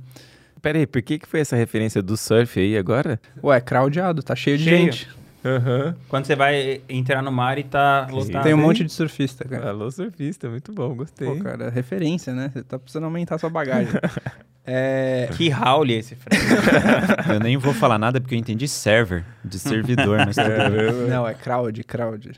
Pera 0.62 0.78
aí, 0.78 0.88
por 0.88 1.01
que, 1.01 1.20
que 1.20 1.28
foi 1.28 1.39
essa 1.39 1.55
referência 1.55 2.01
do 2.01 2.18
surf 2.18 2.60
aí 2.60 2.78
agora? 2.78 3.20
Ué, 3.43 3.60
crowdado, 3.62 4.22
tá 4.22 4.36
cheio 4.36 4.57
de 4.57 4.66
Cheio. 4.66 4.91
gente. 4.91 5.20
Aham. 5.43 5.95
Quando 6.10 6.26
você 6.26 6.36
vai 6.36 6.82
entrar 6.89 7.22
no 7.22 7.32
mar 7.32 7.57
e 7.57 7.64
tá 7.64 8.07
lotado. 8.12 8.43
Tem 8.43 8.53
um 8.53 8.57
monte 8.57 8.84
de 8.84 8.91
surfista, 8.91 9.45
cara. 9.45 9.70
Alô, 9.70 9.89
surfista, 9.89 10.49
muito 10.49 10.74
bom, 10.74 10.93
gostei. 10.93 11.28
Pô, 11.28 11.41
cara, 11.41 11.70
referência, 11.70 12.34
né? 12.34 12.51
Você 12.53 12.62
tá 12.62 12.78
precisando 12.78 13.05
aumentar 13.05 13.38
sua 13.38 13.49
bagagem. 13.49 13.93
é... 14.68 15.30
Que 15.38 15.47
Raul 15.47 15.88
esse 15.88 16.16
Fred. 16.16 16.43
Eu 17.34 17.39
nem 17.39 17.55
vou 17.55 17.74
falar 17.74 17.97
nada 17.97 18.20
porque 18.20 18.36
eu 18.36 18.39
entendi 18.39 18.68
server, 18.68 19.24
de 19.43 19.57
servidor, 19.57 20.20
mas 20.26 20.36
tudo 20.36 20.47
bem. 20.47 21.10
Não, 21.10 21.28
é 21.28 21.34
crowd, 21.34 21.84
crowd. 21.84 22.32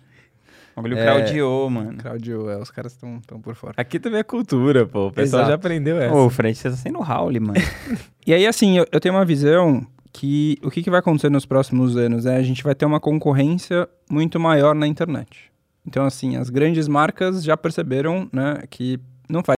O 0.75 0.81
bagulho 0.81 0.97
É. 0.97 1.03
craudiou, 1.03 1.69
mano. 1.69 1.97
Crowd, 1.97 2.31
é, 2.31 2.57
os 2.57 2.71
caras 2.71 2.93
estão 2.93 3.19
tão 3.27 3.41
por 3.41 3.55
fora. 3.55 3.73
Aqui 3.77 3.99
também 3.99 4.19
é 4.19 4.23
cultura, 4.23 4.85
pô. 4.85 5.07
O 5.07 5.11
pessoal 5.11 5.41
Exato. 5.41 5.49
já 5.49 5.55
aprendeu 5.55 5.99
essa. 6.01 6.15
Ô, 6.15 6.29
Fred, 6.29 6.57
você 6.57 6.69
tá 6.69 6.75
sendo 6.75 6.99
Raul, 6.99 7.31
mano. 7.41 7.53
E 8.25 8.33
aí, 8.33 8.45
assim, 8.45 8.77
eu, 8.77 8.85
eu 8.91 8.99
tenho 8.99 9.15
uma 9.15 9.25
visão 9.25 9.85
que 10.13 10.57
o 10.63 10.69
que, 10.69 10.83
que 10.83 10.89
vai 10.91 10.99
acontecer 10.99 11.29
nos 11.29 11.45
próximos 11.45 11.97
anos 11.97 12.25
é 12.25 12.35
a 12.35 12.43
gente 12.43 12.63
vai 12.63 12.75
ter 12.75 12.85
uma 12.85 12.99
concorrência 12.99 13.87
muito 14.09 14.39
maior 14.39 14.75
na 14.75 14.85
internet. 14.87 15.51
Então, 15.87 16.05
assim, 16.05 16.35
as 16.35 16.49
grandes 16.49 16.87
marcas 16.87 17.43
já 17.43 17.57
perceberam, 17.57 18.29
né, 18.31 18.63
que 18.69 18.99
não 19.27 19.41
faz 19.43 19.55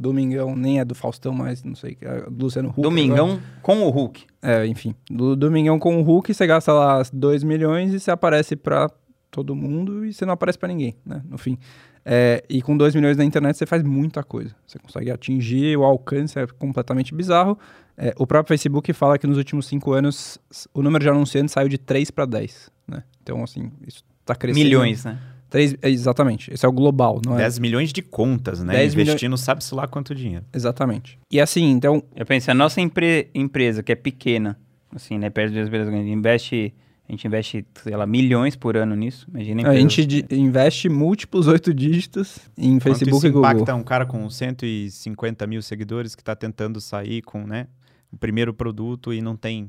Domingão, 0.00 0.56
nem 0.56 0.80
é 0.80 0.84
do 0.84 0.94
Faustão, 0.94 1.32
mas 1.32 1.62
não 1.62 1.74
sei, 1.76 1.96
é 2.00 2.28
do 2.28 2.44
Luciano 2.46 2.70
Huck. 2.70 2.80
agora. 2.80 2.88
Domingão 2.90 3.40
com 3.60 3.82
o 3.82 3.90
Hulk. 3.90 4.24
É, 4.40 4.66
enfim. 4.66 4.94
Do 5.08 5.36
Domingão 5.36 5.78
com 5.78 5.96
o 6.00 6.02
Hulk, 6.02 6.32
você 6.34 6.46
gasta 6.46 6.72
lá 6.72 7.02
2 7.12 7.44
milhões 7.44 7.92
e 7.94 8.00
você 8.00 8.10
aparece 8.10 8.56
pra 8.56 8.90
todo 9.32 9.56
mundo 9.56 10.04
e 10.06 10.12
você 10.12 10.24
não 10.24 10.34
aparece 10.34 10.56
pra 10.58 10.68
ninguém, 10.68 10.94
né? 11.04 11.22
No 11.28 11.36
fim. 11.38 11.58
É, 12.04 12.44
e 12.48 12.60
com 12.62 12.76
2 12.76 12.94
milhões 12.94 13.16
na 13.16 13.24
internet 13.24 13.56
você 13.56 13.64
faz 13.66 13.82
muita 13.82 14.22
coisa. 14.22 14.54
Você 14.66 14.78
consegue 14.78 15.10
atingir, 15.10 15.76
o 15.76 15.82
alcance 15.84 16.38
é 16.38 16.46
completamente 16.46 17.14
bizarro. 17.14 17.58
É, 17.96 18.12
o 18.18 18.26
próprio 18.26 18.48
Facebook 18.48 18.92
fala 18.92 19.18
que 19.18 19.26
nos 19.26 19.38
últimos 19.38 19.66
5 19.66 19.92
anos 19.92 20.38
o 20.74 20.82
número 20.82 21.02
de 21.02 21.08
anunciantes 21.10 21.52
saiu 21.52 21.68
de 21.68 21.78
3 21.78 22.10
para 22.10 22.26
10, 22.26 22.70
né? 22.86 23.02
Então, 23.22 23.42
assim, 23.42 23.72
isso 23.86 24.04
tá 24.24 24.34
crescendo. 24.34 24.62
Milhões, 24.64 25.04
né? 25.04 25.18
Três, 25.48 25.74
é, 25.82 25.88
exatamente. 25.90 26.52
Esse 26.52 26.64
é 26.64 26.68
o 26.68 26.72
global, 26.72 27.20
não 27.24 27.34
é? 27.34 27.38
10 27.38 27.58
milhões 27.58 27.92
de 27.92 28.00
contas, 28.02 28.62
né? 28.62 28.72
10 28.74 28.94
milhões- 28.94 29.08
Investindo 29.10 29.36
sabe-se 29.36 29.74
lá 29.74 29.86
quanto 29.86 30.14
dinheiro. 30.14 30.44
Exatamente. 30.52 31.18
E 31.30 31.40
assim, 31.40 31.70
então, 31.70 32.02
Eu 32.16 32.24
penso, 32.26 32.50
a 32.50 32.54
nossa 32.54 32.80
empre- 32.80 33.30
empresa, 33.34 33.82
que 33.82 33.92
é 33.92 33.94
pequena, 33.94 34.58
assim, 34.94 35.18
né, 35.18 35.28
perto 35.30 35.54
das 35.54 35.68
empresas 35.68 35.88
grandes, 35.88 36.10
investe, 36.12 36.74
a 37.12 37.14
gente 37.14 37.26
investe, 37.26 37.66
sei 37.82 37.94
lá, 37.94 38.06
milhões 38.06 38.56
por 38.56 38.74
ano 38.76 38.96
nisso. 38.96 39.26
Imagina 39.28 39.68
a 39.68 39.78
empresas- 39.78 39.92
gente 39.92 40.26
investe 40.30 40.88
múltiplos 40.88 41.46
oito 41.46 41.72
dígitos 41.74 42.38
em 42.56 42.72
Quanto 42.78 42.82
Facebook 42.84 43.18
isso 43.18 43.26
e 43.26 43.30
Google. 43.30 43.50
impacta 43.50 43.74
um 43.74 43.82
cara 43.82 44.06
com 44.06 44.28
150 44.30 45.46
mil 45.46 45.60
seguidores 45.62 46.14
que 46.14 46.22
está 46.22 46.34
tentando 46.34 46.80
sair 46.80 47.20
com 47.22 47.46
né, 47.46 47.66
o 48.10 48.16
primeiro 48.16 48.54
produto 48.54 49.12
e 49.12 49.20
não 49.20 49.36
tem 49.36 49.68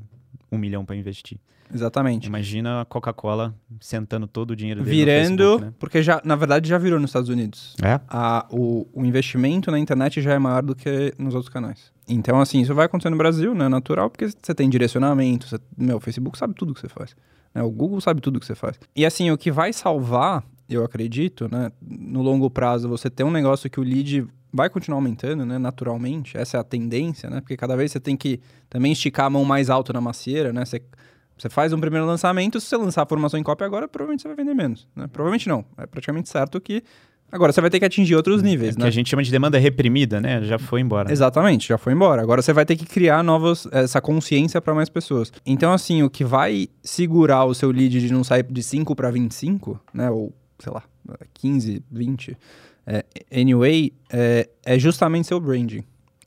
um 0.50 0.56
milhão 0.58 0.84
para 0.84 0.96
investir. 0.96 1.38
Exatamente. 1.72 2.26
Imagina 2.28 2.82
a 2.82 2.84
Coca-Cola 2.84 3.54
sentando 3.80 4.26
todo 4.26 4.52
o 4.52 4.56
dinheiro 4.56 4.82
dele 4.82 4.90
no 5.00 5.04
Virando, 5.04 5.42
Facebook, 5.42 5.64
né? 5.64 5.72
porque 5.78 6.02
já, 6.02 6.20
na 6.24 6.36
verdade, 6.36 6.68
já 6.68 6.78
virou 6.78 7.00
nos 7.00 7.10
Estados 7.10 7.28
Unidos. 7.28 7.74
É? 7.82 8.00
A, 8.08 8.46
o, 8.50 8.86
o 8.92 9.04
investimento 9.04 9.70
na 9.70 9.78
internet 9.78 10.20
já 10.22 10.32
é 10.34 10.38
maior 10.38 10.62
do 10.62 10.74
que 10.74 11.12
nos 11.18 11.34
outros 11.34 11.52
canais. 11.52 11.92
Então, 12.08 12.40
assim, 12.40 12.60
isso 12.60 12.74
vai 12.74 12.86
acontecer 12.86 13.10
no 13.10 13.16
Brasil, 13.16 13.54
né? 13.54 13.68
Natural, 13.68 14.10
porque 14.10 14.28
você 14.28 14.54
tem 14.54 14.68
direcionamento, 14.68 15.46
meu, 15.76 15.96
o 15.96 16.00
Facebook 16.00 16.36
sabe 16.38 16.54
tudo 16.54 16.74
que 16.74 16.80
você 16.80 16.88
faz. 16.88 17.16
né? 17.54 17.62
O 17.62 17.70
Google 17.70 18.00
sabe 18.00 18.20
tudo 18.20 18.38
que 18.38 18.46
você 18.46 18.54
faz. 18.54 18.78
E 18.94 19.06
assim, 19.06 19.30
o 19.30 19.38
que 19.38 19.50
vai 19.50 19.72
salvar, 19.72 20.44
eu 20.68 20.84
acredito, 20.84 21.48
né? 21.50 21.72
No 21.80 22.20
longo 22.22 22.50
prazo, 22.50 22.88
você 22.88 23.08
ter 23.08 23.24
um 23.24 23.30
negócio 23.30 23.70
que 23.70 23.80
o 23.80 23.82
lead 23.82 24.26
vai 24.52 24.68
continuar 24.70 24.98
aumentando, 24.98 25.44
né? 25.46 25.58
Naturalmente. 25.58 26.36
Essa 26.36 26.58
é 26.58 26.60
a 26.60 26.64
tendência, 26.64 27.30
né? 27.30 27.40
Porque 27.40 27.56
cada 27.56 27.76
vez 27.76 27.90
você 27.90 28.00
tem 28.00 28.16
que 28.16 28.40
também 28.68 28.92
esticar 28.92 29.26
a 29.26 29.30
mão 29.30 29.44
mais 29.44 29.70
alto 29.70 29.92
na 29.92 30.00
macieira, 30.00 30.52
né? 30.52 30.64
Você, 30.64 30.82
você 31.38 31.48
faz 31.48 31.72
um 31.72 31.80
primeiro 31.80 32.06
lançamento, 32.06 32.60
se 32.60 32.66
você 32.68 32.76
lançar 32.76 33.02
a 33.02 33.06
formação 33.06 33.40
em 33.40 33.42
cópia 33.42 33.66
agora, 33.66 33.88
provavelmente 33.88 34.22
você 34.22 34.28
vai 34.28 34.36
vender 34.36 34.54
menos, 34.54 34.86
né? 34.94 35.06
Provavelmente 35.08 35.48
não. 35.48 35.64
É 35.78 35.86
praticamente 35.86 36.28
certo 36.28 36.60
que 36.60 36.84
agora 37.34 37.52
você 37.52 37.60
vai 37.60 37.68
ter 37.68 37.78
que 37.78 37.84
atingir 37.84 38.14
outros 38.14 38.42
É 38.42 38.44
níveis, 38.44 38.76
que 38.76 38.82
né? 38.82 38.88
a 38.88 38.90
gente 38.90 39.10
chama 39.10 39.22
de 39.22 39.30
demanda 39.30 39.58
reprimida, 39.58 40.20
né? 40.20 40.42
Já 40.42 40.58
foi 40.58 40.80
embora. 40.80 41.10
Exatamente, 41.10 41.68
já 41.68 41.76
foi 41.76 41.92
embora. 41.92 42.22
Agora 42.22 42.40
você 42.40 42.52
vai 42.52 42.64
ter 42.64 42.76
que 42.76 42.86
criar 42.86 43.22
novos, 43.22 43.66
essa 43.72 44.00
consciência 44.00 44.60
para 44.60 44.74
mais 44.74 44.88
pessoas. 44.88 45.32
Então, 45.44 45.72
assim, 45.72 46.02
o 46.02 46.08
que 46.08 46.24
vai 46.24 46.68
segurar 46.82 47.44
o 47.44 47.54
seu 47.54 47.70
lead 47.70 48.00
de 48.00 48.12
não 48.12 48.22
sair 48.22 48.44
de 48.44 48.62
5 48.62 48.94
para 48.94 49.10
25, 49.10 49.80
né? 49.92 50.10
Ou, 50.10 50.32
sei 50.58 50.72
lá, 50.72 50.84
15, 51.34 51.82
20, 51.90 52.36
é, 52.86 53.04
anyway, 53.34 53.92
é, 54.12 54.48
é 54.64 54.78
justamente 54.78 55.26
seu 55.26 55.40
branding. 55.40 55.82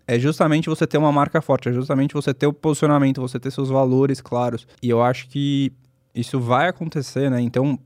É 0.05 0.17
justamente 0.17 0.69
você 0.69 0.87
ter 0.87 0.97
uma 0.97 1.11
marca 1.11 1.41
forte, 1.41 1.69
é 1.69 1.73
justamente 1.73 2.13
você 2.13 2.33
ter 2.33 2.47
o 2.47 2.53
posicionamento, 2.53 3.21
você 3.21 3.39
ter 3.39 3.51
seus 3.51 3.69
valores 3.69 4.21
claros. 4.21 4.67
E 4.81 4.89
eu 4.89 5.01
acho 5.01 5.27
que 5.27 5.71
isso 6.15 6.39
vai 6.39 6.67
acontecer, 6.69 7.29
né? 7.29 7.41
Então, 7.41 7.77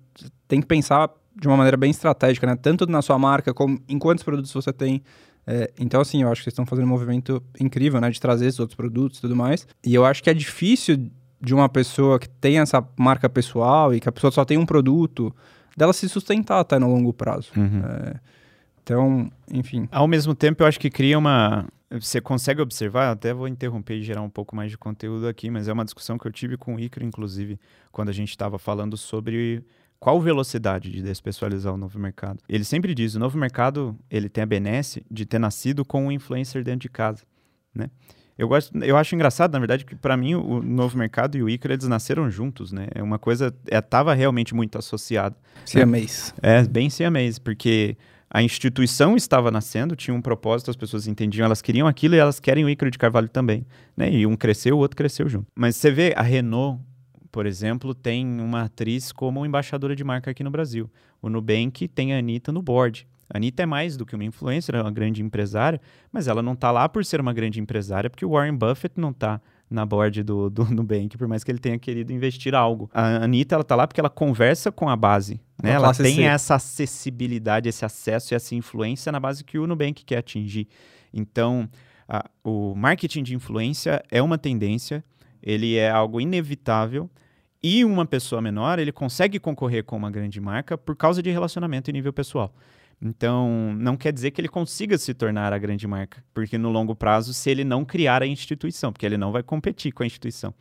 tem 0.48 0.62
que 0.62 0.68
pensar 0.68 1.10
de 1.36 1.48
uma 1.48 1.58
maneira 1.58 1.78
bem 1.78 1.92
estratégica, 1.92 2.46
né? 2.46 2.56
Tanto 2.56 2.86
na 2.88 3.02
sua 3.02 3.18
marca, 3.18 3.54
como 3.54 3.80
em 3.88 3.98
quantos 3.98 4.24
produtos 4.24 4.52
você 4.52 4.72
tem. 4.74 5.02
É, 5.46 5.72
então, 5.80 6.02
assim, 6.02 6.22
eu 6.22 6.32
acho 6.32 6.42
que 6.42 6.46
vocês 6.46 6.54
estão 6.54 6.66
fazendo 6.66 6.86
um 6.86 6.90
movimento 6.90 7.42
incrível, 7.60 8.00
né? 8.00 8.10
De 8.10 8.20
trazer 8.20 8.48
esses 8.48 8.60
outros 8.60 8.76
produtos 8.76 9.20
e 9.20 9.22
tudo 9.22 9.36
mais. 9.36 9.68
E 9.86 9.94
eu 9.94 10.06
acho 10.06 10.22
que 10.22 10.30
é 10.30 10.34
difícil 10.34 11.10
de 11.42 11.54
uma 11.54 11.68
pessoa 11.68 12.20
que 12.20 12.30
tem 12.30 12.60
essa 12.60 12.86
marca 12.98 13.28
pessoal 13.28 13.94
e 13.94 14.00
que 14.00 14.08
a 14.08 14.12
pessoa 14.12 14.32
só 14.32 14.46
tem 14.46 14.58
um 14.58 14.66
produto, 14.66 15.34
dela 15.76 15.94
se 15.94 16.08
sustentar 16.08 16.60
até 16.60 16.78
no 16.78 16.88
longo 16.88 17.12
prazo. 17.12 17.52
Uhum. 17.58 17.82
É, 17.84 18.20
então, 18.84 19.32
enfim. 19.52 19.88
Ao 19.92 20.08
mesmo 20.08 20.36
tempo, 20.36 20.64
eu 20.64 20.68
acho 20.68 20.80
que 20.80 20.90
cria 20.90 21.18
uma. 21.18 21.66
Você 21.90 22.22
consegue 22.22 22.62
observar, 22.62 23.12
até 23.12 23.34
vou 23.34 23.48
interromper 23.48 23.96
e 23.96 24.04
gerar 24.04 24.22
um 24.22 24.30
pouco 24.30 24.56
mais 24.56 24.72
de 24.72 24.78
conteúdo 24.78 25.28
aqui, 25.28 25.50
mas 25.50 25.68
é 25.68 25.74
uma 25.74 25.84
discussão 25.84 26.18
que 26.18 26.26
eu 26.26 26.32
tive 26.32 26.56
com 26.56 26.76
o 26.76 26.80
Icaro, 26.80 27.06
inclusive, 27.06 27.60
quando 27.92 28.10
a 28.10 28.14
gente 28.14 28.30
estava 28.30 28.58
falando 28.58 28.96
sobre 28.96 29.62
qual 30.02 30.20
velocidade 30.20 30.90
de 30.90 31.00
despessoalizar 31.00 31.72
o 31.72 31.78
novo 31.78 32.00
mercado. 32.00 32.40
Ele 32.50 32.64
sempre 32.64 32.96
diz, 32.96 33.14
o 33.14 33.20
novo 33.20 33.38
mercado, 33.38 33.96
ele 34.10 34.28
tem 34.28 34.42
a 34.42 34.48
benesse 34.48 35.06
de 35.12 35.28
ter 35.28 35.38
nascido 35.38 35.86
com 35.86 36.08
um 36.08 36.12
influencer 36.12 36.64
dentro 36.64 36.80
de 36.80 36.90
casa, 36.90 37.24
né? 37.74 37.88
Eu, 38.36 38.48
gosto, 38.48 38.76
eu 38.84 38.98
acho 38.98 39.14
engraçado, 39.14 39.54
na 39.54 39.60
verdade, 39.60 39.86
que 39.86 39.96
para 39.96 40.18
mim 40.18 40.34
o 40.34 40.64
novo 40.64 40.98
mercado 40.98 41.38
e 41.38 41.44
o 41.44 41.50
Icaro, 41.50 41.76
eles 41.76 41.88
nasceram 41.88 42.32
juntos, 42.32 42.72
né? 42.72 42.88
É 42.96 43.04
uma 43.04 43.20
coisa, 43.20 43.56
estava 43.68 44.16
realmente 44.16 44.56
muito 44.56 44.76
associado. 44.76 45.36
Siamês. 45.64 46.34
É, 46.42 46.64
bem 46.64 46.90
siamês, 46.90 47.38
porque 47.38 47.96
a 48.28 48.42
instituição 48.42 49.16
estava 49.16 49.52
nascendo, 49.52 49.96
tinha 49.96 50.16
um 50.16 50.22
propósito, 50.22 50.72
as 50.72 50.76
pessoas 50.76 51.06
entendiam, 51.06 51.46
elas 51.46 51.62
queriam 51.62 51.88
aquilo 51.88 52.16
e 52.16 52.18
elas 52.18 52.40
querem 52.40 52.66
o 52.66 52.70
Ícaro 52.70 52.90
de 52.90 52.98
Carvalho 52.98 53.30
também. 53.30 53.68
Né? 53.96 54.12
E 54.12 54.26
um 54.26 54.36
cresceu, 54.36 54.78
o 54.78 54.80
outro 54.80 54.98
cresceu 54.98 55.30
junto. 55.30 55.46
Mas 55.56 55.76
você 55.76 55.92
vê, 55.92 56.12
a 56.18 56.24
Renault, 56.24 56.82
por 57.32 57.46
exemplo, 57.46 57.94
tem 57.96 58.26
uma 58.42 58.64
atriz 58.64 59.12
como 59.12 59.46
embaixadora 59.46 59.96
de 59.96 60.04
marca 60.04 60.32
aqui 60.32 60.44
no 60.44 60.52
Brasil. 60.52 60.90
O 61.22 61.30
Nubank 61.30 61.88
tem 61.88 62.14
a 62.14 62.18
Anitta 62.20 62.52
no 62.52 62.62
board. 62.62 63.08
A 63.34 63.38
Anitta 63.38 63.64
é 63.64 63.66
mais 63.66 63.96
do 63.96 64.06
que 64.06 64.14
uma 64.16 64.26
influencer, 64.26 64.76
é 64.76 64.82
uma 64.82 64.92
grande 64.92 65.22
empresária, 65.24 65.80
mas 66.12 66.28
ela 66.28 66.42
não 66.42 66.54
está 66.54 66.70
lá 66.72 66.90
por 66.90 67.06
ser 67.06 67.22
uma 67.22 67.32
grande 67.32 67.62
empresária, 67.62 68.10
porque 68.10 68.26
o 68.26 68.32
Warren 68.32 68.56
Buffett 68.58 69.00
não 69.00 69.12
está 69.12 69.40
na 69.70 69.86
board 69.86 70.22
do, 70.24 70.50
do 70.50 70.66
Nubank, 70.74 71.18
por 71.18 71.30
mais 71.30 71.42
que 71.44 71.50
ele 71.50 71.60
tenha 71.60 71.80
querido 71.80 72.12
investir 72.12 72.54
algo. 72.54 72.90
A 72.94 73.24
Anitta, 73.24 73.56
ela 73.56 73.64
tá 73.64 73.74
lá 73.74 73.88
porque 73.88 74.02
ela 74.02 74.10
conversa 74.10 74.70
com 74.70 74.90
a 74.90 74.98
base, 74.98 75.40
né? 75.64 75.72
Ela 75.72 75.94
tem 75.94 76.16
C. 76.16 76.22
essa 76.24 76.56
acessibilidade, 76.56 77.70
esse 77.70 77.86
acesso 77.86 78.34
e 78.34 78.36
essa 78.36 78.54
influência 78.54 79.12
na 79.14 79.20
base 79.20 79.46
que 79.46 79.58
o 79.58 79.66
Nubank 79.66 80.04
quer 80.04 80.18
atingir. 80.18 80.68
Então, 81.14 81.70
a- 82.08 82.30
o 82.44 82.76
marketing 82.76 83.24
de 83.24 83.34
influência 83.34 84.04
é 84.12 84.22
uma 84.22 84.38
tendência, 84.38 85.02
ele 85.42 85.76
é 85.76 85.90
algo 85.90 86.20
inevitável, 86.20 87.10
e 87.64 87.86
uma 87.86 88.06
pessoa 88.06 88.42
menor, 88.42 88.80
ele 88.80 88.92
consegue 88.92 89.40
concorrer 89.40 89.84
com 89.84 89.96
uma 89.96 90.10
grande 90.10 90.42
marca 90.42 90.78
por 90.78 90.96
causa 90.96 91.22
de 91.22 91.30
relacionamento 91.30 91.90
em 91.90 91.94
nível 91.94 92.12
pessoal. 92.12 92.54
Então, 93.00 93.74
não 93.78 93.98
quer 93.98 94.14
dizer 94.14 94.32
que 94.32 94.42
ele 94.42 94.48
consiga 94.48 94.98
se 94.98 95.14
tornar 95.14 95.54
a 95.54 95.58
grande 95.58 95.88
marca, 95.88 96.24
porque 96.34 96.58
no 96.58 96.70
longo 96.70 96.96
prazo, 96.96 97.34
se 97.34 97.50
ele 97.50 97.64
não 97.64 97.84
criar 97.84 98.22
a 98.22 98.28
instituição, 98.28 98.92
porque 98.92 99.06
ele 99.06 99.18
não 99.18 99.32
vai 99.32 99.42
competir 99.42 99.92
com 99.92 100.04
a 100.04 100.06
instituição, 100.06 100.54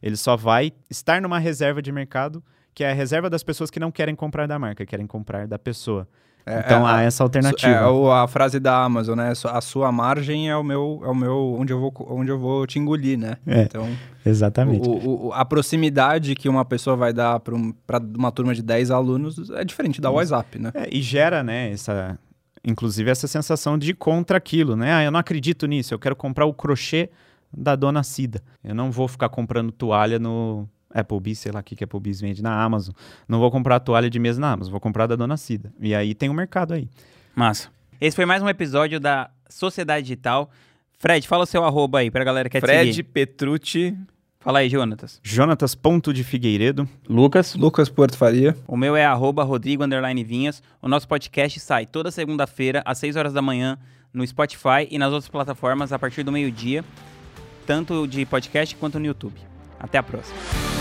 ele 0.00 0.16
só 0.16 0.36
vai 0.36 0.72
estar 0.88 1.20
numa 1.20 1.38
reserva 1.38 1.82
de 1.82 1.90
mercado, 1.90 2.42
que 2.72 2.84
é 2.84 2.90
a 2.90 2.94
reserva 2.94 3.28
das 3.28 3.42
pessoas 3.42 3.70
que 3.70 3.80
não 3.80 3.90
querem 3.90 4.14
comprar 4.14 4.46
da 4.46 4.58
marca, 4.58 4.86
querem 4.86 5.06
comprar 5.06 5.48
da 5.48 5.58
pessoa. 5.58 6.08
É, 6.50 6.60
então, 6.64 6.88
é, 6.88 6.92
há 6.92 7.02
essa 7.02 7.22
alternativa. 7.22 7.70
É 7.72 8.12
a 8.22 8.26
frase 8.26 8.58
da 8.58 8.82
Amazon, 8.82 9.16
né? 9.16 9.32
A 9.52 9.60
sua 9.60 9.92
margem 9.92 10.48
é 10.48 10.56
o 10.56 10.62
meu, 10.64 11.00
é 11.04 11.08
o 11.08 11.14
meu 11.14 11.56
onde 11.58 11.72
eu 11.72 11.78
vou, 11.80 11.92
onde 12.10 12.30
eu 12.30 12.38
vou 12.38 12.66
te 12.66 12.78
engolir, 12.78 13.18
né? 13.18 13.36
É. 13.46 13.62
Então, 13.62 13.86
Exatamente. 14.24 14.88
o- 14.88 15.26
o- 15.28 15.32
a 15.32 15.44
proximidade 15.44 16.34
que 16.34 16.48
uma 16.48 16.64
pessoa 16.64 16.96
vai 16.96 17.12
dar 17.12 17.40
para 17.40 17.54
uma 17.54 18.32
turma 18.32 18.54
de 18.54 18.62
10 18.62 18.90
alunos 18.90 19.50
é 19.50 19.64
diferente 19.64 20.00
da 20.00 20.10
WhatsApp, 20.10 20.58
né? 20.58 20.70
É, 20.74 20.88
e 20.90 21.00
gera, 21.02 21.42
né, 21.42 21.70
essa, 21.70 22.18
inclusive 22.64 23.10
essa 23.10 23.26
sensação 23.26 23.76
de 23.78 23.94
contra 23.94 24.36
aquilo, 24.38 24.76
né? 24.76 24.92
Ah, 24.94 25.04
eu 25.04 25.10
não 25.10 25.20
acredito 25.20 25.66
nisso, 25.66 25.92
eu 25.94 25.98
quero 25.98 26.16
comprar 26.16 26.46
o 26.46 26.52
crochê 26.54 27.10
da 27.56 27.74
dona 27.74 28.02
Cida. 28.02 28.42
Eu 28.62 28.74
não 28.74 28.90
vou 28.90 29.08
ficar 29.08 29.28
comprando 29.28 29.72
toalha 29.72 30.18
no 30.18 30.68
Applebee's, 30.92 31.38
sei 31.38 31.52
lá 31.52 31.60
o 31.60 31.62
que 31.62 31.76
que 31.76 31.84
Applebee's 31.84 32.20
vende, 32.20 32.42
na 32.42 32.62
Amazon. 32.62 32.94
Não 33.28 33.38
vou 33.38 33.50
comprar 33.50 33.80
toalha 33.80 34.08
de 34.08 34.18
mesa 34.18 34.40
na 34.40 34.52
Amazon, 34.52 34.70
vou 34.70 34.80
comprar 34.80 35.06
da 35.06 35.16
dona 35.16 35.36
Cida. 35.36 35.72
E 35.80 35.94
aí 35.94 36.14
tem 36.14 36.28
um 36.28 36.34
mercado 36.34 36.74
aí. 36.74 36.88
Massa. 37.34 37.68
Esse 38.00 38.14
foi 38.14 38.24
mais 38.24 38.42
um 38.42 38.48
episódio 38.48 39.00
da 39.00 39.30
Sociedade 39.48 40.06
Digital. 40.06 40.50
Fred, 40.98 41.26
fala 41.26 41.44
o 41.44 41.46
seu 41.46 41.64
arroba 41.64 42.00
aí 42.00 42.10
pra 42.10 42.24
galera 42.24 42.48
que 42.48 42.52
quer 42.52 42.60
te 42.60 42.66
Fred 42.66 42.92
seguir. 42.92 43.02
Petrucci. 43.04 43.96
Fala 44.40 44.60
aí, 44.60 44.68
Jonatas. 44.68 45.20
Jonatas 45.22 45.74
Ponto 45.74 46.12
de 46.12 46.22
Figueiredo. 46.22 46.88
Lucas. 47.08 47.54
Lucas 47.54 47.88
Porto 47.88 48.16
Faria. 48.16 48.56
O 48.66 48.76
meu 48.76 48.96
é 48.96 49.04
arroba 49.04 49.42
Rodrigo 49.42 49.84
Underline 49.84 50.22
Vinhas. 50.22 50.62
O 50.80 50.88
nosso 50.88 51.08
podcast 51.08 51.58
sai 51.58 51.86
toda 51.86 52.10
segunda-feira, 52.10 52.82
às 52.84 52.98
6 52.98 53.16
horas 53.16 53.32
da 53.32 53.42
manhã, 53.42 53.78
no 54.12 54.26
Spotify 54.26 54.86
e 54.90 54.98
nas 54.98 55.12
outras 55.12 55.28
plataformas 55.28 55.92
a 55.92 55.98
partir 55.98 56.22
do 56.22 56.32
meio-dia, 56.32 56.84
tanto 57.66 58.06
de 58.06 58.24
podcast 58.24 58.74
quanto 58.76 58.98
no 58.98 59.06
YouTube. 59.06 59.38
Até 59.78 59.98
a 59.98 60.02
próxima. 60.02 60.77